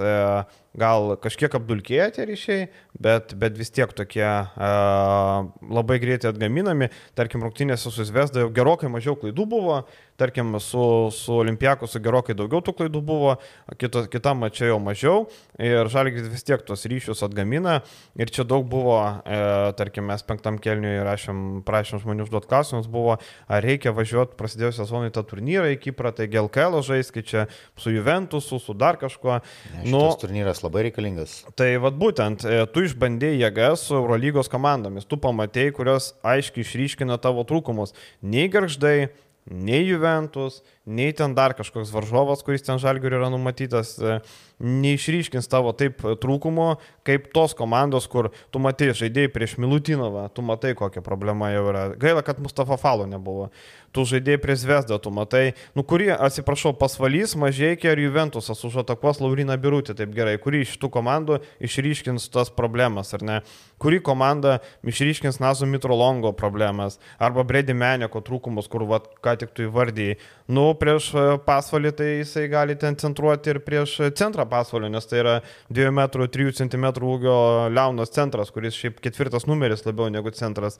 gal 0.77 1.13
kažkiek 1.21 1.53
apdulkėję 1.59 2.07
tie 2.15 2.25
ryšiai, 2.29 2.69
bet, 2.99 3.35
bet 3.39 3.57
vis 3.59 3.69
tiek 3.73 3.91
tokie 3.93 4.25
uh, 4.25 5.49
labai 5.69 5.99
greitai 6.01 6.31
atgaminami. 6.31 6.89
Tarkim, 7.17 7.45
rungtynėse 7.45 7.91
su 7.93 8.07
Zvezda 8.07 8.43
jau 8.43 8.51
gerokai 8.53 8.89
mažiau 8.91 9.15
klaidų 9.19 9.45
buvo, 9.49 9.83
tarkim, 10.17 10.59
su, 10.59 11.09
su 11.13 11.33
Olimpiaku 11.33 11.87
su 11.89 12.01
gerokai 12.03 12.35
daugiau 12.37 12.61
tų 12.65 12.75
klaidų 12.77 13.01
buvo, 13.05 13.35
kita, 13.81 14.05
kitam 14.11 14.43
mačiai 14.43 14.69
jau 14.69 14.79
mažiau 14.81 15.23
ir 15.61 15.89
Žalgis 15.91 16.29
vis 16.31 16.45
tiek 16.45 16.61
tos 16.65 16.85
ryšius 16.89 17.23
atgamina 17.25 17.79
ir 18.19 18.31
čia 18.33 18.45
daug 18.47 18.65
buvo, 18.69 18.97
e, 19.25 19.39
tarkim, 19.77 20.07
mes 20.09 20.25
penktam 20.25 20.59
kelniui 20.61 21.01
rašėm, 21.05 21.43
prašėm 21.67 22.03
žmonių 22.03 22.27
užduoti 22.27 22.49
klausimus, 22.49 22.89
buvo, 22.91 23.17
ar 23.49 23.65
reikia 23.65 23.93
važiuoti 23.95 24.37
prasidėjus 24.39 24.81
sezonui 24.81 25.13
tą 25.13 25.25
turnyrą 25.27 25.73
į 25.73 25.79
Kiprą, 25.83 26.13
tai 26.15 26.29
GLKL 26.31 26.81
žaisti 26.85 27.25
čia 27.25 27.47
su 27.79 27.93
Juventusu, 27.93 28.61
su 28.61 28.77
dar 28.77 28.99
kažkuo. 29.01 29.39
Ne, 29.73 29.89
nu, 29.91 30.05
turnyras 30.21 30.62
labai 30.63 30.87
reikalingas. 30.87 31.41
Tai 31.59 31.69
vad 31.83 31.97
būtent, 31.99 32.45
e, 32.47 32.63
tu 32.73 32.85
išbandėjai 32.87 33.41
jėgas 33.41 33.87
su 33.87 33.97
Eurolygos 33.99 34.51
komandomis, 34.51 35.07
tu 35.09 35.19
pamatėjai, 35.21 35.75
kurios 35.75 36.11
aiškiai 36.25 36.65
išryškina 36.65 37.19
tavo 37.21 37.45
trūkumus. 37.47 37.95
Nei 38.21 38.49
garždai, 38.51 39.11
nei 39.45 39.83
Juventus, 39.85 40.61
nei 40.85 41.13
ten 41.15 41.31
dar 41.35 41.53
kažkoks 41.55 41.91
varžovas, 41.95 42.43
kuris 42.43 42.65
ten 42.65 42.79
žalgiui 42.81 43.13
yra 43.15 43.29
numatytas, 43.31 43.95
e, 43.99 44.17
neišryškins 44.63 45.47
tavo 45.51 45.71
taip 45.75 46.01
trūkumo, 46.03 46.75
kaip 47.07 47.29
tos 47.35 47.55
komandos, 47.57 48.07
kur 48.11 48.29
tu 48.51 48.61
matai 48.63 48.91
žaidėjai 48.95 49.31
prieš 49.31 49.55
Milutinovą, 49.59 50.27
tu 50.35 50.43
matai, 50.45 50.73
kokia 50.77 51.03
problema 51.03 51.51
jau 51.53 51.65
yra. 51.71 51.85
Gaila, 51.99 52.23
kad 52.23 52.39
Mustafa 52.43 52.77
Falo 52.79 53.07
nebuvo. 53.09 53.49
Tu 53.93 54.05
žaidėjai 54.09 54.41
prieš 54.41 54.65
Vesdą, 54.65 54.97
tu 54.99 55.11
matai, 55.13 55.53
nu 55.77 55.83
kurį, 55.85 56.09
atsiprašau, 56.15 56.73
pasvalys, 56.79 57.35
Mažieikė 57.37 57.91
ir 57.93 58.03
Juventusas 58.07 58.63
užatakuos 58.65 59.19
Laurina 59.21 59.57
Birutė 59.59 59.93
taip 59.97 60.15
gerai, 60.15 60.39
kuri 60.41 60.63
iš 60.65 60.75
tų 60.81 60.89
komandų 60.95 61.39
išryškins 61.63 62.25
tas 62.33 62.49
problemas, 62.53 63.13
ar 63.13 63.23
ne? 63.23 63.39
Kuri 63.83 63.99
komanda 64.01 64.59
išryškins 64.87 65.41
Nazo 65.43 65.67
Mitrolongo 65.69 66.33
problemas, 66.33 66.97
arba 67.21 67.45
Bredi 67.45 67.75
Meneko 67.77 68.23
trūkumus, 68.25 68.69
kur, 68.71 68.87
va, 68.89 69.03
ką 69.03 69.35
tik 69.43 69.53
tu 69.53 69.67
įvardyjai. 69.67 70.17
Nu, 70.49 70.72
prieš 70.79 71.09
pasvalį 71.47 71.91
tai 71.97 72.09
jisai 72.19 72.47
gali 72.51 72.77
ten 72.79 72.97
centruoti 72.99 73.53
ir 73.53 73.61
prieš 73.65 73.99
centrą 74.19 74.47
pasvalio, 74.49 74.89
nes 74.93 75.09
tai 75.09 75.21
yra 75.23 75.35
2 75.69 75.91
m 75.91 76.01
3 76.07 76.57
cm 76.61 76.89
ūgio 77.01 77.37
Leonas 77.73 78.13
centras, 78.15 78.51
kuris 78.53 78.77
šiaip 78.79 79.03
ketvirtas 79.03 79.47
numeris 79.49 79.85
labiau 79.87 80.11
negu 80.13 80.33
centras. 80.35 80.79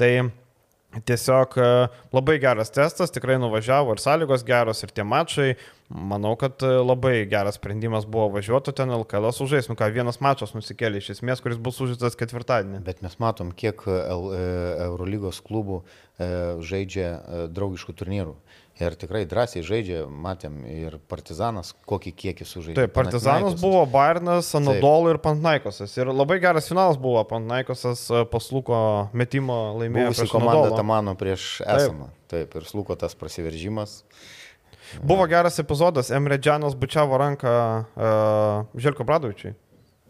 Tai 0.00 0.12
Tiesiog 1.02 1.56
e, 1.58 1.68
labai 2.14 2.36
geras 2.38 2.70
testas, 2.70 3.10
tikrai 3.10 3.36
nuvažiavo 3.42 3.94
ir 3.94 4.02
sąlygos 4.02 4.44
geros, 4.46 4.82
ir 4.84 4.92
tie 4.94 5.06
mačai. 5.06 5.54
Manau, 5.90 6.34
kad 6.38 6.62
e, 6.62 6.70
labai 6.80 7.16
geras 7.30 7.58
sprendimas 7.58 8.06
buvo 8.06 8.28
važiuoti 8.36 8.74
ten 8.78 8.94
LKL 8.94 9.32
sužais. 9.34 9.68
Nu 9.70 9.74
ką, 9.78 9.90
vienas 9.94 10.20
mačas 10.22 10.54
nusikėlė 10.54 11.02
iš 11.02 11.16
esmės, 11.16 11.42
kuris 11.42 11.58
bus 11.58 11.80
sužaistas 11.80 12.18
ketvirtadienį. 12.20 12.82
Bet 12.86 13.02
mes 13.02 13.18
matom, 13.22 13.50
kiek 13.50 13.82
e, 13.88 13.98
Eurolygos 14.86 15.42
klubų 15.44 15.82
žaidžia 16.14 17.08
draugiškų 17.50 17.92
turnyrų. 17.98 18.36
Ir 18.82 18.96
tikrai 18.98 19.22
drąsiai 19.30 19.62
žaidžia, 19.62 20.00
matėm 20.10 20.56
ir 20.66 20.96
Partizanas, 21.10 21.70
kokį 21.86 22.10
kiekį 22.18 22.46
sužaidė. 22.48 22.76
Taip, 22.80 22.94
Partizanas 22.96 23.54
buvo 23.60 23.84
Bairnas, 23.86 24.48
Anadolu 24.58 25.12
ir 25.12 25.20
Pantnaikosas. 25.22 25.94
Ir 25.94 26.10
labai 26.10 26.40
geras 26.42 26.66
finalas 26.66 26.98
buvo, 26.98 27.22
Pantnaikosas 27.30 28.02
e, 28.10 28.24
pasluko 28.32 28.76
metimo 29.14 29.58
laimėjo. 29.78 30.10
Buvusi 30.10 30.26
komanda 30.32 30.74
Tamano 30.74 31.14
prieš 31.18 31.60
esamą. 31.62 32.10
Taip. 32.26 32.50
Taip, 32.50 32.58
ir 32.58 32.66
sluko 32.66 32.98
tas 32.98 33.14
prasiveržimas. 33.14 34.00
Buvo 35.06 35.24
geras 35.30 35.60
epizodas, 35.62 36.10
Emre 36.14 36.40
Džanas 36.42 36.74
bučiavo 36.78 37.18
ranką 37.18 37.54
uh, 37.54 38.74
Želko 38.74 39.06
Bradovičiui 39.06 39.54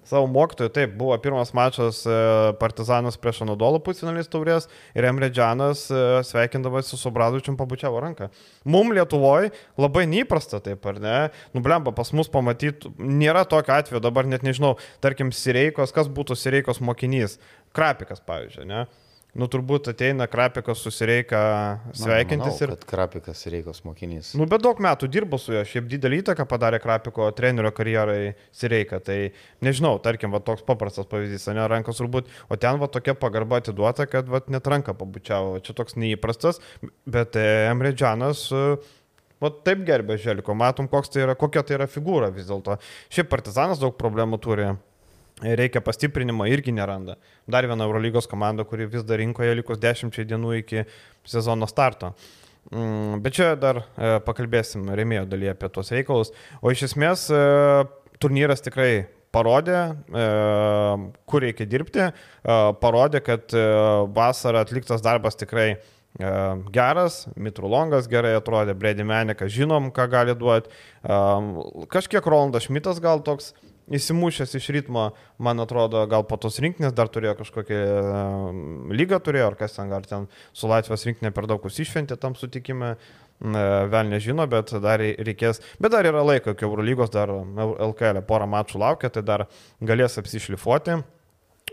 savo 0.09 0.29
mokytojų. 0.31 0.73
Taip, 0.75 0.95
buvo 0.99 1.17
pirmas 1.23 1.53
mačas 1.57 2.03
e, 2.07 2.17
Partizanas 2.61 3.19
prieš 3.21 3.43
Anadolo 3.45 3.81
pusfinalis 3.85 4.31
taurės 4.33 4.69
ir 4.97 5.09
Emre 5.09 5.31
Džanas 5.33 5.87
e, 5.91 6.03
sveikindavosi 6.29 6.99
su 7.01 7.13
Bradučium 7.15 7.59
pabučiavo 7.61 8.03
ranką. 8.05 8.31
Mum 8.69 8.93
Lietuvoje 8.97 9.53
labai 9.81 10.07
neįprasta 10.11 10.63
taip, 10.65 10.85
ar 10.91 11.01
ne? 11.03 11.17
Nublemba 11.57 11.95
pas 11.97 12.13
mus 12.17 12.31
pamatyti, 12.33 12.93
nėra 12.99 13.47
tokio 13.49 13.77
atveju, 13.79 14.03
dabar 14.05 14.29
net 14.29 14.47
nežinau, 14.47 14.77
tarkim, 15.05 15.33
Sireikos, 15.35 15.95
kas 15.95 16.11
būtų 16.13 16.39
Sireikos 16.39 16.83
mokinys. 16.85 17.39
Krapikas, 17.75 18.23
pavyzdžiui, 18.25 18.69
ne? 18.71 18.85
Nu, 19.35 19.49
turbūt 19.51 19.89
ateina 19.91 20.29
Krapikas 20.31 20.79
susireika 20.85 21.41
sveikintis. 21.91 22.61
Na, 22.61 22.69
manau, 22.69 22.77
ir... 22.79 22.87
Krapikas 22.87 23.41
Sireikos 23.43 23.83
mokinys. 23.83 24.31
Nu, 24.39 24.47
bet 24.51 24.63
daug 24.63 24.79
metų 24.83 25.09
dirbo 25.11 25.41
su 25.43 25.57
juo, 25.57 25.65
šiaip 25.67 25.89
didelį 25.91 26.21
įtaką 26.23 26.47
padarė 26.51 26.79
Krapiko 26.83 27.27
trenerio 27.35 27.73
karjerai 27.75 28.37
Sireika. 28.55 29.03
Tai 29.03 29.19
nežinau, 29.67 29.97
tarkim, 30.05 30.31
va 30.35 30.39
toks 30.45 30.63
paprastas 30.67 31.11
pavyzdys, 31.11 31.49
ne 31.51 31.67
rankos 31.71 31.99
turbūt, 31.99 32.31
o 32.47 32.59
ten 32.63 32.79
va 32.79 32.87
tokia 32.95 33.17
pagarba 33.19 33.59
atiduota, 33.59 34.07
kad 34.11 34.31
va 34.31 34.45
net 34.55 34.71
ranką 34.71 34.95
pabučiavo. 35.03 35.59
Čia 35.67 35.75
toks 35.83 35.99
neįprastas, 35.99 36.63
bet 37.11 37.35
e, 37.41 37.49
Emre 37.73 37.91
Džanas 37.97 38.47
e, 38.55 38.67
Va 39.43 39.51
taip 39.67 39.83
gerbė 39.85 40.15
Želiko, 40.17 40.55
matom, 40.57 40.87
tai 40.89 41.25
yra, 41.25 41.35
kokia 41.37 41.61
tai 41.67 41.75
yra 41.77 41.89
figūra 41.91 42.31
vis 42.33 42.47
dėlto. 42.49 42.79
Šiaip 43.13 43.29
partizanas 43.29 43.83
daug 43.83 43.93
problemų 43.99 44.39
turi 44.41 44.71
reikia 45.43 45.83
pastiprinimo 45.83 46.47
irgi 46.47 46.73
neranda. 46.73 47.17
Dar 47.51 47.67
viena 47.67 47.85
Eurolygos 47.89 48.29
komanda, 48.31 48.65
kuri 48.65 48.87
vis 48.87 49.05
dar 49.07 49.19
rinkoje 49.19 49.55
likus 49.59 49.81
dešimčiai 49.83 50.29
dienų 50.31 50.59
iki 50.61 50.85
sezono 51.27 51.67
starto. 51.67 52.15
Mm, 52.73 53.21
bet 53.25 53.37
čia 53.37 53.51
dar 53.61 53.83
e, 53.83 54.15
pakalbėsim 54.25 54.87
remėjo 54.97 55.27
dalyje 55.29 55.53
apie 55.53 55.69
tos 55.75 55.93
reikalus. 55.93 56.33
O 56.63 56.73
iš 56.73 56.87
esmės 56.89 57.27
e, 57.29 57.41
turnyras 58.23 58.65
tikrai 58.65 59.07
parodė, 59.35 59.81
e, 60.15 60.25
kur 61.29 61.45
reikia 61.45 61.67
dirbti, 61.67 62.07
parodė, 62.81 63.19
kad 63.27 63.51
vasarą 64.15 64.63
atliktas 64.63 65.03
darbas 65.03 65.35
tikrai 65.35 65.75
geras, 66.71 67.25
Mitrulongas 67.35 68.07
gerai 68.07 68.37
atrodė, 68.39 68.77
Bredi 68.79 69.03
Menikas 69.03 69.51
žinom, 69.51 69.89
ką 69.91 70.07
gali 70.13 70.37
duoti. 70.39 70.71
Kažkiek 71.91 72.29
Rolandas 72.31 72.69
Šmitas 72.69 73.03
gal 73.03 73.25
toks 73.27 73.51
įsimušęs 73.93 74.55
iš 74.57 74.69
ritmo, 74.77 75.09
man 75.39 75.61
atrodo, 75.61 76.05
gal 76.11 76.25
po 76.29 76.39
tos 76.41 76.57
rinkinės 76.63 76.95
dar 76.97 77.11
turėjo 77.13 77.35
kažkokią 77.41 77.81
lygą 78.95 79.21
turėjo, 79.25 79.51
ar 79.51 79.59
kas 79.61 79.77
ten, 79.77 79.93
ar 79.93 80.07
ten 80.09 80.29
su 80.57 80.71
Latvijos 80.71 81.05
rinkinė 81.09 81.35
per 81.37 81.49
daug 81.51 81.65
iššventė 81.69 82.17
tam 82.21 82.37
sutikime, 82.39 82.95
vėl 83.45 84.09
nežino, 84.09 84.47
bet 84.49 84.73
dar 84.81 85.03
reikės, 85.03 85.61
bet 85.83 85.93
dar 85.93 86.07
yra 86.09 86.23
laiko, 86.25 86.55
iki 86.55 86.65
Eurolygos 86.65 87.13
dar 87.13 87.33
LKL 87.33 88.23
porą 88.29 88.49
mačų 88.49 88.81
laukia, 88.81 89.11
tai 89.13 89.25
dar 89.27 89.49
galės 89.83 90.19
apsišlifuoti. 90.21 91.03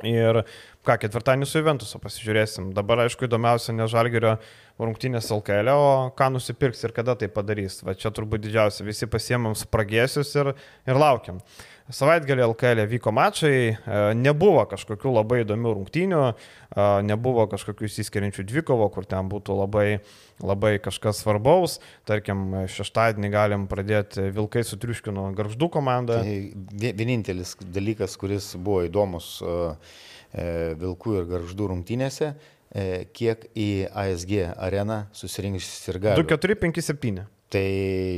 Ir 0.08 0.42
ką, 0.88 0.98
ketvirtadienį 1.04 1.48
su 1.50 1.62
Juventusu 1.62 2.02
pasižiūrėsim. 2.04 2.72
Dabar, 2.78 3.06
aišku, 3.06 3.28
įdomiausia 3.28 3.76
ne 3.78 3.88
Žalgerio 3.92 4.38
rungtynės 4.82 5.30
LKL, 5.34 5.74
o 5.74 5.92
ką 6.18 6.32
nusipirks 6.36 6.82
ir 6.88 6.96
kada 6.96 7.16
tai 7.20 7.30
padarys. 7.32 7.82
Va 7.86 7.96
čia 7.98 8.14
turbūt 8.14 8.46
didžiausia, 8.48 8.88
visi 8.88 9.10
pasiemam 9.10 9.58
spragėsius 9.58 10.34
ir, 10.42 10.54
ir 10.90 11.02
laukiam. 11.02 11.42
Uh, 11.42 11.82
Savaitgalį 11.92 12.44
LKL 12.46 12.86
vyko 12.88 13.12
mačai, 13.12 13.74
e, 13.74 14.02
nebuvo 14.16 14.64
kažkokių 14.70 15.12
labai 15.12 15.42
įdomių 15.44 15.74
rungtynių, 15.76 16.22
e, 16.32 16.86
nebuvo 17.08 17.48
kažkokių 17.52 17.88
įsiskiriančių 17.90 18.46
dvikovo, 18.48 18.88
kur 18.94 19.06
ten 19.06 19.28
būtų 19.32 19.58
labai, 19.60 20.00
labai 20.40 20.78
kažkas 20.80 21.20
svarbaus. 21.24 21.80
Tarkim, 22.08 22.68
šeštadienį 22.72 23.32
galim 23.34 23.68
pradėti 23.68 24.30
Vilkai 24.32 24.64
su 24.64 24.80
Triuškino 24.80 25.32
garždų 25.36 25.72
komanda. 25.74 26.22
Tai 26.24 26.94
vienintelis 26.96 27.58
dalykas, 27.60 28.16
kuris 28.16 28.54
buvo 28.56 28.86
įdomus 28.88 29.42
e, 29.42 29.76
Vilkų 30.32 31.18
ir 31.20 31.26
garždų 31.28 31.68
rungtynėse, 31.74 32.32
kiek 33.18 33.50
į 33.52 33.68
ASG 33.92 34.38
areną 34.56 35.02
susirinks 35.12 35.68
ir 35.92 36.00
gali. 36.06 36.24
2, 36.24 36.38
4, 36.38 36.56
5, 36.62 36.82
7. 36.88 37.26
Tai 37.52 37.68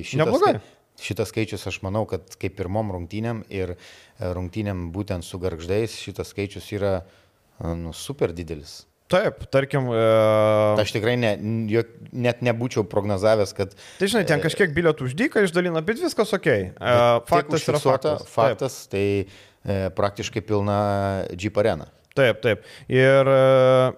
šitas, 0.06 0.20
Neblogai. 0.22 0.54
Šitas 1.02 1.32
skaičius 1.34 1.66
aš 1.68 1.82
manau, 1.82 2.06
kad 2.10 2.36
kaip 2.40 2.54
pirmom 2.60 2.94
rungtynėm 2.94 3.42
ir 3.52 3.74
e, 3.74 3.78
rungtynėm 4.22 4.92
būtent 4.94 5.26
su 5.26 5.40
garždais 5.42 5.96
šitas 5.98 6.30
skaičius 6.36 6.70
yra 6.78 6.94
e, 7.02 7.72
nu, 7.80 7.96
super 7.98 8.34
didelis. 8.36 8.84
Taip, 9.12 9.44
tarkim. 9.54 9.90
E... 9.94 10.04
Aš 10.82 10.94
tikrai 10.96 11.16
ne, 11.20 11.34
jok, 11.70 11.90
net 12.14 12.46
nebūčiau 12.46 12.86
prognozavęs, 12.90 13.52
kad... 13.58 13.74
Tai 14.00 14.10
žinai, 14.10 14.24
ten 14.30 14.40
e, 14.40 14.46
kažkiek 14.46 14.72
bilietų 14.74 15.10
uždyka 15.10 15.44
išdalina, 15.46 15.84
bet 15.86 16.02
viskas 16.02 16.34
ok. 16.38 16.48
E, 16.54 16.94
faktas 17.30 17.68
yra 17.68 17.82
faktas. 17.84 18.24
Faktas, 18.30 18.80
Taip. 18.88 18.94
tai 18.94 19.76
e, 19.76 19.92
praktiškai 19.98 20.46
pilna 20.46 20.78
Jeep 21.34 21.58
arena. 21.62 21.90
Taip, 22.14 22.44
taip. 22.44 22.66
Ir 22.94 23.26
e, 23.26 23.38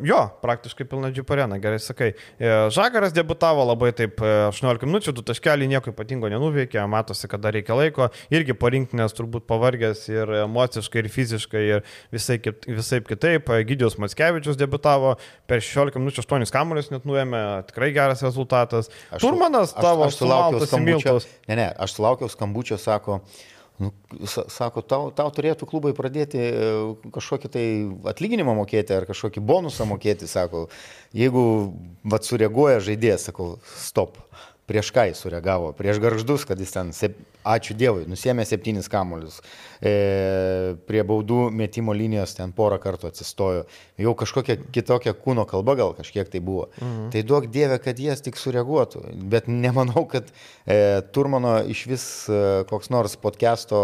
jo, 0.08 0.20
praktiškai 0.40 0.86
pilna 0.88 1.10
džiparena, 1.12 1.58
gerai 1.60 1.82
sakai. 1.84 2.14
E, 2.40 2.52
Žagaras 2.72 3.12
debutavo 3.12 3.66
labai 3.68 3.90
taip 3.98 4.22
18 4.24 4.86
e, 4.86 4.88
minučių, 4.88 5.12
du 5.18 5.24
taškeliai 5.28 5.68
nieko 5.68 5.92
ypatingo 5.92 6.30
nenuveikė, 6.32 6.80
matosi, 6.88 7.28
kad 7.28 7.44
dar 7.44 7.52
reikia 7.58 7.76
laiko. 7.76 8.08
Irgi 8.32 8.56
parinktinės 8.56 9.18
turbūt 9.18 9.44
pavargęs 9.52 10.06
ir 10.14 10.32
emociškai, 10.46 11.04
ir 11.04 11.10
fiziškai, 11.12 11.64
ir 11.74 11.84
visai, 12.16 12.38
visai 12.70 13.02
kitaip. 13.04 13.52
Gydijos 13.68 14.00
Matskevičius 14.00 14.62
debutavo 14.64 15.18
per 15.52 15.60
16 15.60 16.00
minučių 16.00 16.24
8 16.24 16.56
kamuolius 16.56 16.94
net 16.94 17.04
nuėmė, 17.10 17.42
tikrai 17.68 17.92
geras 17.98 18.24
rezultatas. 18.24 18.88
Aš, 19.10 19.26
Turmanas 19.28 19.76
tavo 19.76 20.08
aš, 20.08 20.16
aš 20.16 20.22
sulaukiau 20.24 20.64
skambučio. 20.64 21.18
Ne, 21.52 21.60
ne, 21.60 21.68
aš 21.84 21.98
sulaukiau 22.00 22.32
skambučio, 22.32 22.80
sako, 22.80 23.20
Nu, 23.76 23.92
sako, 24.26 24.80
tau, 24.88 25.10
tau 25.12 25.28
turėtų 25.36 25.68
klubai 25.68 25.92
pradėti 25.98 26.40
e, 26.40 26.68
kažkokį 27.12 27.50
tai 27.52 27.66
atlyginimą 28.08 28.54
mokėti 28.56 28.96
ar 28.96 29.08
kažkokį 29.10 29.44
bonusą 29.44 29.88
mokėti, 29.90 30.30
sako. 30.32 30.70
Jeigu 31.16 31.44
vat 32.08 32.28
sureaguoja 32.28 32.80
žaidėjas, 32.86 33.28
sakau, 33.28 33.58
stop. 33.76 34.16
Prieš 34.70 34.94
ką 34.96 35.10
jis 35.10 35.20
sureagavo? 35.22 35.74
Prieš 35.76 36.00
garždus, 36.02 36.48
kad 36.48 36.62
jis 36.64 36.72
ten. 36.72 36.96
Ačiū 37.46 37.76
Dievui, 37.78 38.06
nusėmė 38.10 38.46
septynis 38.48 38.90
kamuolius. 38.92 39.40
E, 39.80 39.94
prie 40.90 41.04
baudų 41.08 41.50
metimo 41.54 41.94
linijos 41.96 42.36
ten 42.38 42.54
porą 42.56 42.80
kartų 42.82 43.12
atsistojo. 43.12 43.66
Jau 44.02 44.16
kažkokia 44.18 44.58
kitokia 44.74 45.16
kūno 45.18 45.46
kalba 45.50 45.78
gal 45.80 45.96
kažkiek 45.98 46.30
tai 46.32 46.42
buvo. 46.44 46.70
Mhm. 46.82 47.10
Tai 47.14 47.24
duok 47.30 47.50
Dievę, 47.54 47.80
kad 47.84 48.02
jis 48.02 48.26
tik 48.26 48.40
sureaguotų. 48.42 49.06
Bet 49.32 49.50
nemanau, 49.52 50.08
kad 50.10 50.32
e, 50.66 51.02
Turmano 51.16 51.58
iš 51.70 51.86
vis 51.90 52.06
e, 52.30 52.46
koks 52.70 52.92
nors 52.94 53.18
podcast'o 53.22 53.82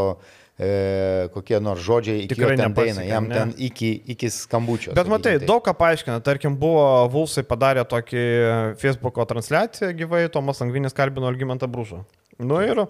e, 0.62 1.28
kokie 1.34 1.60
nors 1.64 1.82
žodžiai 1.86 2.24
iki 2.26 2.36
Tikrai 2.36 2.58
ten 2.60 2.76
eina, 2.86 3.06
jam 3.08 3.28
ne? 3.30 3.36
ten 3.36 3.54
iki, 3.58 3.92
iki 4.14 4.30
skambučio. 4.34 4.96
Bet 4.98 5.10
matai, 5.12 5.38
taip. 5.40 5.48
daug 5.50 5.64
ką 5.66 5.76
paaiškina. 5.78 6.20
Tarkim, 6.26 6.58
buvo 6.60 6.86
Vulsai 7.14 7.46
padarė 7.48 7.86
tokį 7.90 8.26
Facebook'o 8.82 9.28
transliaciją 9.30 9.94
gyvai, 9.98 10.26
Tomas 10.34 10.62
Langvinis 10.64 10.98
kalbino 10.98 11.30
Algimantą 11.32 11.70
Brūžą. 11.72 12.04
Nu 12.42 12.62
ir 12.66 12.86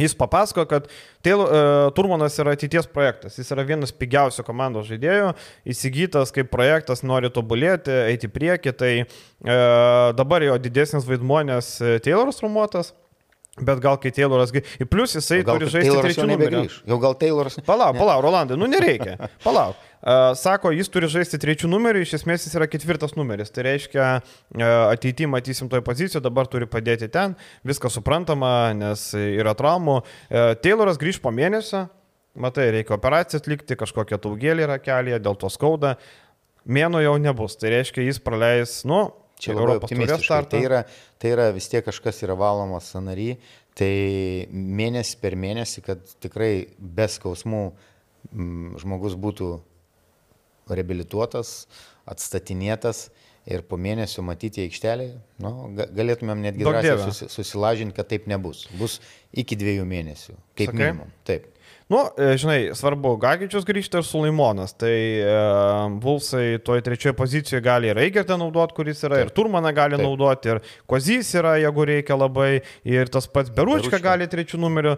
jis 0.00 0.14
papasako, 0.18 0.66
kad 0.70 0.90
Taylor, 1.24 1.48
uh, 1.48 1.92
Turmanas 1.96 2.36
yra 2.42 2.54
ateities 2.56 2.88
projektas. 2.92 3.38
Jis 3.40 3.50
yra 3.54 3.64
vienas 3.66 3.94
pigiausių 3.96 4.44
komandos 4.46 4.90
žaidėjų, 4.90 5.32
įsigytas 5.72 6.34
kaip 6.36 6.52
projektas, 6.52 7.04
nori 7.06 7.32
tobulėti, 7.32 7.94
eiti 8.12 8.30
į 8.30 8.34
priekį. 8.36 8.76
Tai 8.76 8.92
uh, 9.02 10.12
dabar 10.18 10.44
jo 10.46 10.58
didesnis 10.62 11.08
vaidmuo, 11.08 11.42
nes 11.46 11.76
e, 11.80 11.98
Tayloras 12.04 12.42
rumuotas. 12.44 12.92
Bet 13.56 13.80
gal 13.80 13.96
kai 13.96 14.12
Tayloras... 14.12 14.52
plus 14.90 15.16
jisai 15.16 15.40
gal 15.46 15.56
turi 15.56 15.70
žaisti 15.72 15.96
trečių 15.96 16.26
numerių. 16.28 16.62
Jau 16.90 16.98
gal 17.00 17.14
Tayloras. 17.16 17.56
Palauk, 17.64 17.96
palauk, 17.96 18.20
Rolandai, 18.26 18.58
nu 18.60 18.68
nereikia. 18.68 19.16
Palauk. 19.46 19.78
Sako, 20.36 20.70
jis 20.76 20.90
turi 20.92 21.08
žaisti 21.10 21.40
trečių 21.40 21.70
numerių, 21.72 22.02
iš 22.04 22.12
esmės 22.20 22.44
jis 22.44 22.54
yra 22.58 22.68
ketvirtas 22.68 23.16
numeris. 23.16 23.50
Tai 23.50 23.64
reiškia, 23.66 24.10
ateityje 24.92 25.30
matysim 25.32 25.70
toj 25.72 25.82
pozicijoje, 25.86 26.22
dabar 26.22 26.46
turi 26.52 26.68
padėti 26.70 27.08
ten, 27.10 27.34
viskas 27.66 27.96
suprantama, 27.96 28.74
nes 28.76 29.08
yra 29.16 29.56
traumų. 29.56 30.02
Tayloras 30.62 31.00
grįž 31.00 31.22
po 31.24 31.32
mėnesio, 31.34 31.86
matai, 32.36 32.68
reikia 32.76 32.94
operaciją 33.00 33.40
atlikti, 33.40 33.78
kažkokią 33.80 34.20
taugėlį 34.22 34.68
yra 34.68 34.78
kelyje, 34.84 35.22
dėl 35.24 35.40
to 35.40 35.50
skauda. 35.50 35.96
Mėno 36.66 37.00
jau 37.00 37.16
nebus, 37.22 37.56
tai 37.56 37.72
reiškia, 37.78 38.04
jis 38.04 38.20
praleis, 38.20 38.82
nu, 38.86 39.08
Čia 39.40 39.52
labai 39.52 39.62
Europos 39.66 39.90
taurės 39.90 40.12
optimistiškai. 40.14 40.48
Tai 40.52 40.60
yra, 40.64 40.80
tai 41.20 41.32
yra 41.34 41.50
vis 41.56 41.68
tiek 41.68 41.84
kažkas 41.84 42.22
yra 42.24 42.36
valomas 42.40 42.88
sanary, 42.92 43.34
tai 43.76 43.90
mėnesį 44.50 45.18
per 45.20 45.36
mėnesį, 45.36 45.84
kad 45.84 46.14
tikrai 46.24 46.52
be 46.78 47.08
skausmų 47.12 47.62
mm, 48.32 48.78
žmogus 48.80 49.16
būtų 49.20 49.50
reabilituotas, 50.72 51.66
atstatinėtas 52.08 53.08
ir 53.46 53.62
po 53.62 53.78
mėnesio 53.78 54.24
matyti 54.26 54.64
aikštelį, 54.66 55.10
nu, 55.44 55.52
ga- 55.76 55.86
galėtumėm 55.94 56.40
netgi 56.48 56.66
drąsiai 56.66 56.96
susi, 57.04 57.28
susilažinti, 57.30 57.94
kad 57.94 58.08
taip 58.10 58.26
nebus. 58.30 58.64
Bus 58.78 58.98
iki 59.36 59.58
dviejų 59.58 59.84
mėnesių, 59.86 60.34
kaip 60.58 60.72
Sakai? 60.72 60.80
minimum. 60.80 61.12
Taip. 61.28 61.52
Nu, 61.88 62.00
e, 62.18 62.32
žinai, 62.34 62.72
svarbu, 62.74 63.12
Gagičius 63.22 63.62
grįžta 63.66 64.00
ir 64.00 64.06
Sulaimonas. 64.08 64.72
Tai 64.74 64.90
e, 64.90 65.34
Vulsai 66.02 66.58
toje 66.66 66.82
trečioje 66.82 67.14
pozicijoje 67.14 67.62
gali 67.62 67.92
ir 67.92 68.00
Eigertą 68.02 68.34
naudoti, 68.40 68.74
kuris 68.74 69.04
yra, 69.06 69.20
Taip. 69.20 69.28
ir 69.28 69.36
Turmaną 69.36 69.70
gali 69.76 69.94
Taip. 69.94 70.02
naudoti, 70.02 70.50
ir 70.50 70.62
Kozys 70.90 71.30
yra, 71.38 71.54
jeigu 71.62 71.86
reikia 71.86 72.18
labai, 72.18 72.50
ir 72.82 73.12
tas 73.14 73.30
pats 73.30 73.54
Beručka 73.54 73.92
Beručka. 73.92 74.02
gali 74.02 74.26
trečių 74.32 74.58
numerių. 74.66 74.96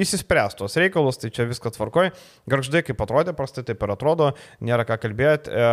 Įsispręstos 0.00 0.78
reikalus, 0.80 1.18
tai 1.20 1.28
čia 1.34 1.44
viskas 1.48 1.74
tvarkoj. 1.76 2.10
Garždai 2.48 2.80
kaip 2.86 3.00
atrodė, 3.04 3.34
prastai 3.36 3.64
taip 3.68 3.82
ir 3.84 3.92
atrodo, 3.92 4.30
nėra 4.64 4.86
ką 4.88 4.96
kalbėti. 5.02 5.52
E, 5.52 5.66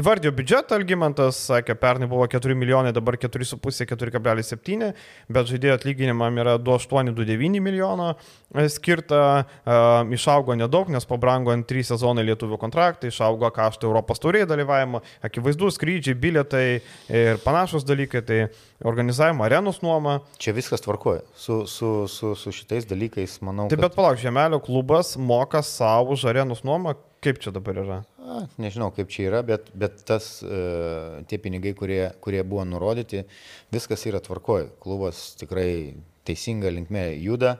įvardijo 0.00 0.34
biudžetą, 0.36 0.76
Algymantas 0.76 1.38
sakė, 1.48 1.78
pernai 1.80 2.08
buvo 2.10 2.26
4 2.28 2.56
milijonai, 2.58 2.92
dabar 2.96 3.16
4,5-4,7, 3.22 4.90
bet 5.32 5.48
žaidėjo 5.50 5.78
atlyginimam 5.78 6.40
yra 6.42 6.58
2,8-2,9 6.60 7.62
milijono 7.64 8.10
e, 8.12 8.66
skirta, 8.72 9.22
e, 9.64 9.78
išaugo 10.18 10.58
nedaug, 10.58 10.92
nes 10.92 11.08
pabrango 11.08 11.54
ant 11.54 11.64
3 11.70 11.88
sezonai 11.94 12.26
lietuvių 12.28 12.60
kontraktai, 12.60 13.12
išaugo 13.14 13.48
kaštai 13.54 13.88
Europos 13.88 14.20
taurėje 14.20 14.50
dalyvavimo, 14.52 15.00
akivaizdu 15.24 15.72
skrydžiai, 15.72 16.18
bilietai 16.20 16.66
ir 17.08 17.40
panašus 17.46 17.88
dalykai, 17.88 18.24
tai 18.28 18.40
organizavimo 18.84 19.44
arenos 19.48 19.80
nuoma. 19.82 20.18
Čia 20.38 20.52
viskas 20.56 20.84
tvarkoja. 20.84 21.24
Su, 21.36 21.64
su, 21.70 21.94
su, 22.08 22.34
su 22.36 22.52
šitais 22.74 22.88
dalykais, 22.90 23.38
manau. 23.42 23.68
Tai 23.68 23.76
kad- 23.76 23.84
bet 23.88 23.94
palauk, 23.94 24.18
Žemelio 24.18 24.60
klubas 24.60 25.16
moka 25.16 25.62
savo 25.62 26.12
už 26.12 26.24
arenos 26.24 26.62
nuomą, 26.64 26.94
kaip 27.22 27.38
čia 27.38 27.52
dabar 27.52 27.74
yra? 27.74 28.04
A, 28.18 28.46
nežinau, 28.58 28.90
kaip 28.94 29.08
čia 29.08 29.28
yra, 29.30 29.42
bet, 29.46 29.70
bet 29.74 30.04
tas, 30.04 30.42
e, 30.42 31.24
tie 31.28 31.38
pinigai, 31.38 31.74
kurie, 31.74 32.12
kurie 32.20 32.42
buvo 32.42 32.64
nurodyti, 32.64 33.24
viskas 33.72 34.04
yra 34.06 34.20
tvarkoj. 34.20 34.70
Klubas 34.80 35.34
tikrai 35.38 35.94
teisinga 36.24 36.70
linkme 36.72 37.20
juda. 37.22 37.58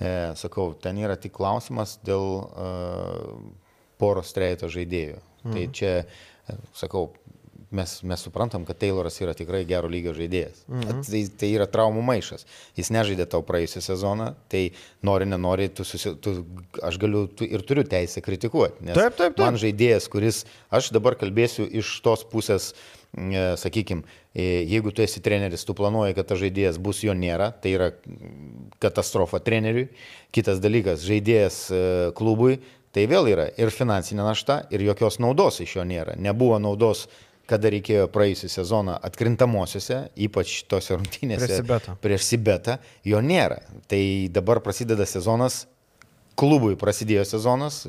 E, 0.00 0.34
sakau, 0.34 0.74
ten 0.74 0.96
yra 0.98 1.16
tik 1.16 1.32
klausimas 1.32 1.98
dėl 2.04 2.48
e, 2.56 3.54
poros 3.98 4.32
trejato 4.34 4.66
žaidėjų. 4.68 5.18
Mhm. 5.44 5.52
Tai 5.52 5.66
čia, 5.72 5.92
e, 6.48 6.56
sakau, 6.74 7.10
mes, 7.76 7.94
mes 8.06 8.24
suprantam, 8.26 8.64
kad 8.68 8.78
Tayloras 8.80 9.18
yra 9.22 9.34
tikrai 9.36 9.64
gero 9.68 9.90
lygio 9.90 10.14
žaidėjas. 10.16 10.64
Mhm. 10.70 11.04
Tai, 11.08 11.22
tai 11.40 11.52
yra 11.56 11.68
traumų 11.70 12.04
maišas. 12.06 12.46
Jis 12.78 12.90
nežaidė 12.94 13.28
tau 13.30 13.44
praėjusią 13.46 13.84
sezoną, 13.88 14.32
tai 14.52 14.64
nori, 15.04 15.28
nenori, 15.28 15.68
tu 15.74 15.86
susi, 15.86 16.14
tu, 16.22 16.36
aš 16.84 16.98
galiu 17.02 17.26
tu, 17.28 17.46
ir 17.46 17.64
turiu 17.66 17.86
teisę 17.88 18.22
kritikuoti. 18.24 18.86
Taip, 18.92 19.16
taip, 19.18 19.34
taip. 19.36 19.40
Man 19.42 19.60
žaidėjas, 19.60 20.10
kuris, 20.12 20.44
aš 20.74 20.92
dabar 20.94 21.18
kalbėsiu 21.20 21.66
iš 21.82 21.96
tos 22.04 22.24
pusės, 22.30 22.72
sakykime, 23.14 24.02
jeigu 24.34 24.90
tu 24.90 25.02
esi 25.04 25.20
treneris, 25.22 25.64
tu 25.64 25.74
planuoji, 25.78 26.16
kad 26.16 26.26
tas 26.30 26.40
žaidėjas 26.40 26.80
bus, 26.82 27.04
jo 27.06 27.14
nėra, 27.14 27.52
tai 27.62 27.74
yra 27.76 27.90
katastrofa 28.82 29.38
treneriui. 29.44 29.86
Kitas 30.34 30.58
dalykas, 30.62 31.04
žaidėjas 31.06 31.58
e, 31.70 31.82
klubui, 32.18 32.58
tai 32.94 33.06
vėl 33.10 33.28
yra 33.30 33.46
ir 33.60 33.70
finansinė 33.74 34.26
našta, 34.26 34.64
ir 34.74 34.82
jokios 34.82 35.20
naudos 35.22 35.60
iš 35.62 35.76
jo 35.78 35.86
nėra. 35.86 36.18
Nebuvo 36.18 36.58
naudos 36.62 37.06
kada 37.50 37.70
reikėjo 37.74 38.06
praėjusią 38.12 38.48
sezoną 38.52 38.96
atkrintamosiose, 39.04 40.04
ypač 40.26 40.62
tose 40.70 40.96
rungtynėse 40.96 41.44
Prieš 41.44 41.60
Sibetą. 41.60 41.96
prieš 42.04 42.28
Sibetą, 42.30 42.78
jo 43.04 43.20
nėra. 43.24 43.60
Tai 43.90 44.00
dabar 44.32 44.62
prasideda 44.64 45.06
sezonas, 45.08 45.64
klubui 46.40 46.76
prasidėjo 46.80 47.24
sezonas, 47.28 47.82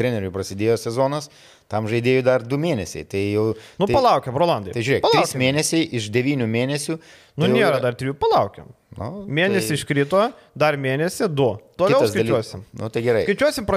treneriui 0.00 0.32
prasidėjo 0.32 0.78
sezonas, 0.80 1.28
tam 1.68 1.86
žaidėjui 1.88 2.22
dar 2.24 2.42
du 2.44 2.56
mėnesiai. 2.60 3.04
Tai 3.08 3.20
jau... 3.20 3.44
Nu, 3.80 3.86
tai, 3.86 3.94
palaukiam, 3.94 4.36
Rolandai. 4.40 4.72
Tai 4.72 4.82
žiūrėk, 4.84 5.04
trys 5.12 5.34
mėnesiai 5.40 5.84
iš 5.98 6.08
devynių 6.12 6.48
mėnesių. 6.48 6.96
Nu, 7.36 7.44
tai 7.46 7.50
nėra 7.52 7.74
yra- 7.76 7.82
dar 7.84 7.98
trijų, 8.00 8.16
palaukiam. 8.20 8.72
Nu, 8.92 9.22
Mėnesį 9.24 9.70
tai 9.72 9.76
iškrito, 9.78 10.22
dar 10.58 10.76
mėnesį 10.76 11.28
du. 11.32 11.46
Toliau 11.80 12.02
skaičiuosim. 12.04 12.60
dalykas. 12.64 12.80
Nu, 12.80 12.90
tai 12.92 13.00
gerai. 13.04 13.22
Skaičiuosim 13.24 13.68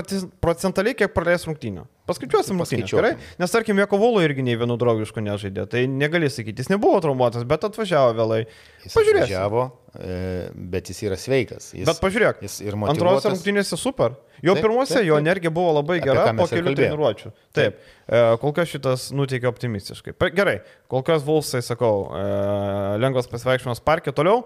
procentaliai, 0.44 0.96
kiek 1.00 1.14
praleis 1.16 1.46
rungtynių. 1.48 1.86
Paskaičiuosim 2.06 2.60
rungtynės. 2.60 2.86
Paskaičiuokim. 2.86 3.02
Gerai? 3.02 3.38
Nes 3.42 3.50
tarkim, 3.54 3.80
Jekovulo 3.82 4.22
irgi 4.22 4.44
nei 4.46 4.54
vienu 4.60 4.76
draugišku 4.78 5.24
nežaidė. 5.26 5.64
Tai 5.72 5.82
negali 5.90 6.28
sakyti, 6.30 6.62
jis 6.62 6.70
nebuvo 6.70 7.00
traumuotas, 7.02 7.46
bet 7.50 7.66
atvažiavo 7.66 8.12
vėlai. 8.20 8.44
Jis 8.86 8.94
Pažiūrėsim. 8.94 9.24
atvažiavo, 9.26 9.64
e, 9.98 10.20
bet 10.76 10.92
jis 10.94 11.00
yra 11.08 11.18
sveikas. 11.18 11.72
Jis, 11.74 11.88
Bet 11.90 12.02
pažiūrėk, 12.04 12.44
Jis 12.46 12.60
ir 12.62 12.76
antrose 12.78 13.00
motyvuotas. 13.00 13.26
rungtynėse 13.34 13.80
super. 13.82 14.14
Jo 14.46 14.54
Taip, 14.54 14.62
pirmose 14.68 14.94
taip, 15.00 15.08
jo 15.08 15.16
taip. 15.18 15.26
energija 15.26 15.50
buvo 15.56 15.72
labai 15.80 15.98
gera 16.04 16.28
po 16.38 16.46
kelių 16.52 16.76
treniruočių. 16.78 17.32
Taip, 17.58 17.80
e, 18.06 18.22
kol 18.44 18.54
kas 18.54 18.70
šitas 18.70 19.08
nuteikia 19.16 19.50
optimistiškai. 19.50 20.14
Gerai, 20.36 20.60
kol 20.92 21.02
kas 21.02 21.24
Vulsai, 21.26 21.64
sakau, 21.66 22.12
e, 22.14 23.00
lengvas 23.02 23.26
pasivaikščiojimas 23.32 23.82
parke 23.82 24.14
toliau. 24.14 24.44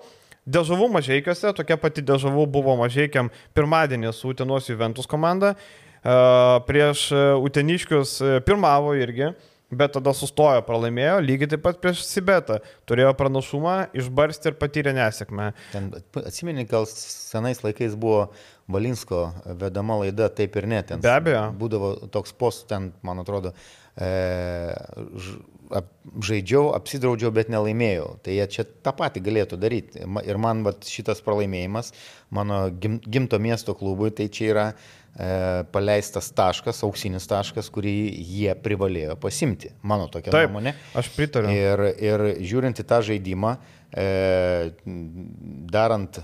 Dėžavų 0.49 0.88
mažiekiuose, 0.95 1.51
tokia 1.53 1.76
pati 1.78 2.01
dėžavų 2.01 2.47
buvo 2.49 2.74
mažiekiam 2.80 3.28
pirmadienį 3.53 4.14
su 4.16 4.32
Utenos 4.32 4.70
Juventus 4.72 5.05
komanda. 5.05 5.55
Prieš 6.04 7.12
e, 7.12 7.22
Uteniškius 7.43 8.22
e, 8.22 8.36
pirmavo 8.45 8.93
irgi, 8.95 9.34
bet 9.70 9.93
tada 9.97 10.14
sustojo, 10.16 10.62
pralaimėjo, 10.66 11.18
lygiai 11.26 11.52
taip 11.52 11.64
pat 11.66 11.82
prieš 11.84 12.06
Sibetą. 12.08 12.60
Turėjo 12.89 13.12
pranašumą, 13.20 13.76
išbarsti 14.00 14.52
ir 14.52 14.58
patyrė 14.62 14.95
nesėkmę. 14.97 15.52
Ten, 15.74 15.91
atsimeni, 16.24 16.66
gal 16.70 16.88
senais 16.89 17.62
laikais 17.66 18.00
buvo 18.00 18.30
Valinsko 18.72 19.28
vedama 19.60 20.00
laida 20.04 20.30
taip 20.34 20.56
ir 20.62 20.70
ne. 20.72 20.82
Ten 20.88 21.04
Be 21.04 21.12
abejo. 21.12 21.43
Būdavo 21.60 21.93
toks 22.14 22.34
post, 22.38 22.68
ten, 22.72 22.91
man 23.06 23.22
atrodo, 23.22 23.52
e, 24.00 24.10
ž, 25.20 25.36
ap, 25.76 25.89
žaidžiau, 26.26 26.72
apsidraudžiau, 26.78 27.34
bet 27.36 27.52
nelaimėjau. 27.54 28.14
Tai 28.26 28.38
jie 28.39 28.47
čia 28.56 28.66
tą 28.66 28.93
patį 28.97 29.26
galėtų 29.28 29.60
daryti. 29.62 30.06
Ir 30.26 30.41
man 30.41 30.64
vat, 30.66 30.88
šitas 30.88 31.22
pralaimėjimas 31.26 31.91
mano 32.34 32.68
gim, 32.72 33.00
gimto 33.06 33.39
miesto 33.41 33.76
klubui, 33.78 34.14
tai 34.16 34.30
čia 34.34 34.50
yra 34.54 34.66
paleistas 35.74 36.30
taškas, 36.32 36.80
auksinis 36.88 37.26
taškas, 37.28 37.68
kurį 37.74 37.92
jie 38.24 38.54
privalėjo 38.64 39.18
pasimti. 39.20 39.74
Mano 39.84 40.08
tokia 40.12 40.32
Taip, 40.32 40.48
nuomonė. 40.48 40.74
aš 40.96 41.10
pritariu. 41.16 41.52
Ir, 41.52 41.84
ir 42.00 42.24
žiūrint 42.40 42.80
į 42.80 42.86
tą 42.88 43.02
žaidimą, 43.04 43.52
e, 43.92 44.72
darant 45.76 46.22
e, 46.22 46.24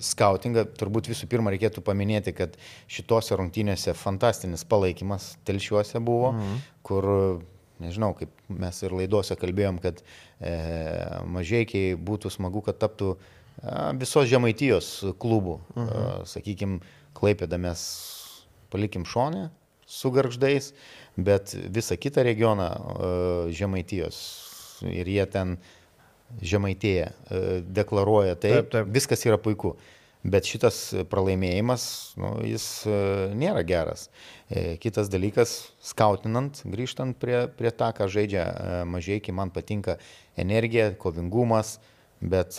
skautingą, 0.00 0.64
turbūt 0.80 1.10
visų 1.12 1.28
pirma 1.28 1.52
reikėtų 1.52 1.84
paminėti, 1.84 2.32
kad 2.36 2.56
šitose 2.88 3.36
rungtynėse 3.36 3.92
fantastinis 3.98 4.64
palaikymas 4.64 5.34
telšiuose 5.44 6.00
buvo, 6.00 6.32
mhm. 6.38 6.62
kur 6.86 7.10
nežinau, 7.80 8.14
kaip 8.16 8.32
mes 8.52 8.80
ir 8.84 8.94
laidose 8.96 9.36
kalbėjom, 9.40 9.80
kad 9.82 10.00
e, 10.00 10.54
mažiekiai 11.28 11.96
būtų 12.00 12.32
smagu, 12.32 12.62
kad 12.66 12.78
taptų 12.80 13.14
e, 13.16 13.20
visos 14.00 14.28
žemaitijos 14.30 14.90
klubų. 15.20 15.60
-huh. 15.74 15.88
e, 15.88 16.26
Sakykime, 16.32 16.80
Klaipėda 17.16 17.58
mes 17.60 17.80
palikim 18.70 19.04
šonę 19.08 19.48
su 19.90 20.10
garždais, 20.14 20.72
bet 21.18 21.54
visą 21.74 21.98
kitą 21.98 22.22
regioną 22.22 22.68
e, 22.70 23.08
žemaitijos 23.54 24.18
ir 24.86 25.08
jie 25.10 25.24
ten 25.26 25.56
žemaitėje 26.40 27.08
e, 27.10 27.40
deklaruoja 27.66 28.36
tai, 28.38 28.60
taip, 28.60 28.70
taip. 28.76 28.92
viskas 28.94 29.26
yra 29.26 29.40
puiku. 29.42 29.74
Bet 30.20 30.44
šitas 30.44 30.76
pralaimėjimas, 31.08 31.82
nu, 32.20 32.34
jis 32.44 32.64
e, 32.84 32.96
nėra 33.40 33.64
geras. 33.64 34.10
Kitas 34.82 35.08
dalykas, 35.08 35.70
skautinant, 35.80 36.60
grįžtant 36.68 37.16
prie, 37.16 37.46
prie 37.56 37.70
tą, 37.72 37.88
ką 37.96 38.08
žaidžia 38.10 38.44
mažiekiai, 38.90 39.32
man 39.38 39.52
patinka 39.54 39.96
energija, 40.36 40.90
kovingumas, 41.00 41.78
bet 42.20 42.58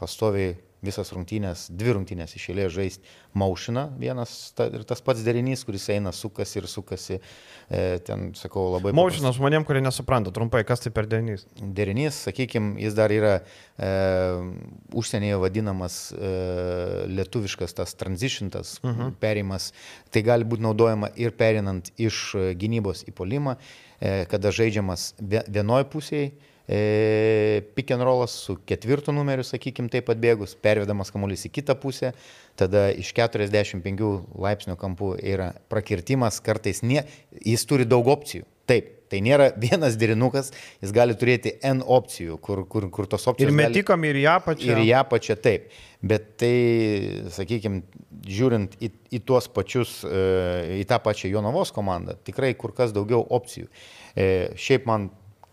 pastoviai 0.00 0.56
visas 0.84 1.10
rungtynės, 1.14 1.66
dvi 1.74 1.94
rungtynės 1.96 2.36
išėlė 2.38 2.68
žaisti 2.70 3.16
maušina 3.38 3.88
vienas 3.98 4.52
ta, 4.56 4.68
ir 4.70 4.84
tas 4.88 5.02
pats 5.04 5.22
derinys, 5.26 5.64
kuris 5.66 5.88
eina, 5.92 6.12
sukasi 6.14 6.60
ir 6.60 6.68
sukasi. 6.70 7.18
E, 7.68 7.82
ten, 8.06 8.28
sakau, 8.38 8.68
labai... 8.76 8.92
Maušina 8.96 9.32
žmonėm, 9.36 9.66
kurie 9.68 9.82
nesupranta 9.84 10.32
trumpai, 10.34 10.62
kas 10.68 10.84
tai 10.84 10.92
per 10.94 11.08
derinys. 11.10 11.44
Derinys, 11.58 12.22
sakykime, 12.28 12.76
jis 12.82 12.96
dar 12.96 13.12
yra 13.14 13.34
e, 13.40 13.90
užsienyje 14.98 15.40
vadinamas 15.42 15.98
e, 16.14 16.32
lietuviškas 17.10 17.76
tas 17.80 17.96
transitiontas, 17.98 18.78
uh 18.82 18.90
mhm. 18.90 19.00
-huh. 19.00 19.16
perimas. 19.20 19.72
Tai 20.10 20.22
gali 20.22 20.44
būti 20.48 20.64
naudojama 20.64 21.10
ir 21.16 21.34
perinant 21.36 21.90
iš 21.96 22.36
gynybos 22.58 23.04
į 23.08 23.14
polimą, 23.18 23.58
e, 24.00 24.24
kada 24.30 24.54
žaidžiamas 24.54 25.14
vienoj 25.18 25.84
pusėje 25.90 26.32
pick 26.68 27.90
and 27.94 28.04
rollas 28.04 28.34
su 28.44 28.58
ketvirtu 28.68 29.14
numeriu, 29.16 29.46
sakykime, 29.46 29.88
taip 29.92 30.10
atbėgus, 30.12 30.52
pervedamas 30.60 31.08
kamuolys 31.14 31.46
į 31.48 31.54
kitą 31.60 31.78
pusę, 31.80 32.12
tada 32.60 32.90
iš 32.92 33.14
45 33.16 34.12
laipsnių 34.36 34.76
kampų 34.76 35.14
yra 35.22 35.54
prakirtimas, 35.72 36.42
kartais 36.44 36.84
ne, 36.84 37.06
jis 37.40 37.64
turi 37.68 37.88
daug 37.88 38.10
opcijų. 38.12 38.44
Taip, 38.68 38.90
tai 39.08 39.22
nėra 39.24 39.48
vienas 39.64 39.96
derinukas, 40.00 40.52
jis 40.82 40.92
gali 40.94 41.16
turėti 41.18 41.54
N 41.64 41.80
opcijų, 41.80 42.38
kur, 42.44 42.64
kur, 42.68 42.88
kur 42.92 43.08
tos 43.10 43.24
opcijos. 43.30 43.48
Ir 43.48 43.56
metikam, 43.56 44.04
gali... 44.04 44.12
ir 44.12 44.26
ją 44.26 44.36
pačią. 44.44 44.72
Ir 44.74 44.82
ją 44.90 45.04
pačią, 45.08 45.38
taip. 45.44 45.70
Bet 46.04 46.34
tai, 46.38 46.52
sakykime, 47.34 47.80
žiūrint 48.28 48.76
į, 48.84 48.92
į 49.16 49.22
tuos 49.26 49.48
pačius, 49.50 50.02
e, 50.06 50.82
į 50.82 50.84
tą 50.90 51.00
pačią 51.02 51.32
Jonavos 51.32 51.72
komandą, 51.74 52.18
tikrai 52.28 52.52
kur 52.58 52.74
kas 52.76 52.92
daugiau 52.94 53.24
opcijų. 53.38 53.70
E, 54.14 54.28
šiaip 54.58 54.86
man 54.88 55.08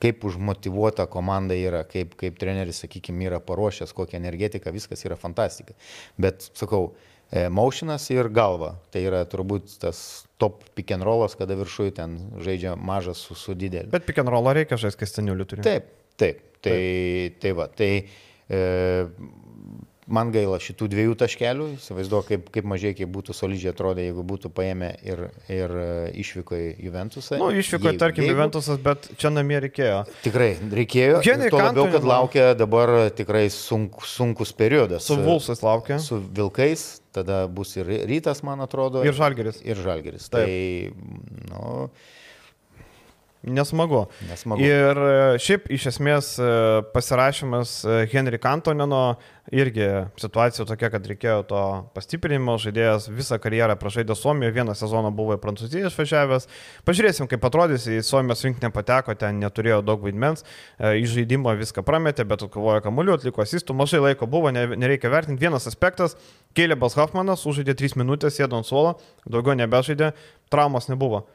kaip 0.05 0.25
užmotivuota 0.29 1.07
komanda 1.11 1.57
yra, 1.57 1.83
kaip, 1.89 2.13
kaip 2.19 2.37
treneris, 2.41 2.83
sakykime, 2.83 3.25
yra 3.29 3.41
paruošęs, 3.43 3.93
kokią 3.97 4.19
energetiką, 4.21 4.73
viskas 4.75 5.05
yra 5.07 5.17
fantastika. 5.19 5.75
Bet, 6.21 6.45
sakau, 6.57 6.91
e, 7.31 7.47
motionas 7.49 8.05
ir 8.13 8.29
galva. 8.33 8.75
Tai 8.93 9.01
yra 9.05 9.23
turbūt 9.29 9.79
tas 9.81 9.99
top 10.41 10.63
pick 10.77 10.93
and 10.95 11.05
rollas, 11.07 11.37
kada 11.39 11.57
viršuje 11.57 11.95
ten 11.99 12.17
žaidžia 12.45 12.75
mažas 12.77 13.23
su, 13.25 13.37
su 13.39 13.57
dideliu. 13.57 13.91
Bet 13.93 14.05
pick 14.07 14.21
and 14.21 14.31
rollą 14.31 14.55
reikia 14.59 14.79
žaisti 14.79 15.03
kastiniuliu 15.05 15.49
turi. 15.49 15.65
Taip, 15.65 15.89
taip. 16.21 16.43
Tai, 16.65 16.71
taip. 16.71 17.41
tai 17.41 17.51
va, 17.57 17.67
tai 17.69 17.91
e, 18.49 18.61
Man 20.05 20.29
gaila 20.29 20.59
šitų 20.61 20.85
dviejų 20.91 21.15
taškelių, 21.17 21.67
įsivaizduoju, 21.79 22.25
kaip, 22.27 22.49
kaip 22.53 22.67
mažai 22.69 22.91
kaip 22.93 23.09
būtų 23.09 23.33
solidžiai 23.33 23.71
atrodę, 23.71 24.03
jeigu 24.05 24.21
būtų 24.29 24.51
paėmę 24.53 24.91
ir, 25.01 25.23
ir 25.49 25.71
e, 25.81 25.87
išvyko 26.21 26.59
į 26.61 26.67
Juventusą. 26.85 27.39
Na, 27.39 27.47
nu, 27.47 27.57
išvyko, 27.57 27.89
jeigu, 27.89 28.01
tarkim, 28.03 28.27
jeigu... 28.27 28.35
Juventusas, 28.35 28.77
bet 28.85 29.09
čia 29.17 29.31
namie 29.33 29.57
reikėjo. 29.65 30.03
Tikrai 30.21 30.51
reikėjo. 30.61 31.23
Henry 31.25 31.49
Tuo 31.49 31.63
labiau, 31.63 31.89
kad 31.95 32.05
laukia 32.05 32.45
dabar 32.59 32.93
tikrai 33.17 33.47
sunk, 33.49 34.03
sunkus 34.05 34.53
periodas. 34.53 35.07
Su 35.09 35.17
Vulsais 35.17 35.65
laukia. 35.65 35.97
Su 36.03 36.21
Vilkais, 36.21 36.85
tada 37.15 37.47
bus 37.49 37.73
ir 37.79 37.89
rytas, 38.05 38.43
man 38.45 38.61
atrodo. 38.61 39.01
Ir 39.01 39.17
Žalgeris. 39.17 39.63
Ir 39.65 39.81
Žalgeris. 39.81 40.29
Taip. 40.29 40.45
Tai, 40.45 41.49
nu, 41.49 41.89
Nesmagu. 43.45 44.05
Nesmagu. 44.29 44.61
Ir 44.65 44.97
e, 44.97 45.37
šiaip 45.41 45.67
iš 45.73 45.89
esmės 45.91 46.31
e, 46.41 46.49
pasirašymas 46.95 47.73
e, 47.85 47.97
Henry 48.09 48.39
Kantoneno 48.41 49.19
irgi 49.53 49.85
situacija 50.17 50.65
tokia, 50.65 50.89
kad 50.89 51.05
reikėjo 51.05 51.43
to 51.51 51.61
pastiprinimo, 51.93 52.55
žaidėjas 52.61 53.05
visą 53.13 53.37
karjerą 53.41 53.75
pražaidė 53.77 54.17
Suomijoje, 54.17 54.55
vieną 54.55 54.73
sezoną 54.77 55.11
buvo 55.13 55.37
į 55.37 55.41
Prancūziją 55.43 55.91
išvažiavęs. 55.91 56.49
Pažiūrėsim, 56.89 57.29
kaip 57.29 57.45
atrodys, 57.45 57.85
į 57.85 57.99
Suomijos 58.07 58.41
rinkinį 58.47 58.73
pateko, 58.73 59.13
ten 59.21 59.37
neturėjo 59.43 59.83
daug 59.85 60.01
vaidmens, 60.01 60.41
į 60.81 61.05
žaidimą 61.13 61.53
viską 61.61 61.85
prametė, 61.85 62.25
bet 62.25 62.47
atkovojo 62.47 62.81
kamuoliu, 62.87 63.13
atliko 63.19 63.45
asistų, 63.45 63.77
mažai 63.77 64.01
laiko 64.07 64.25
buvo, 64.25 64.49
nereikia 64.49 65.13
vertinti. 65.13 65.45
Vienas 65.45 65.69
aspektas, 65.69 66.17
Kėlėbas 66.57 66.97
Hoffmanas 66.97 67.45
užžaidė 67.45 67.77
3 67.77 67.99
minutės, 68.01 68.39
sėdo 68.39 68.57
ant 68.57 68.65
suolo, 68.65 68.97
daugiau 69.29 69.53
nebežaidė, 69.61 70.15
traumos 70.49 70.89
nebuvo. 70.89 71.27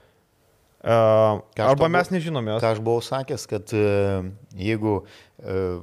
Uh, 0.80 1.42
arba 1.60 1.90
mes 1.92 2.08
buvau, 2.08 2.16
nežinome. 2.16 2.54
Ką 2.62 2.70
aš 2.72 2.78
buvau 2.80 3.02
sakęs, 3.04 3.44
kad 3.50 3.74
uh, 3.76 4.30
jeigu 4.56 5.02
uh, 5.02 5.82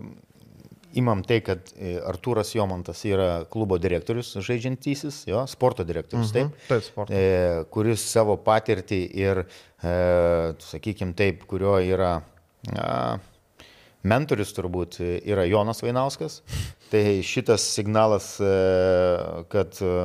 imam 0.98 1.22
tai, 1.26 1.40
kad 1.46 1.72
Artūras 2.08 2.54
Jomantas 2.56 3.04
yra 3.08 3.46
klubo 3.52 3.78
direktorius 3.82 4.34
žaidžiantysis, 4.44 5.24
jo, 5.30 5.44
sporto 5.50 5.86
direktorius, 5.88 6.32
mhm, 6.32 6.52
taip, 6.52 6.68
taip 6.70 6.86
sporto. 6.86 7.14
e, 7.14 7.64
kuris 7.74 8.04
savo 8.08 8.38
patirtį 8.42 9.02
ir, 9.20 9.44
e, 9.82 9.96
sakykime 10.64 11.16
taip, 11.18 11.44
kurio 11.50 11.78
yra 11.84 12.18
a, 12.74 13.18
mentorius 14.08 14.54
turbūt 14.58 15.02
yra 15.04 15.48
Jonas 15.50 15.84
Vainauskas, 15.84 16.42
tai 16.92 17.20
šitas 17.26 17.66
signalas, 17.78 18.36
e, 18.42 18.54
kad 19.54 19.82
e, 19.84 19.98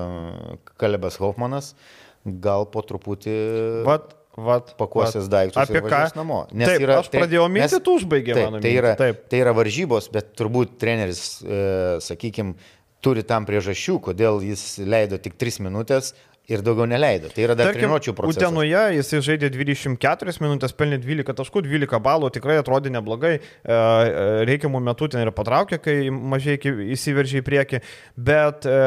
Kalebas 0.77 1.21
Hoffmanas 1.23 1.75
gal 2.23 2.69
po 2.71 2.85
truputį... 2.87 3.39
Vat 3.87 4.13
Vat, 4.33 4.71
pakuosės 4.81 5.27
vat, 5.27 5.33
daiktus 5.33 5.61
apie 5.61 5.83
ką 5.85 6.03
namo. 6.17 6.39
Nes 6.57 6.71
taip, 6.71 6.85
yra, 6.87 7.01
aš 7.03 7.11
pradėjau 7.13 7.49
minti, 7.53 7.81
tu 7.85 7.97
užbaigė 7.99 8.37
taip, 8.39 8.47
mano 8.49 8.63
tai 8.65 8.71
yra, 8.79 8.93
taip. 8.97 9.27
tai 9.29 9.43
yra 9.43 9.53
varžybos, 9.57 10.09
bet 10.15 10.31
turbūt 10.41 10.79
treneris, 10.81 11.21
e, 11.45 11.59
sakykime, 12.01 12.57
turi 13.05 13.27
tam 13.29 13.45
priežasčių, 13.49 13.99
kodėl 14.09 14.41
jis 14.47 14.65
leido 14.89 15.19
tik 15.21 15.37
3 15.37 15.61
minutės, 15.67 16.15
ir 16.53 16.63
daugiau 16.65 16.87
neleido. 16.89 17.31
Tai 17.33 17.45
yra 17.47 17.57
dar 17.59 17.73
treniruočio 17.73 18.15
procesas. 18.17 18.43
Utenoje 18.43 18.83
jisai 18.97 19.21
žaidė 19.27 19.51
24 19.55 20.35
minutės, 20.43 20.75
pelnė 20.77 20.99
12 21.03 21.37
taškų, 21.39 21.63
12 21.67 22.01
balų, 22.05 22.31
tikrai 22.35 22.59
atrodė 22.61 22.93
neblogai, 22.95 23.33
e, 23.39 23.43
e, 23.43 24.27
reikiamų 24.49 24.83
metų 24.89 25.11
ten 25.15 25.25
ir 25.25 25.33
patraukė, 25.37 25.79
kai 25.83 25.97
mažai 26.13 26.59
įsiveržė 26.97 27.43
į 27.43 27.47
priekį, 27.47 27.83
bet 28.31 28.69
e, 28.69 28.79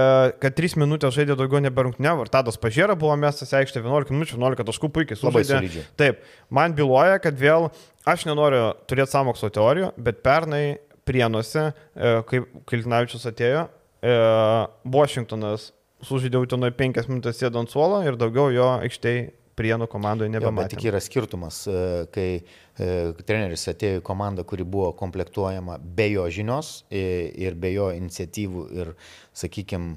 kad 0.43 0.57
3 0.57 0.77
minutės 0.83 1.15
žaidė 1.17 1.37
daugiau 1.39 1.63
neberungtinė, 1.65 2.15
ir 2.25 2.33
Tadas 2.33 2.59
Pažėra 2.61 2.97
buvo 2.99 3.15
mestas 3.19 3.53
aikštė 3.57 3.83
11 3.83 4.15
minučių, 4.15 4.39
11 4.39 4.69
taškų 4.71 4.91
puikiai 4.95 5.19
sužaidė. 5.19 5.85
Taip, 5.99 6.25
man 6.53 6.75
byloja, 6.77 7.19
kad 7.23 7.37
vėl 7.39 7.69
aš 8.07 8.27
nenoriu 8.29 8.73
turėti 8.89 9.15
samokslo 9.15 9.51
teorijų, 9.53 9.93
bet 9.97 10.21
pernai 10.25 10.65
Prienuose, 11.05 11.67
kai 11.93 12.39
Kiltinavičius 12.65 13.27
atėjo, 13.29 13.67
Washingtonas 14.89 15.67
sužaidė 16.03 16.41
Utenoje 16.43 16.75
5 16.75 17.09
minutės 17.11 17.39
sėdo 17.39 17.61
ant 17.61 17.71
suolo 17.71 18.01
ir 18.05 18.19
daugiau 18.19 18.51
jo 18.53 18.67
aikštėje 18.81 19.31
prienų 19.55 19.87
komandoje 19.87 20.31
nebematė. 20.33 20.75
Tik 20.75 20.89
yra 20.89 20.99
skirtumas, 20.99 21.61
e, 21.71 21.81
kai 22.11 22.27
e, 22.35 22.87
treneris 23.23 23.63
atėjo 23.71 24.01
į 24.01 24.05
komandą, 24.05 24.43
kuri 24.47 24.67
buvo 24.67 24.91
komplektuojama 24.99 25.79
be 25.79 26.09
jo 26.11 26.27
žinios 26.27 26.81
ir 26.91 27.55
be 27.55 27.71
jo 27.71 27.87
iniciatyvų 27.95 28.65
ir, 28.75 28.91
sakykime, 29.35 29.95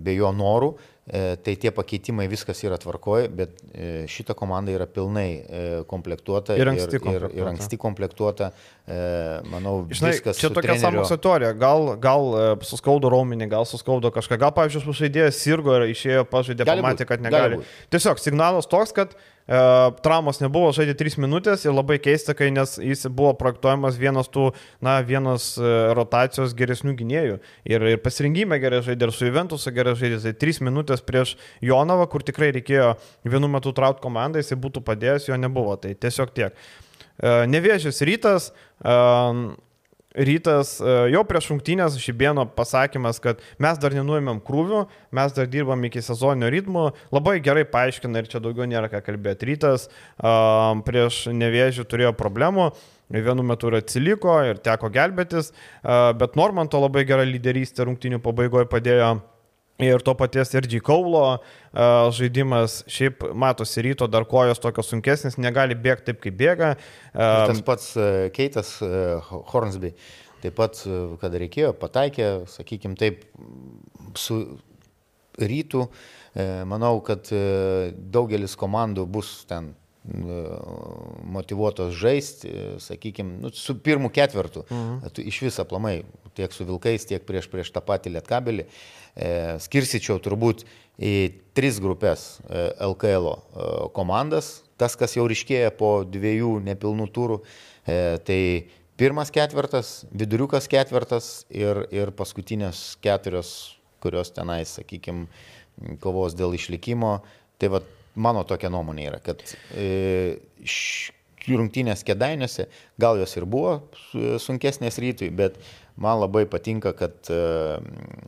be 0.00 0.14
jo 0.16 0.30
norų, 0.32 0.70
E, 0.72 0.95
tai 1.06 1.54
tie 1.62 1.70
pakeitimai 1.70 2.24
viskas 2.26 2.58
yra 2.66 2.78
tvarkoje, 2.82 3.28
bet 3.30 3.60
e, 3.70 3.90
šita 4.10 4.34
komanda 4.34 4.72
yra 4.74 4.88
pilnai 4.90 5.28
e, 5.28 5.60
komplektuota 5.86 6.56
ir 6.58 6.72
anksti 6.72 6.98
komplektuota. 6.98 7.30
Ir, 7.36 7.42
ir 7.42 7.50
anksti 7.52 7.78
komplektuota. 7.78 8.50
Manau, 9.50 9.80
Žinai, 9.90 10.12
viskas. 10.14 10.38
Čia 10.38 10.50
tokia 10.50 10.72
trenerio... 10.74 10.82
samokslo 10.82 11.18
teorija. 11.22 11.52
Gal, 11.58 11.92
gal 12.02 12.28
suskaudo 12.66 13.10
raumenį, 13.10 13.48
gal 13.50 13.66
suskaudo 13.66 14.10
kažką. 14.14 14.38
Gal, 14.42 14.52
pavyzdžiui, 14.54 14.94
žaidėjas 15.00 15.40
sirgo 15.42 15.74
ir 15.78 15.88
išėjo, 15.94 16.26
pažaidė, 16.30 16.66
pamatė, 16.68 17.06
kad 17.08 17.22
negali. 17.22 17.62
Tiesiog 17.94 18.22
signalas 18.22 18.70
toks, 18.70 18.94
kad 18.94 19.14
e, 19.46 19.60
traumos 20.04 20.40
nebuvo, 20.42 20.70
žaidė 20.76 20.96
3 20.98 21.18
minutės 21.24 21.66
ir 21.66 21.74
labai 21.74 21.98
keista, 22.02 22.34
kai 22.36 22.50
nes 22.54 22.76
jis 22.82 23.06
buvo 23.08 23.32
projektuojamas 23.38 23.98
vienas 24.00 24.30
tų, 24.32 24.50
na, 24.84 24.98
vienas 25.06 25.52
e, 25.58 25.72
rotacijos 25.96 26.54
geresnių 26.58 26.96
gynėjų. 27.00 27.38
Ir, 27.70 27.86
ir 27.94 28.02
pasirinkime 28.04 28.60
gerai 28.62 28.82
žaidė, 28.86 29.10
ir 29.10 29.16
su 29.16 29.28
Juventusu 29.28 29.74
gerai 29.76 29.96
žaidė. 29.98 30.22
Tai 30.24 30.34
3 30.46 30.62
minutės 30.70 31.04
prieš 31.06 31.36
Jonavą, 31.64 32.08
kur 32.12 32.24
tikrai 32.26 32.52
reikėjo 32.56 32.94
vienu 33.26 33.50
metu 33.52 33.74
traukti 33.76 34.04
komandą, 34.06 34.42
jisai 34.42 34.58
būtų 34.60 34.84
padėjęs, 34.86 35.30
jo 35.30 35.38
nebuvo. 35.40 35.76
Tai 35.80 35.94
tiesiog 35.94 36.34
tiek. 36.36 36.66
E, 37.16 37.38
nevėžės 37.50 38.02
rytas. 38.06 38.52
Rytas 40.16 40.78
e, 40.80 40.94
jau 41.12 41.20
prieš 41.28 41.50
šimtinės 41.50 41.98
Šibėno 42.00 42.46
pasakymas, 42.56 43.20
kad 43.20 43.42
mes 43.60 43.80
dar 43.82 43.92
nenuėmėm 43.96 44.40
krūvių, 44.46 44.86
mes 45.16 45.36
dar 45.36 45.50
dirbam 45.52 45.84
iki 45.84 46.00
sezoninio 46.04 46.48
ritmo, 46.52 46.86
labai 47.12 47.36
gerai 47.44 47.66
paaiškina 47.68 48.22
ir 48.22 48.30
čia 48.32 48.40
daugiau 48.40 48.68
nėra 48.70 48.88
ką 48.92 49.02
kalbėti. 49.04 49.50
Rytas 49.52 49.88
prieš 50.88 51.26
nevėžį 51.36 51.84
turėjo 51.90 52.14
problemų, 52.16 52.70
vienu 53.12 53.44
metu 53.46 53.68
ir 53.70 53.80
atsiliko 53.82 54.40
ir 54.48 54.60
teko 54.64 54.90
gelbėtis, 54.94 55.52
bet 55.84 56.36
Normanto 56.40 56.80
labai 56.80 57.04
gera 57.08 57.26
lyderystė 57.28 57.86
rungtinių 57.86 58.22
pabaigoje 58.24 58.70
padėjo 58.72 59.16
Ir 59.82 60.00
to 60.00 60.14
paties 60.16 60.54
Erdžiai 60.56 60.80
Kaulo 60.80 61.22
žaidimas, 62.16 62.78
šiaip 62.88 63.26
matosi 63.36 63.84
ryto 63.84 64.08
dar 64.08 64.24
kojos 64.28 64.60
tokios 64.62 64.88
sunkesnės, 64.88 65.36
negali 65.36 65.76
bėgti 65.76 66.08
taip, 66.10 66.22
kaip 66.24 66.38
bėga. 66.38 66.70
Tas 67.12 67.60
pats 67.66 67.90
Keitas 68.36 68.78
Hornsby, 69.52 69.92
taip 70.40 70.56
pat, 70.56 70.80
kada 71.20 71.42
reikėjo, 71.44 71.74
pataikė, 71.76 72.30
sakykime 72.48 72.96
taip, 72.96 73.26
su 74.16 74.40
rytų, 75.36 75.84
manau, 76.72 76.94
kad 77.04 77.28
daugelis 78.16 78.56
komandų 78.56 79.04
bus 79.12 79.42
ten 79.50 79.74
motivuotos 81.26 81.92
žaisti, 81.98 82.48
sakykime, 82.80 83.42
nu, 83.42 83.52
su 83.52 83.76
pirmu 83.76 84.08
ketvirtu. 84.14 84.64
Mhm. 84.70 85.20
Iš 85.26 85.40
viso 85.50 85.64
aplamai, 85.66 85.98
tiek 86.36 86.52
su 86.54 86.66
Vilkais, 86.68 87.06
tiek 87.08 87.24
prieš, 87.26 87.48
prieš 87.52 87.72
tą 87.74 87.82
patį 87.84 88.16
Lietkabelį. 88.16 88.66
E, 89.16 89.30
skirsičiau 89.64 90.20
turbūt 90.22 90.66
į 91.00 91.14
tris 91.56 91.80
grupės 91.82 92.26
LKL 92.48 93.30
e, 93.32 93.36
komandas, 93.96 94.60
tas, 94.80 94.96
kas 94.98 95.16
jau 95.16 95.26
ryškėja 95.28 95.72
po 95.76 96.00
dviejų 96.04 96.58
nepilnų 96.66 97.08
turų. 97.16 97.40
E, 97.86 97.98
tai 98.26 98.40
pirmas 99.00 99.32
ketvirtas, 99.34 100.04
viduriukas 100.12 100.68
ketvirtas 100.72 101.46
ir, 101.52 101.84
ir 101.94 102.12
paskutinės 102.16 102.96
keturios, 103.04 103.52
kurios 104.04 104.32
tenais, 104.36 104.76
sakykime, 104.78 105.26
kovos 106.04 106.36
dėl 106.36 106.56
išlikimo. 106.56 107.18
Tai 107.60 107.72
va, 107.72 107.82
mano 108.16 108.44
tokia 108.48 108.70
nuomonė 108.72 109.10
yra, 109.10 109.20
kad 109.24 109.40
e, 109.76 110.28
rungtynės 111.46 112.02
kedainiuose, 112.06 112.66
gal 112.98 113.20
jos 113.20 113.36
ir 113.38 113.46
buvo 113.48 113.78
sunkesnės 114.42 114.98
rytui, 115.02 115.30
bet 115.30 115.60
man 115.96 116.20
labai 116.22 116.44
patinka, 116.50 116.92
kad 116.96 117.30
e, 117.32 117.40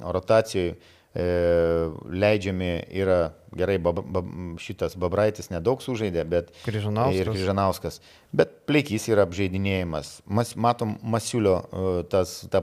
rotacijoje 0.05 0.77
leidžiami 1.19 2.69
yra 3.01 3.33
gerai, 3.57 3.79
bab, 3.83 4.03
bab, 4.05 4.29
šitas 4.61 4.95
Babraitis 5.01 5.49
nedaug 5.51 5.81
sužaidė, 5.83 6.23
bet 6.29 6.53
Kryžanauskas. 6.67 7.19
ir 7.19 7.31
Kryžanauskas. 7.33 8.01
Bet 8.37 8.53
pleikys 8.69 9.09
yra 9.11 9.25
apžaidinėjimas. 9.27 10.19
Mas, 10.27 10.55
matom, 10.55 10.99
Masiulio 11.03 11.57
e, 11.65 11.87
tas, 12.13 12.43
ta, 12.53 12.63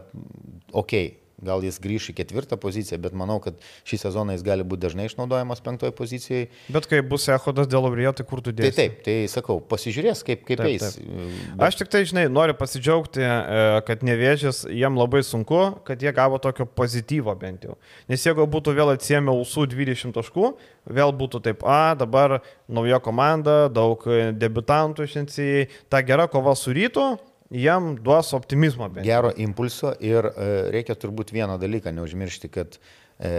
ok, 0.71 0.95
gal 1.43 1.63
jis 1.65 1.77
grįš 1.83 2.09
į 2.11 2.15
ketvirtą 2.19 2.57
poziciją, 2.61 2.99
bet 3.03 3.15
manau, 3.17 3.37
kad 3.43 3.57
šį 3.87 3.99
sezoną 4.05 4.35
jis 4.35 4.43
gali 4.45 4.65
būti 4.67 4.85
dažnai 4.85 5.07
išnaudojamas 5.09 5.61
penktoje 5.65 5.91
pozicijoje. 5.95 6.47
Bet 6.71 6.87
kai 6.91 7.01
bus 7.05 7.27
Ehodas 7.31 7.67
dėl 7.71 7.87
Obrėjo, 7.89 8.13
tai 8.19 8.25
kur 8.27 8.41
tu 8.45 8.53
dėsi? 8.55 8.71
Tai 8.71 8.77
taip, 8.79 9.01
tai 9.05 9.15
sakau, 9.31 9.59
pasižiūrės, 9.73 10.23
kaip, 10.27 10.45
kaip 10.47 10.63
taip, 10.63 10.71
eis. 10.71 10.97
Bet... 11.01 11.67
Aš 11.67 11.79
tik 11.81 11.91
tai, 11.91 12.05
žinai, 12.07 12.25
noriu 12.31 12.55
pasidžiaugti, 12.57 13.23
e, 13.25 13.67
kad 13.87 14.05
nevėžės, 14.07 14.63
jiem 14.71 14.99
labai 14.99 15.23
sunku, 15.27 15.61
kad 15.87 16.01
jie 16.01 16.15
gavo 16.15 16.39
tokio 16.43 16.67
pozityvo 16.69 17.35
bent 17.41 17.67
jau. 17.67 17.77
Nes 18.11 18.23
jeigu 18.25 18.47
būtų 18.51 18.75
vėl 18.77 18.95
atsiemę 18.95 19.35
USU 19.43 19.67
20 19.69 20.15
taškų, 20.15 20.53
vėl 20.95 21.15
būtų 21.19 21.43
taip, 21.49 21.67
a, 21.67 21.95
dabar 21.99 22.39
nauja 22.71 23.01
komanda, 23.03 23.65
daug 23.67 24.03
debutantų 24.39 25.09
šiandien, 25.11 25.71
ta 25.91 26.03
gera 26.05 26.29
kova 26.31 26.55
su 26.57 26.73
rytu, 26.75 27.15
jam 27.49 27.95
duos 27.95 28.33
optimizmo. 28.33 28.89
Bent. 28.89 29.05
Gero 29.05 29.31
impulso 29.37 29.93
ir 29.99 30.29
e, 30.31 30.51
reikia 30.73 30.95
turbūt 30.99 31.33
vieną 31.35 31.57
dalyką 31.61 31.93
neužmiršti, 31.95 32.49
kad 32.53 32.77
e, 33.19 33.33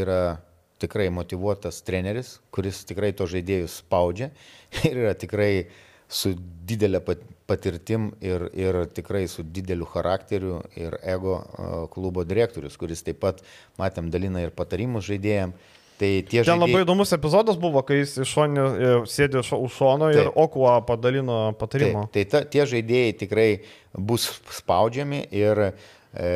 yra 0.00 0.38
tikrai 0.78 1.08
motivuotas 1.10 1.82
treneris, 1.82 2.38
kuris 2.54 2.84
tikrai 2.88 3.12
to 3.16 3.26
žaidėjus 3.28 3.80
spaudžia 3.82 4.30
ir 4.88 5.04
yra 5.04 5.14
tikrai 5.18 5.68
su 6.08 6.32
didelė 6.68 7.02
patirtim 7.48 8.12
ir, 8.24 8.46
ir 8.56 8.78
tikrai 8.96 9.26
su 9.28 9.42
dideliu 9.44 9.84
charakteriu 9.88 10.62
ir 10.78 10.96
ego 11.02 11.40
e, 11.42 11.72
klubo 11.92 12.24
direktorius, 12.24 12.78
kuris 12.80 13.04
taip 13.04 13.20
pat, 13.24 13.42
matėm, 13.80 14.08
dalina 14.12 14.44
ir 14.44 14.54
patarimus 14.56 15.08
žaidėjams 15.10 15.76
Tai 15.98 16.10
tie 16.30 16.42
žaidėjai... 16.44 16.46
Ten 16.46 16.62
labai 16.62 16.82
įdomus 16.84 17.12
epizodas 17.16 17.58
buvo, 17.58 17.82
kai 17.86 18.00
jis 18.02 18.14
šonio 18.28 18.66
e, 18.68 18.90
sėdė 19.10 19.42
už 19.42 19.74
šono 19.74 20.10
ir 20.14 20.30
Okuo 20.30 20.70
padalino 20.86 21.38
patarimą. 21.58 22.06
Tai, 22.14 22.22
tai 22.22 22.26
ta, 22.30 22.42
tie 22.46 22.66
žaidėjai 22.70 23.14
tikrai 23.24 23.48
bus 23.92 24.28
spaudžiami 24.60 25.24
ir 25.34 25.64
e, 25.66 26.28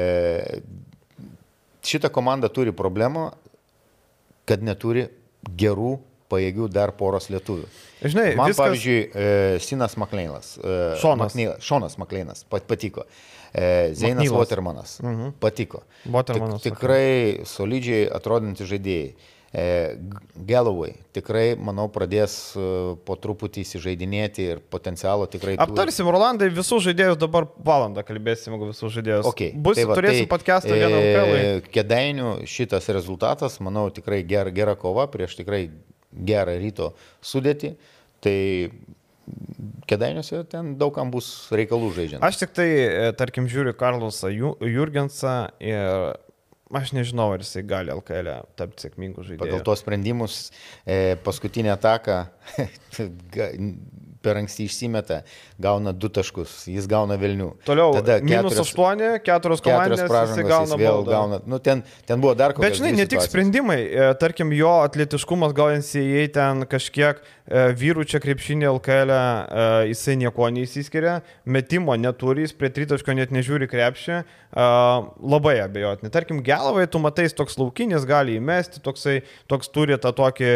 šita 1.86 2.10
komanda 2.14 2.50
turi 2.50 2.74
problemą, 2.74 3.30
kad 4.48 4.64
neturi 4.66 5.06
gerų 5.46 5.96
pajėgių 6.32 6.68
dar 6.72 6.94
poros 6.96 7.28
lietuvių. 7.32 7.68
Žinai, 8.02 8.32
man 8.38 8.50
viskas... 8.50 8.62
pavyzdžiui, 8.64 8.98
e, 9.14 9.60
Sinas 9.62 9.94
Makleinas. 10.00 10.56
E, 10.58 10.78
Šonas. 11.02 11.28
Makneilas, 11.28 11.62
Šonas 11.66 11.98
Makleinas 12.00 12.46
pat, 12.50 12.66
patiko. 12.70 13.04
E, 13.52 13.92
Zeinas 13.94 14.24
Maknylas. 14.24 14.38
Watermanas. 14.40 14.96
Mhm. 15.04 15.36
Patiko. 15.42 15.84
Watermanas. 16.08 16.64
Tik, 16.64 16.78
tikrai 16.78 17.46
solidžiai 17.48 18.08
atrodantys 18.16 18.70
žaidėjai. 18.72 19.12
E, 19.52 19.98
Galloway 20.48 20.94
tikrai, 21.12 21.52
manau, 21.60 21.84
pradės 21.92 22.54
e, 22.56 22.62
po 23.04 23.18
truputį 23.20 23.66
įsižeidinėti 23.66 24.46
ir 24.48 24.62
potencialo 24.72 25.26
tikrai. 25.28 25.58
Aptarsim, 25.60 26.06
turi. 26.06 26.14
Rolandai, 26.16 26.48
visus 26.56 26.80
žaidėjus 26.86 27.18
dabar 27.20 27.44
valandą 27.60 28.00
kalbėsim, 28.08 28.54
jeigu 28.56 28.70
visus 28.70 28.94
žaidėjus. 28.96 29.28
Okay. 29.28 29.50
Bus, 29.52 29.76
tai 29.76 29.84
va, 29.90 29.98
turėsim 30.00 30.24
tai, 30.24 30.30
podcastą 30.32 30.72
vieną 30.72 31.02
LKL. 31.02 31.34
E, 31.36 31.60
Kedainių 31.74 32.32
šitas 32.48 32.88
rezultatas, 32.96 33.60
manau, 33.60 33.84
tikrai 33.92 34.22
ger, 34.24 34.48
gera 34.56 34.72
kova 34.80 35.04
prieš 35.12 35.36
tikrai 35.42 35.66
gerą 36.16 36.56
ryto 36.64 36.94
sudėtį. 37.20 37.74
Tai 38.24 38.36
Kedainiuose 39.92 40.46
ten 40.48 40.74
daugam 40.80 41.12
bus 41.12 41.28
reikalų 41.52 41.92
žaidžiant. 42.00 42.24
Aš 42.24 42.40
tik 42.40 42.56
tai, 42.56 42.68
tarkim, 43.20 43.52
žiūriu 43.52 43.76
Karlosą 43.76 44.32
Jurgensą 44.32 45.36
ir 45.60 46.16
Aš 46.72 46.94
nežinau, 46.96 47.28
ar 47.34 47.42
jisai 47.44 47.62
gali 47.68 47.92
LKL 47.92 48.30
e 48.32 48.36
tapti 48.56 48.86
sėkmingų 48.86 49.26
žaidėjų. 49.26 49.42
Pagal 49.42 49.64
tos 49.66 49.82
sprendimus 49.84 50.36
e, 50.86 51.18
paskutinę 51.24 51.74
ataką 51.74 52.22
per 54.22 54.38
anksti 54.40 54.66
išsimeta, 54.68 55.20
gauna 55.62 55.92
du 55.92 56.08
taškus, 56.12 56.62
jis 56.70 56.86
gauna 56.90 57.18
Vilnių. 57.20 57.48
Toliau, 57.66 57.94
tada 57.98 58.18
minus 58.22 58.54
keturios, 58.54 58.72
8, 58.72 59.20
keturios 59.26 59.62
komandos 59.64 60.02
pražangos, 60.06 60.48
gauna 60.52 60.78
vėl 60.80 60.98
baudą. 60.98 61.12
gauna. 61.12 61.40
Nu, 61.46 61.58
ten, 61.62 61.82
ten 62.08 62.22
buvo 62.22 62.34
dar 62.38 62.54
kokios. 62.54 62.68
Bet 62.68 62.80
žinai, 62.80 62.92
ne 62.98 63.06
tik 63.10 63.24
sprendimai, 63.24 63.78
e, 63.84 64.08
tarkim, 64.20 64.54
jo 64.56 64.72
atletiškumas 64.86 65.54
gal 65.56 65.74
NCAA 65.80 66.26
ten 66.34 66.66
kažkiek 66.70 67.22
e, 67.22 67.64
vyrų 67.78 68.06
čia 68.08 68.22
krepšinė 68.22 68.70
LKL, 68.70 69.14
e, 69.14 69.68
jisai 69.92 70.18
nieko 70.22 70.50
neįsiskiria, 70.54 71.18
metimo 71.44 71.96
neturi, 71.98 72.46
jis 72.46 72.56
prie 72.58 72.72
tritaško 72.74 73.16
net 73.18 73.34
nežiūri 73.34 73.70
krepšį, 73.70 74.22
labai 74.52 75.54
abejotinai. 75.62 76.10
Tarkim, 76.12 76.42
Gelavai, 76.44 76.84
tu 76.90 77.00
matai, 77.00 77.24
toks 77.32 77.56
laukinis 77.56 78.04
gali 78.08 78.36
įmesti, 78.36 78.82
toksai, 78.84 79.22
toks 79.48 79.72
turi 79.72 79.96
tą 80.00 80.12
tokį 80.16 80.52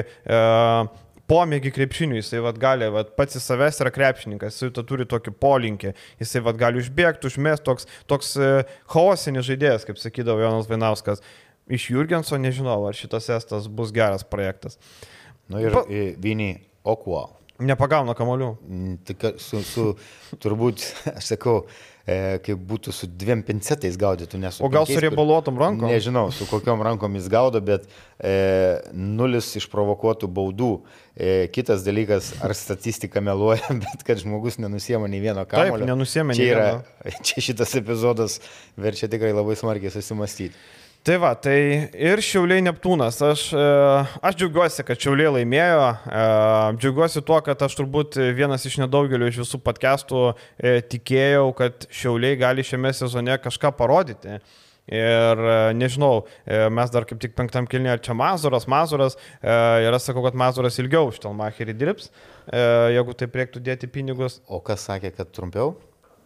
pomėgį 1.31 1.73
krepšiniui, 1.75 2.21
jisai 2.21 2.43
vat, 2.45 2.59
gali, 2.61 2.89
vat, 2.95 3.13
pats 3.19 3.39
į 3.39 3.43
savęs 3.43 3.81
yra 3.83 3.93
krepšininkas, 3.95 4.59
jisai 4.59 4.85
turi 4.87 5.07
tokį 5.09 5.35
polinkį, 5.43 5.95
jisai 6.23 6.43
vat, 6.47 6.59
gali 6.61 6.83
užbėgti, 6.83 7.31
užmest, 7.31 7.65
toks, 7.67 7.89
toks 8.11 8.35
e, 8.39 8.53
chaosinis 8.93 9.49
žaidėjas, 9.49 9.87
kaip 9.89 10.01
sakydavo 10.03 10.45
Jonas 10.45 10.71
Vainauskas. 10.71 11.25
Iš 11.67 11.89
Jurgenso 11.91 12.39
nežinau, 12.39 12.79
ar 12.87 12.95
šitas 12.95 13.27
estas 13.35 13.67
bus 13.67 13.91
geras 13.95 14.23
projektas. 14.23 14.79
Na 15.51 15.59
nu 15.59 15.67
ir 15.67 15.75
pa... 15.75 15.83
Vini 16.23 16.53
Okuo. 16.87 17.25
Nepagauna 17.67 18.15
kamolių. 18.15 18.53
Tik 19.09 19.31
su, 19.43 19.63
su 19.67 19.87
turbūt, 20.43 20.85
aš 21.17 21.33
sakau, 21.35 21.65
e, 22.07 22.39
kaip 22.47 22.61
būtų 22.71 22.95
su 22.95 23.09
dviem 23.11 23.43
pincetais 23.47 23.99
gaudytų, 23.99 24.39
nes... 24.41 24.61
O 24.63 24.71
gal 24.71 24.87
penkiais, 24.87 25.01
su 25.01 25.05
riebalotom 25.05 25.59
rankom? 25.61 25.91
Nežinau, 25.91 26.29
su 26.35 26.47
kokiom 26.49 26.85
rankom 26.87 27.19
jis 27.19 27.27
gaudo, 27.33 27.61
bet 27.65 27.89
e, 28.17 28.79
nulis 28.95 29.51
išprovokuotų 29.61 30.31
baudų. 30.39 30.71
E, 31.17 31.35
kitas 31.53 31.83
dalykas, 31.87 32.31
ar 32.45 32.55
statistika 32.57 33.23
meluoja, 33.25 33.75
bet 33.85 34.07
kad 34.07 34.23
žmogus 34.23 34.61
nenusiema 34.63 35.11
nei 35.11 35.23
vieno 35.25 35.45
kamulio. 35.51 35.83
Taip, 35.83 35.91
nenusiema 35.91 36.37
nei 36.37 36.51
vieno. 36.53 36.83
Čia 37.27 37.47
šitas 37.51 37.75
epizodas 37.83 38.41
verčia 38.79 39.11
tikrai 39.13 39.35
labai 39.35 39.59
smarkiai 39.59 39.95
susimastyti. 39.95 40.55
Tai 41.07 41.21
va, 41.23 41.29
tai 41.39 41.87
ir 41.95 42.19
Šiauliai 42.19 42.65
Neptūnas. 42.67 43.21
Aš, 43.23 43.43
e, 43.55 43.67
aš 44.27 44.39
džiaugiuosi, 44.41 44.83
kad 44.89 44.99
Šiauliai 44.99 45.31
laimėjo. 45.37 45.85
E, 46.03 46.25
džiaugiuosi 46.81 47.23
tuo, 47.29 47.39
kad 47.47 47.63
aš 47.63 47.77
turbūt 47.79 48.19
vienas 48.35 48.67
iš 48.67 48.81
nedaugelio 48.83 49.29
iš 49.31 49.39
visų 49.45 49.61
podcastų 49.63 50.25
e, 50.33 50.81
tikėjau, 50.91 51.47
kad 51.63 51.87
Šiauliai 51.95 52.41
gali 52.41 52.67
šiame 52.67 52.91
sezone 52.91 53.39
kažką 53.39 53.71
parodyti. 53.79 54.41
Ir 54.91 55.47
nežinau, 55.75 56.27
mes 56.75 56.93
dar 56.95 57.07
kaip 57.07 57.19
tik 57.23 57.33
penktam 57.39 57.67
kilnėje 57.67 58.05
čia 58.07 58.15
Mazuras, 58.15 58.69
Mazuras, 58.71 59.17
ir 59.43 59.97
aš 59.99 60.13
sakau, 60.13 60.23
kad 60.27 60.39
Mazuras 60.39 60.79
ilgiau 60.79 61.11
už 61.11 61.19
Telmacherį 61.25 61.75
dirbs, 61.75 62.13
jeigu 62.95 63.19
taip 63.19 63.35
reiktų 63.35 63.65
dėti 63.67 63.91
pinigus. 63.91 64.39
O 64.47 64.63
kas 64.63 64.87
sakė, 64.87 65.11
kad 65.19 65.35
trumpiau? 65.35 65.75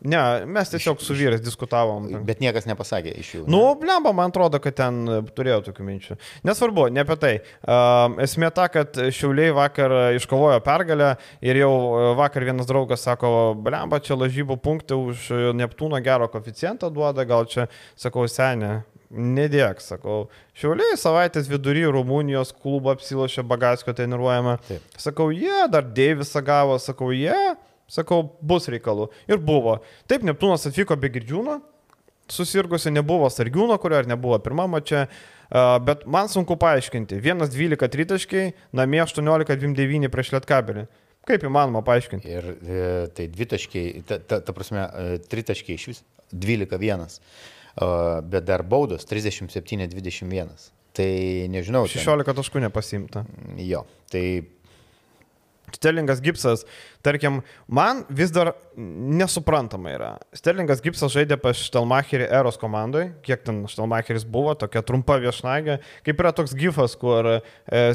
Ne, 0.01 0.47
mes 0.47 0.71
tiesiog 0.73 1.03
su 1.05 1.13
vyrais 1.13 1.43
diskutavom. 1.45 2.07
Bet 2.25 2.41
niekas 2.41 2.65
nepasakė 2.65 3.13
iš 3.21 3.33
jų. 3.35 3.43
Ne? 3.45 3.53
Nu, 3.53 3.75
blemba, 3.77 4.15
man 4.17 4.33
atrodo, 4.33 4.57
kad 4.63 4.79
ten 4.79 5.03
turėjo 5.37 5.59
tokių 5.67 5.85
minčių. 5.85 6.17
Nesvarbu, 6.49 6.87
ne 6.95 7.05
apie 7.05 7.17
tai. 7.21 7.33
Esmė 8.25 8.49
ta, 8.57 8.71
kad 8.73 8.97
Šiauliai 9.13 9.53
vakar 9.57 10.17
iškovojo 10.17 10.63
pergalę 10.65 11.13
ir 11.45 11.61
jau 11.61 11.73
vakar 12.17 12.49
vienas 12.49 12.71
draugas 12.71 13.05
sako, 13.05 13.53
blemba, 13.61 14.01
čia 14.01 14.17
lažybų 14.17 14.57
punktai 14.65 14.97
už 14.97 15.29
Neptūno 15.61 16.01
gero 16.05 16.31
koficijantą 16.33 16.89
duoda, 16.95 17.29
gal 17.29 17.45
čia, 17.51 17.69
sakau, 17.99 18.25
senė, 18.31 18.81
Nedėk, 19.11 19.81
sakau. 19.83 20.29
Šiauliai 20.55 20.95
savaitės 20.95 21.49
vidury 21.51 21.83
Rumunijos 21.91 22.53
klubą 22.55 22.93
apsilošė 22.95 23.43
Bagaskio 23.43 23.91
treniruojama. 23.99 24.61
Taip. 24.69 24.85
Sakau, 25.03 25.33
jie, 25.35 25.49
yeah, 25.49 25.67
dar 25.67 25.83
Deivisą 25.83 26.45
gavo, 26.47 26.79
sakau, 26.79 27.11
jie. 27.11 27.27
Yeah. 27.35 27.59
Sakau, 27.91 28.23
bus 28.47 28.69
reikalų. 28.71 29.09
Ir 29.31 29.43
buvo. 29.43 29.81
Taip, 30.11 30.25
Neptūnas 30.27 30.69
atvyko 30.71 30.97
be 31.01 31.11
girdžiūno, 31.17 31.59
susirgusi 32.31 32.93
nebuvo 32.95 33.29
Sargiūno, 33.33 33.77
kurio 33.83 34.01
ir 34.03 34.09
nebuvo 34.11 34.39
pirmama 34.43 34.81
čia, 34.87 35.05
bet 35.87 36.07
man 36.07 36.31
sunku 36.31 36.57
paaiškinti. 36.61 37.19
1-12 37.25 37.91
tritaškiai, 37.95 38.55
namie 38.77 39.03
18-29 39.05 40.11
prieš 40.13 40.35
Lietkabelį. 40.37 40.87
Kaip 41.29 41.45
įmanoma 41.45 41.83
paaiškinti? 41.85 42.31
Ir 42.31 42.47
e, 42.51 42.85
tai 43.15 43.27
dvitaškiai, 43.31 44.05
ta, 44.09 44.17
ta, 44.25 44.41
ta 44.45 44.55
prasme, 44.57 44.87
e, 44.87 45.19
tritaškiai 45.31 45.77
iš 45.77 45.89
vis 45.91 46.05
12-1, 46.33 47.19
bet 48.31 48.47
dar 48.49 48.65
baudos 48.67 49.05
37-21. 49.11 50.71
Tai 50.97 51.11
nežinau. 51.53 51.85
16 51.91 52.27
ten... 52.27 52.39
taškų 52.41 52.63
nepasimta. 52.65 53.25
Jo, 53.63 53.85
tai 54.11 54.25
Sterlingas 55.77 56.21
Gipsas, 56.25 56.65
tarkim, 57.05 57.41
man 57.69 58.03
vis 58.09 58.33
dar 58.35 58.53
nesuprantama 58.77 59.93
yra. 59.95 60.11
Sterlingas 60.37 60.83
Gipsas 60.85 61.13
žaidė 61.15 61.39
pas 61.41 61.59
Štelmacherį 61.59 62.27
Eros 62.29 62.59
komandoje, 62.61 63.11
kiek 63.27 63.45
ten 63.47 63.63
Štelmacheris 63.71 64.27
buvo, 64.29 64.55
tokia 64.59 64.83
trumpa 64.87 65.19
viešnagė, 65.23 65.79
kaip 66.07 66.23
yra 66.23 66.35
toks 66.37 66.55
gifas, 66.59 66.97
kur 67.01 67.29
e, 67.37 67.39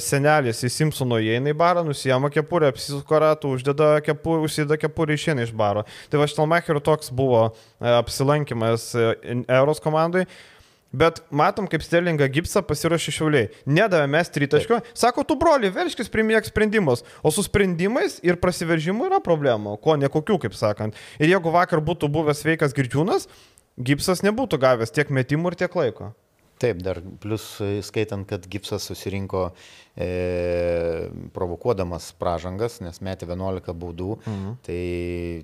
senelis 0.03 0.63
į 0.65 0.71
Simpsono 0.73 1.19
įeina 1.21 1.53
į 1.53 1.59
barą, 1.59 1.85
nusijama 1.87 2.31
kepurę, 2.33 2.71
apsisuko 2.73 3.21
ratų, 3.23 3.55
uždeda 3.59 3.91
kepurę, 4.05 4.45
užsideda 4.47 4.79
kepurę 4.81 5.17
išeina 5.17 5.45
iš 5.45 5.53
baro. 5.55 5.85
Tai 6.11 6.21
va 6.21 6.29
Štelmacherio 6.31 6.83
toks 6.83 7.13
buvo 7.15 7.47
e, 7.49 7.55
apsilankimas 7.95 8.91
e, 8.95 9.15
Eros 9.45 9.83
komandoje. 9.83 10.29
Bet 10.95 11.19
matom, 11.33 11.67
kaip 11.67 11.83
Sterlingą 11.83 12.27
gipsą 12.31 12.61
pasiruošė 12.63 13.13
šiauliai. 13.17 13.49
Nedavė 13.67 14.07
mes 14.11 14.31
tritaškio. 14.31 14.79
Sako, 14.95 15.25
tu 15.27 15.35
broli, 15.39 15.71
verškis 15.73 16.11
primėg 16.13 16.47
sprendimus. 16.47 17.03
O 17.25 17.33
su 17.35 17.43
sprendimais 17.43 18.21
ir 18.23 18.39
prasiveržimu 18.39 19.09
yra 19.09 19.19
problemų. 19.23 19.75
Ko 19.83 19.97
nekokių, 19.99 20.39
kaip 20.45 20.55
sakant. 20.55 20.95
Ir 21.19 21.33
jeigu 21.33 21.51
vakar 21.51 21.83
būtų 21.83 22.11
buvęs 22.15 22.45
sveikas 22.45 22.75
girdžiūnas, 22.77 23.27
gipsas 23.75 24.23
nebūtų 24.23 24.61
gavęs 24.61 24.95
tiek 24.95 25.11
metimų 25.11 25.51
ir 25.51 25.65
tiek 25.65 25.75
laiko. 25.75 26.13
Taip, 26.55 26.79
dar 26.79 27.01
plus 27.19 27.43
skaitant, 27.83 28.23
kad 28.29 28.45
gipsas 28.47 28.85
susirinko 28.87 29.49
e, 29.99 30.05
provokuodamas 31.35 32.13
pražangas, 32.15 32.77
nes 32.79 33.01
metė 33.03 33.27
11 33.27 33.75
baudų, 33.75 34.13
mhm. 34.21 34.53
tai 34.63 34.77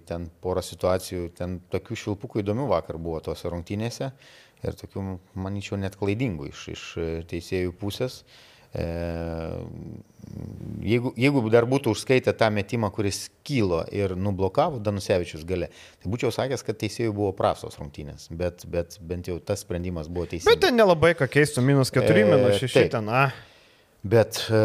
ten 0.08 0.30
porą 0.40 0.64
situacijų, 0.64 1.28
ten 1.36 1.60
tokių 1.74 2.00
šilpukų 2.06 2.46
įdomių 2.46 2.70
vakar 2.72 3.02
buvo 3.02 3.20
tose 3.28 3.52
rungtynėse 3.52 4.14
ir 4.68 4.78
tokių, 4.80 5.04
manyčiau, 5.42 5.80
net 5.82 5.98
klaidingų 6.00 6.52
iš, 6.52 6.64
iš 6.76 6.88
teisėjų 7.32 7.76
pusės. 7.82 8.22
E, 8.72 8.86
jeigu, 10.88 11.12
jeigu 11.20 11.44
dar 11.52 11.68
būtų 11.68 11.92
užskaitę 11.92 12.32
tą 12.40 12.48
metimą, 12.56 12.88
kuris 12.96 13.26
kylo 13.48 13.82
ir 13.92 14.14
nublokavo 14.16 14.80
Danusevičius 14.80 15.44
gale, 15.48 15.68
tai 16.00 16.12
būčiau 16.14 16.32
sakęs, 16.32 16.64
kad 16.64 16.80
teisėjų 16.80 17.12
buvo 17.18 17.34
prastos 17.36 17.76
rungtynės, 17.82 18.30
bet, 18.32 18.64
bet 18.72 18.96
bent 19.04 19.28
jau 19.28 19.42
tas 19.44 19.66
sprendimas 19.66 20.08
buvo 20.08 20.30
teisingas. 20.32 20.56
Bet 20.56 20.64
ten 20.70 20.80
nelabai 20.80 21.14
ką 21.20 21.28
keistų, 21.32 21.66
minus 21.68 21.92
4, 21.92 22.16
e, 22.16 22.28
minus 22.32 22.64
6 22.64 22.92
ten, 22.96 23.12
a. 23.12 23.28
Bet 24.08 24.40
e, 24.48 24.64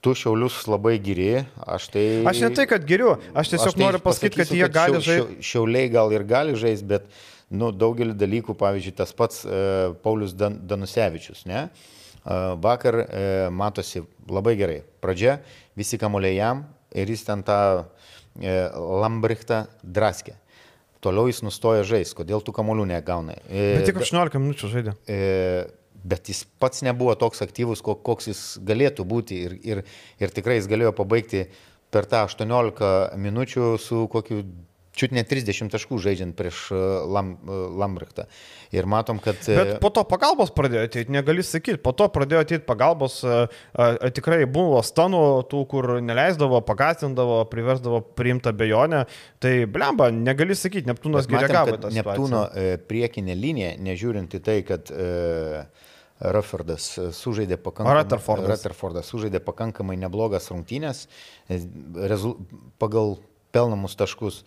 tu 0.00 0.16
šiaulius 0.16 0.62
labai 0.70 0.96
giri, 1.02 1.30
aš 1.68 1.90
tai... 1.92 2.06
Aš 2.32 2.46
ne 2.46 2.52
tai, 2.56 2.64
kad 2.70 2.84
giriu, 2.88 3.18
aš 3.36 3.52
tiesiog 3.52 3.72
aš 3.74 3.76
tai 3.76 3.84
noriu 3.84 4.00
pasakyti, 4.08 4.40
kad 4.40 4.52
jie 4.56 4.68
gali 4.72 5.04
žaisti. 5.04 5.40
Šiauliai 5.52 5.92
gal 5.92 6.16
ir 6.16 6.24
gali 6.26 6.56
žaisti, 6.58 6.88
bet 6.96 7.10
nu, 7.54 7.70
daugelį 7.74 8.16
dalykų, 8.18 8.56
pavyzdžiui, 8.58 8.94
tas 8.96 9.12
pats 9.16 9.44
e, 9.44 9.60
Paulius 10.02 10.34
Dan, 10.38 10.58
Danusevičius, 10.66 11.44
ne? 11.46 11.66
E, 11.66 12.38
vakar 12.62 12.98
e, 13.04 13.26
matosi 13.54 14.02
labai 14.30 14.56
gerai. 14.58 14.80
Pradžia, 15.02 15.38
visi 15.78 16.00
kamuoliai 16.00 16.38
jam 16.40 16.64
ir 16.96 17.12
jis 17.12 17.26
ten 17.28 17.44
tą 17.46 17.60
Lambrichtą 18.36 19.62
draskė. 19.80 20.34
Toliau 21.00 21.30
jis 21.30 21.38
nustoja 21.40 21.86
žaisti, 21.88 22.18
kodėl 22.18 22.42
tų 22.44 22.52
kamuolių 22.56 22.84
negauna. 22.90 23.36
Bet 23.48 23.86
tik 23.88 24.02
18 24.02 24.42
minučių 24.42 24.68
žaidė. 24.72 24.92
E, 25.08 25.20
bet 26.06 26.28
jis 26.28 26.42
pats 26.60 26.82
nebuvo 26.84 27.14
toks 27.18 27.40
aktyvus, 27.44 27.80
koks 27.80 28.28
jis 28.28 28.42
galėtų 28.66 29.06
būti 29.08 29.38
ir, 29.46 29.56
ir, 29.64 29.82
ir 30.20 30.34
tikrai 30.34 30.58
jis 30.58 30.68
galėjo 30.70 30.92
pabaigti 30.98 31.46
per 31.94 32.08
tą 32.10 32.24
18 32.26 33.16
minučių 33.22 33.70
su 33.80 34.04
kokiu 34.12 34.42
čiut 34.96 35.12
ne 35.14 35.22
30 35.28 35.70
taškų 35.72 35.98
žaidžiant 36.00 36.36
prieš 36.36 36.66
e, 36.72 36.80
Lam, 37.12 37.34
e, 37.36 37.58
Lambrichtą. 37.82 38.26
Ir 38.74 38.88
matom, 38.90 39.20
kad... 39.22 39.38
E, 39.44 39.56
Bet 39.56 39.72
po 39.82 39.90
to 39.94 40.06
pagalbos 40.08 40.52
pradėjo 40.56 40.86
ateiti, 40.88 41.12
negali 41.12 41.44
sakyti, 41.46 41.78
po 41.82 41.92
to 41.96 42.08
pradėjo 42.12 42.42
ateiti 42.46 42.64
pagalbos, 42.66 43.18
tikrai 44.16 44.40
buvo 44.50 44.80
stanų, 44.84 45.22
tų, 45.50 45.62
kur 45.70 45.90
neleisdavo, 46.04 46.62
pagastindavo, 46.66 47.42
priversdavo 47.52 48.02
priimtą 48.18 48.54
bejonę. 48.56 49.04
Tai 49.42 49.54
blemba, 49.70 50.08
negali 50.14 50.56
sakyti, 50.58 50.88
Neptūnas 50.90 51.28
gerai 51.30 51.50
gavo 51.52 51.76
Neptūno 51.92 52.46
priekinė 52.88 53.36
linija, 53.38 53.74
nežiūrint 53.82 54.38
į 54.38 54.42
tai, 54.48 54.60
kad 54.66 54.90
e, 54.94 55.66
Rutherfordas 56.16 56.88
sužaidė 57.12 57.58
pakankamai, 57.60 58.00
Rutherfordas. 58.00 58.54
Rutherfordas 58.54 59.10
sužaidė 59.12 59.42
pakankamai 59.44 59.98
neblogas 60.00 60.48
rungtynės 60.48 61.04
rezul, 61.52 62.38
pagal 62.80 63.18
pelnamus 63.56 63.96
taškus. 63.98 64.42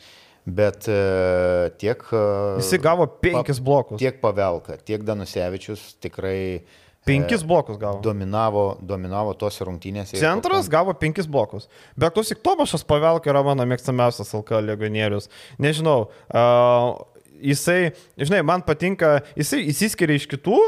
Bet 0.46 0.88
e, 0.90 1.00
tiek... 1.82 2.04
E, 2.14 2.26
Jisai 2.62 2.80
gavo 2.84 3.08
penkis 3.22 3.60
blokus. 3.64 4.00
Tiek 4.02 4.22
Pavelka, 4.22 4.78
tiek 4.84 5.04
Danusevičius 5.06 5.96
tikrai... 6.04 6.62
Penkis 7.08 7.44
blokus 7.48 7.78
gavo. 7.80 8.02
Dominavo, 8.06 8.64
dominavo 8.86 9.34
tose 9.40 9.66
rungtynėse. 9.66 10.20
Centras 10.20 10.68
pakank... 10.68 10.74
gavo 10.74 10.96
penkis 11.00 11.30
blokus. 11.32 11.70
Bet 11.98 12.14
klausyk, 12.14 12.42
Tomašas 12.46 12.84
Pavelka 12.86 13.32
yra 13.32 13.42
mano 13.46 13.66
mėgstamiausias 13.70 14.36
LK 14.38 14.60
legionierius. 14.68 15.30
Nežinau, 15.64 16.10
uh, 16.30 17.00
jisai, 17.42 17.94
žinai, 18.20 18.42
man 18.46 18.64
patinka, 18.68 19.20
jisai 19.40 19.64
įsiskiria 19.72 20.20
iš 20.20 20.28
kitų, 20.30 20.60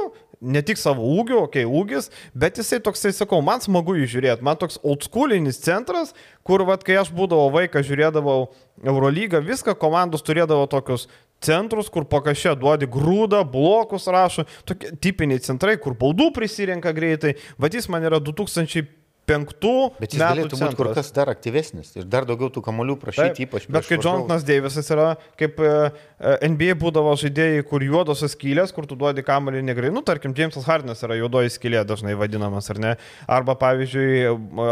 ne 0.41 0.61
tik 0.65 0.79
savo 0.81 1.05
ūgiu, 1.05 1.37
okei, 1.45 1.63
okay, 1.63 1.81
ūgis, 1.81 2.09
bet 2.33 2.57
jisai 2.59 2.81
toksai, 2.83 3.13
sakau, 3.15 3.41
man 3.45 3.61
smagu 3.63 3.95
jį 3.99 4.07
žiūrėti, 4.15 4.45
man 4.45 4.57
toks 4.59 4.79
oldschoolinis 4.81 5.61
centras, 5.61 6.15
kur, 6.47 6.65
vad, 6.67 6.85
kai 6.85 6.97
aš 7.01 7.13
būdavau 7.15 7.51
vaikas, 7.53 7.85
žiūrėdavau 7.89 8.39
Eurolygą, 8.81 9.43
viską 9.45 9.75
komandos 9.77 10.25
turėdavo 10.25 10.65
tokius 10.71 11.07
centrus, 11.41 11.89
kur 11.93 12.05
pakašė 12.09 12.55
duodi 12.59 12.89
grūdą, 12.89 13.43
blokus 13.49 14.09
rašo, 14.11 14.47
tokie 14.65 14.93
tipiniai 15.01 15.41
centrai, 15.45 15.77
kur 15.81 15.97
baudų 15.97 16.31
prisirenka 16.35 16.93
greitai, 16.97 17.35
vad 17.61 17.77
jis 17.77 17.89
man 17.89 18.05
yra 18.09 18.21
2000 18.21 19.00
penktų. 19.31 19.75
Bet 20.01 20.15
jis 20.15 20.21
galėtų 20.21 20.59
būti 20.59 20.77
kur 20.79 20.91
kas 20.95 21.11
dar 21.15 21.31
aktyvesnis 21.31 21.95
ir 21.97 22.07
dar 22.11 22.27
daugiau 22.29 22.51
tų 22.53 22.63
kamolių 22.65 22.97
prašyti, 23.01 23.41
Taip, 23.41 23.47
ypač. 23.47 23.67
Bet 23.71 23.87
kai 23.89 23.97
Jonathanas 23.99 24.45
Deivisas 24.47 24.91
yra, 24.93 25.07
kaip 25.39 25.59
e, 25.63 25.71
e, 26.19 26.35
NBA 26.51 26.75
būdavo 26.81 27.13
žaidėjai, 27.21 27.63
kur 27.67 27.85
juodosios 27.85 28.35
skylės, 28.35 28.73
kur 28.75 28.87
tu 28.89 28.97
duodi 28.99 29.23
kamolį 29.25 29.63
negrai, 29.67 29.91
nu 29.93 30.03
tarkim, 30.05 30.35
Jamesas 30.37 30.67
Hardinas 30.69 31.03
yra 31.05 31.17
juodoji 31.19 31.53
skylė 31.55 31.83
dažnai 31.87 32.15
vadinamas, 32.19 32.69
ar 32.73 32.81
ne? 32.81 32.93
Arba 33.31 33.55
pavyzdžiui, 33.61 34.11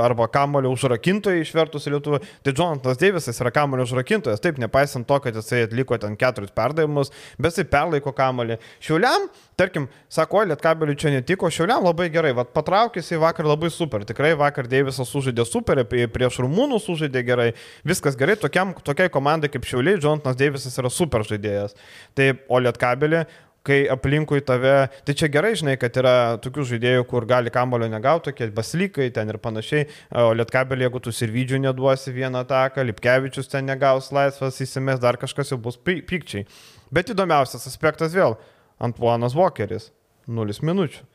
arba 0.03 0.29
kamolio 0.31 0.73
užrakintojai 0.75 1.43
išvertus 1.43 1.87
į 1.87 1.95
lietuvą. 1.95 2.21
Tai 2.45 2.55
Jonathanas 2.55 3.01
Deivisas 3.01 3.43
yra 3.43 3.53
kamolio 3.55 3.87
užrakintojas, 3.87 4.43
taip, 4.43 4.59
nepaisant 4.61 5.07
to, 5.09 5.19
kad 5.23 5.37
jisai 5.37 5.65
atliko 5.67 5.99
ten 6.01 6.17
keturis 6.19 6.53
perdavimus, 6.55 7.13
bet 7.39 7.53
jisai 7.53 7.69
perlaiko 7.71 8.13
kamolį. 8.15 8.59
Šiuliam 8.83 9.29
tarkim, 9.59 9.89
sako, 10.11 10.45
Lietkabeliui 10.49 10.97
čia 10.99 11.11
netiko, 11.13 11.49
Šiauliam 11.53 11.83
labai 11.85 12.07
gerai, 12.13 12.31
vad 12.37 12.53
patraukėsi 12.55 13.19
vakar 13.21 13.49
labai 13.49 13.71
super, 13.73 14.05
tikrai 14.07 14.31
vakar 14.39 14.69
Deivisas 14.71 15.11
sužaidė 15.11 15.45
super, 15.47 15.83
prieš 15.85 16.39
Rumūnų 16.45 16.79
sužaidė 16.83 17.25
gerai, 17.27 17.49
viskas 17.87 18.17
gerai, 18.19 18.39
tokiam, 18.39 18.73
tokiai 18.85 19.11
komandai 19.13 19.51
kaip 19.51 19.67
Šiauliai, 19.67 19.99
Jonathanas 19.99 20.39
Deivisas 20.39 20.79
yra 20.81 20.91
super 20.93 21.27
žaidėjas. 21.27 21.77
Tai, 22.17 22.31
o 22.49 22.63
Lietkabelį, 22.63 23.23
kai 23.69 23.83
aplinkui 23.91 24.41
tave, 24.45 24.89
tai 25.05 25.15
čia 25.17 25.27
gerai, 25.31 25.51
žinai, 25.59 25.75
kad 25.79 25.97
yra 25.99 26.13
tokių 26.41 26.65
žaidėjų, 26.71 27.05
kur 27.09 27.27
gali 27.29 27.51
kamulio 27.53 27.89
negauti, 27.91 28.29
tokie 28.29 28.47
baslykai 28.55 29.09
ten 29.15 29.29
ir 29.29 29.39
panašiai, 29.41 29.87
o 30.15 30.31
lietkabelį, 30.39 30.87
jeigu 30.87 31.01
tu 31.03 31.13
sirvidžių 31.15 31.59
neduosi 31.67 32.13
vieną 32.15 32.45
ataką, 32.45 32.85
Lipkevičius 32.87 33.51
ten 33.51 33.67
negaus 33.69 34.09
laisvas, 34.15 34.61
įsimės 34.63 35.01
dar 35.03 35.19
kažkas 35.21 35.53
jau 35.53 35.59
bus 35.61 35.77
pykčiai. 35.77 36.47
Bet 36.93 37.11
įdomiausias 37.13 37.67
aspektas 37.69 38.15
vėl, 38.15 38.37
Antuanas 38.79 39.35
Walkeris, 39.37 39.91
0 40.27 40.61
minučių. 40.63 41.07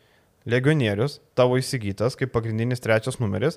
Legionierius, 0.44 1.22
tavo 1.32 1.56
įsigytas 1.56 2.18
kaip 2.20 2.34
pagrindinis 2.34 2.82
trečias 2.84 3.16
numeris, 3.16 3.56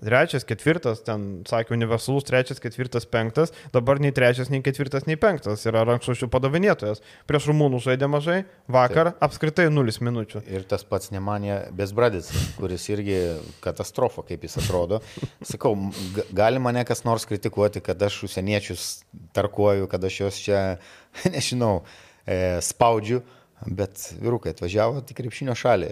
trečias, 0.00 0.44
ketvirtas, 0.48 1.02
ten 1.04 1.42
sakė 1.48 1.74
universalus, 1.76 2.24
trečias, 2.28 2.60
ketvirtas, 2.62 3.06
penktas, 3.08 3.52
dabar 3.74 4.00
nei 4.00 4.12
trečias, 4.16 4.50
nei 4.52 4.62
ketvirtas, 4.64 5.06
nei 5.08 5.18
penktas 5.20 5.64
yra 5.68 5.84
rankšluošių 5.88 6.28
padavinėtojas. 6.32 7.02
Prieš 7.28 7.50
rumūnų 7.50 7.82
žaidė 7.84 8.08
mažai, 8.10 8.38
vakar 8.70 9.12
Taip. 9.12 9.22
apskritai 9.28 9.68
nulis 9.72 10.00
minučių. 10.04 10.42
Ir 10.48 10.64
tas 10.68 10.84
pats 10.88 11.12
nemanė 11.14 11.62
Besbradis, 11.76 12.30
kuris 12.58 12.88
irgi 12.92 13.18
katastrofa, 13.64 14.24
kaip 14.28 14.44
jis 14.46 14.60
atrodo. 14.62 15.02
Sakau, 15.46 15.74
gali 16.36 16.62
mane 16.62 16.84
kas 16.88 17.04
nors 17.08 17.28
kritikuoti, 17.28 17.84
kad 17.84 18.00
aš 18.08 18.22
užsieniečius 18.28 18.90
tarkuoju, 19.36 19.90
kad 19.90 20.04
aš 20.04 20.22
juos 20.24 20.44
čia, 20.44 20.62
nežinau, 21.34 21.80
spaudžiu. 22.64 23.22
Bet 23.60 24.06
vyrukai 24.16 24.54
atvažiavo 24.54 25.02
tik 25.04 25.18
krepšinio 25.18 25.52
šalį. 25.58 25.90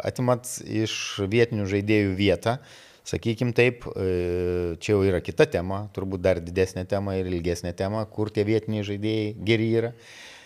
Atimat 0.00 0.48
iš 0.64 0.94
vietinių 1.28 1.66
žaidėjų 1.68 2.14
vietą, 2.16 2.54
Sakykim 3.02 3.50
taip, 3.50 3.82
e, 3.98 4.76
čia 4.78 4.94
jau 4.94 5.02
yra 5.02 5.18
kita 5.24 5.48
tema, 5.50 5.88
turbūt 5.94 6.22
dar 6.22 6.38
didesnė 6.38 6.84
tema 6.86 7.16
ir 7.18 7.26
ilgesnė 7.32 7.72
tema, 7.74 8.04
kur 8.06 8.30
tie 8.30 8.44
vietiniai 8.46 8.86
žaidėjai 8.86 9.32
geri 9.42 9.66
yra. 9.80 9.90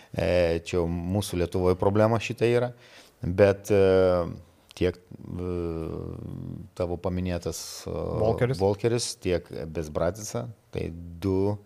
E, 0.09 0.57
čia 0.65 0.79
jau 0.79 0.87
mūsų 0.89 1.43
Lietuvoje 1.43 1.77
problema 1.77 2.17
šitą 2.17 2.49
yra. 2.49 2.71
Bet 3.21 3.69
e, 3.73 3.81
tiek 4.77 4.97
tavo 6.77 6.97
paminėtas 7.01 7.59
Volkeris, 7.85 8.59
Volkeris 8.61 9.11
tiek 9.21 9.45
Besbratica, 9.73 10.47
tai 10.73 10.89
du 10.93 11.57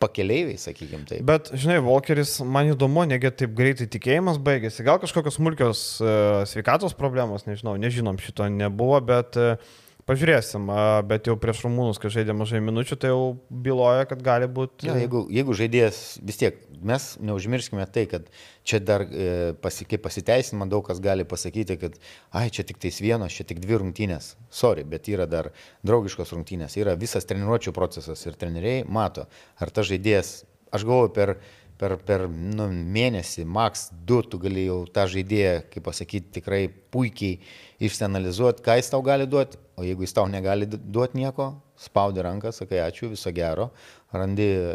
pakeleiviai, 0.00 0.58
sakykim 0.60 1.04
taip. 1.08 1.24
Bet, 1.28 1.50
žinai, 1.60 1.78
Volkeris, 1.84 2.38
man 2.44 2.72
įdomu, 2.72 3.04
negi 3.08 3.30
taip 3.42 3.52
greitai 3.56 3.88
tikėjimas 3.92 4.40
baigėsi. 4.42 4.84
Gal 4.86 5.00
kažkokios 5.02 5.36
smulkios 5.36 5.84
uh, 6.02 6.40
sveikatos 6.48 6.96
problemos, 6.98 7.46
nežinau, 7.48 7.76
nežinom, 7.80 8.18
šito 8.22 8.48
nebuvo, 8.52 8.98
bet 9.04 9.38
uh, 9.40 9.70
Pažiūrėsim, 10.08 10.70
bet 11.08 11.28
jau 11.28 11.34
prieš 11.40 11.64
rumūnus, 11.66 11.98
kai 12.00 12.10
žaidė 12.12 12.34
mažai 12.36 12.60
minučių, 12.64 12.96
tai 13.00 13.10
jau 13.12 13.24
byloja, 13.50 14.06
kad 14.10 14.22
gali 14.24 14.48
būti. 14.50 14.88
Ja, 14.88 14.96
jeigu, 15.00 15.24
jeigu 15.32 15.56
žaidėjas 15.56 16.00
vis 16.26 16.40
tiek, 16.40 16.58
mes 16.86 17.06
neužmirškime 17.20 17.84
tai, 17.92 18.06
kad 18.10 18.28
čia 18.66 18.80
dar 18.82 19.04
e, 19.04 19.52
pasi, 19.60 19.86
kaip 19.88 20.04
pasiteisinimą 20.06 20.70
daug 20.72 20.86
kas 20.86 21.02
gali 21.04 21.26
pasakyti, 21.28 21.76
kad, 21.80 21.98
ai, 22.32 22.48
čia 22.54 22.64
tik 22.68 22.80
tais 22.82 23.00
vienos, 23.04 23.36
čia 23.36 23.46
tik 23.48 23.62
dvi 23.62 23.80
rungtynės. 23.82 24.34
Sorry, 24.48 24.86
bet 24.88 25.10
yra 25.12 25.28
dar 25.30 25.52
draugiškos 25.86 26.34
rungtynės, 26.36 26.78
yra 26.80 26.96
visas 27.00 27.28
treniruočio 27.28 27.76
procesas 27.76 28.24
ir 28.26 28.38
treneriai 28.40 28.84
mato, 28.88 29.28
ar 29.60 29.74
tas 29.74 29.90
žaidėjas, 29.90 30.40
aš 30.72 30.86
galvoju, 30.88 31.14
per 31.16 31.36
per, 31.80 31.96
per 32.04 32.26
nu, 32.28 32.66
mėnesį, 32.68 33.46
maks 33.48 33.88
2, 34.08 34.20
tu 34.30 34.40
gali 34.42 34.66
jau 34.66 34.82
tą 34.92 35.06
žaidėją, 35.10 35.54
kaip 35.72 35.86
pasakyti, 35.86 36.34
tikrai 36.36 36.62
puikiai 36.92 37.38
išsianalizuoti, 37.80 38.64
ką 38.66 38.76
jis 38.80 38.92
tau 38.92 39.00
gali 39.06 39.28
duoti, 39.30 39.60
o 39.80 39.84
jeigu 39.86 40.04
jis 40.04 40.14
tau 40.16 40.28
negali 40.28 40.68
duoti 40.68 41.16
nieko, 41.20 41.54
spaudi 41.80 42.24
ranką, 42.24 42.52
sakai 42.52 42.82
ačiū, 42.84 43.08
viso 43.14 43.32
gero, 43.32 43.70
randi 44.12 44.48
e, 44.52 44.74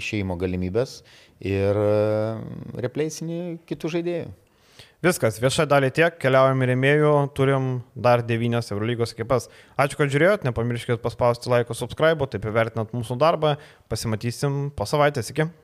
išeimo 0.00 0.36
galimybės 0.40 1.02
ir 1.44 1.78
e, 1.78 1.92
repleisini 2.82 3.60
kitų 3.68 3.92
žaidėjų. 3.98 4.32
Viskas, 5.04 5.36
viešai 5.36 5.66
dalį 5.68 5.90
tiek, 5.92 6.14
keliaujam 6.16 6.62
į 6.64 6.70
rėmėjų, 6.70 7.10
turim 7.36 7.64
dar 7.92 8.22
devynias 8.24 8.72
Eurolygos 8.72 9.12
ekipas. 9.12 9.50
Ačiū, 9.76 9.98
kad 10.00 10.08
žiūrėjot, 10.08 10.46
nepamirškit 10.48 11.02
paspausti 11.04 11.52
laiko 11.52 11.76
subscribe, 11.76 12.24
taip 12.32 12.48
įvertinant 12.48 12.94
mūsų 12.96 13.18
darbą, 13.20 13.58
pasimatysim 13.92 14.70
po 14.72 14.88
savaitės, 14.88 15.28
iki. 15.34 15.44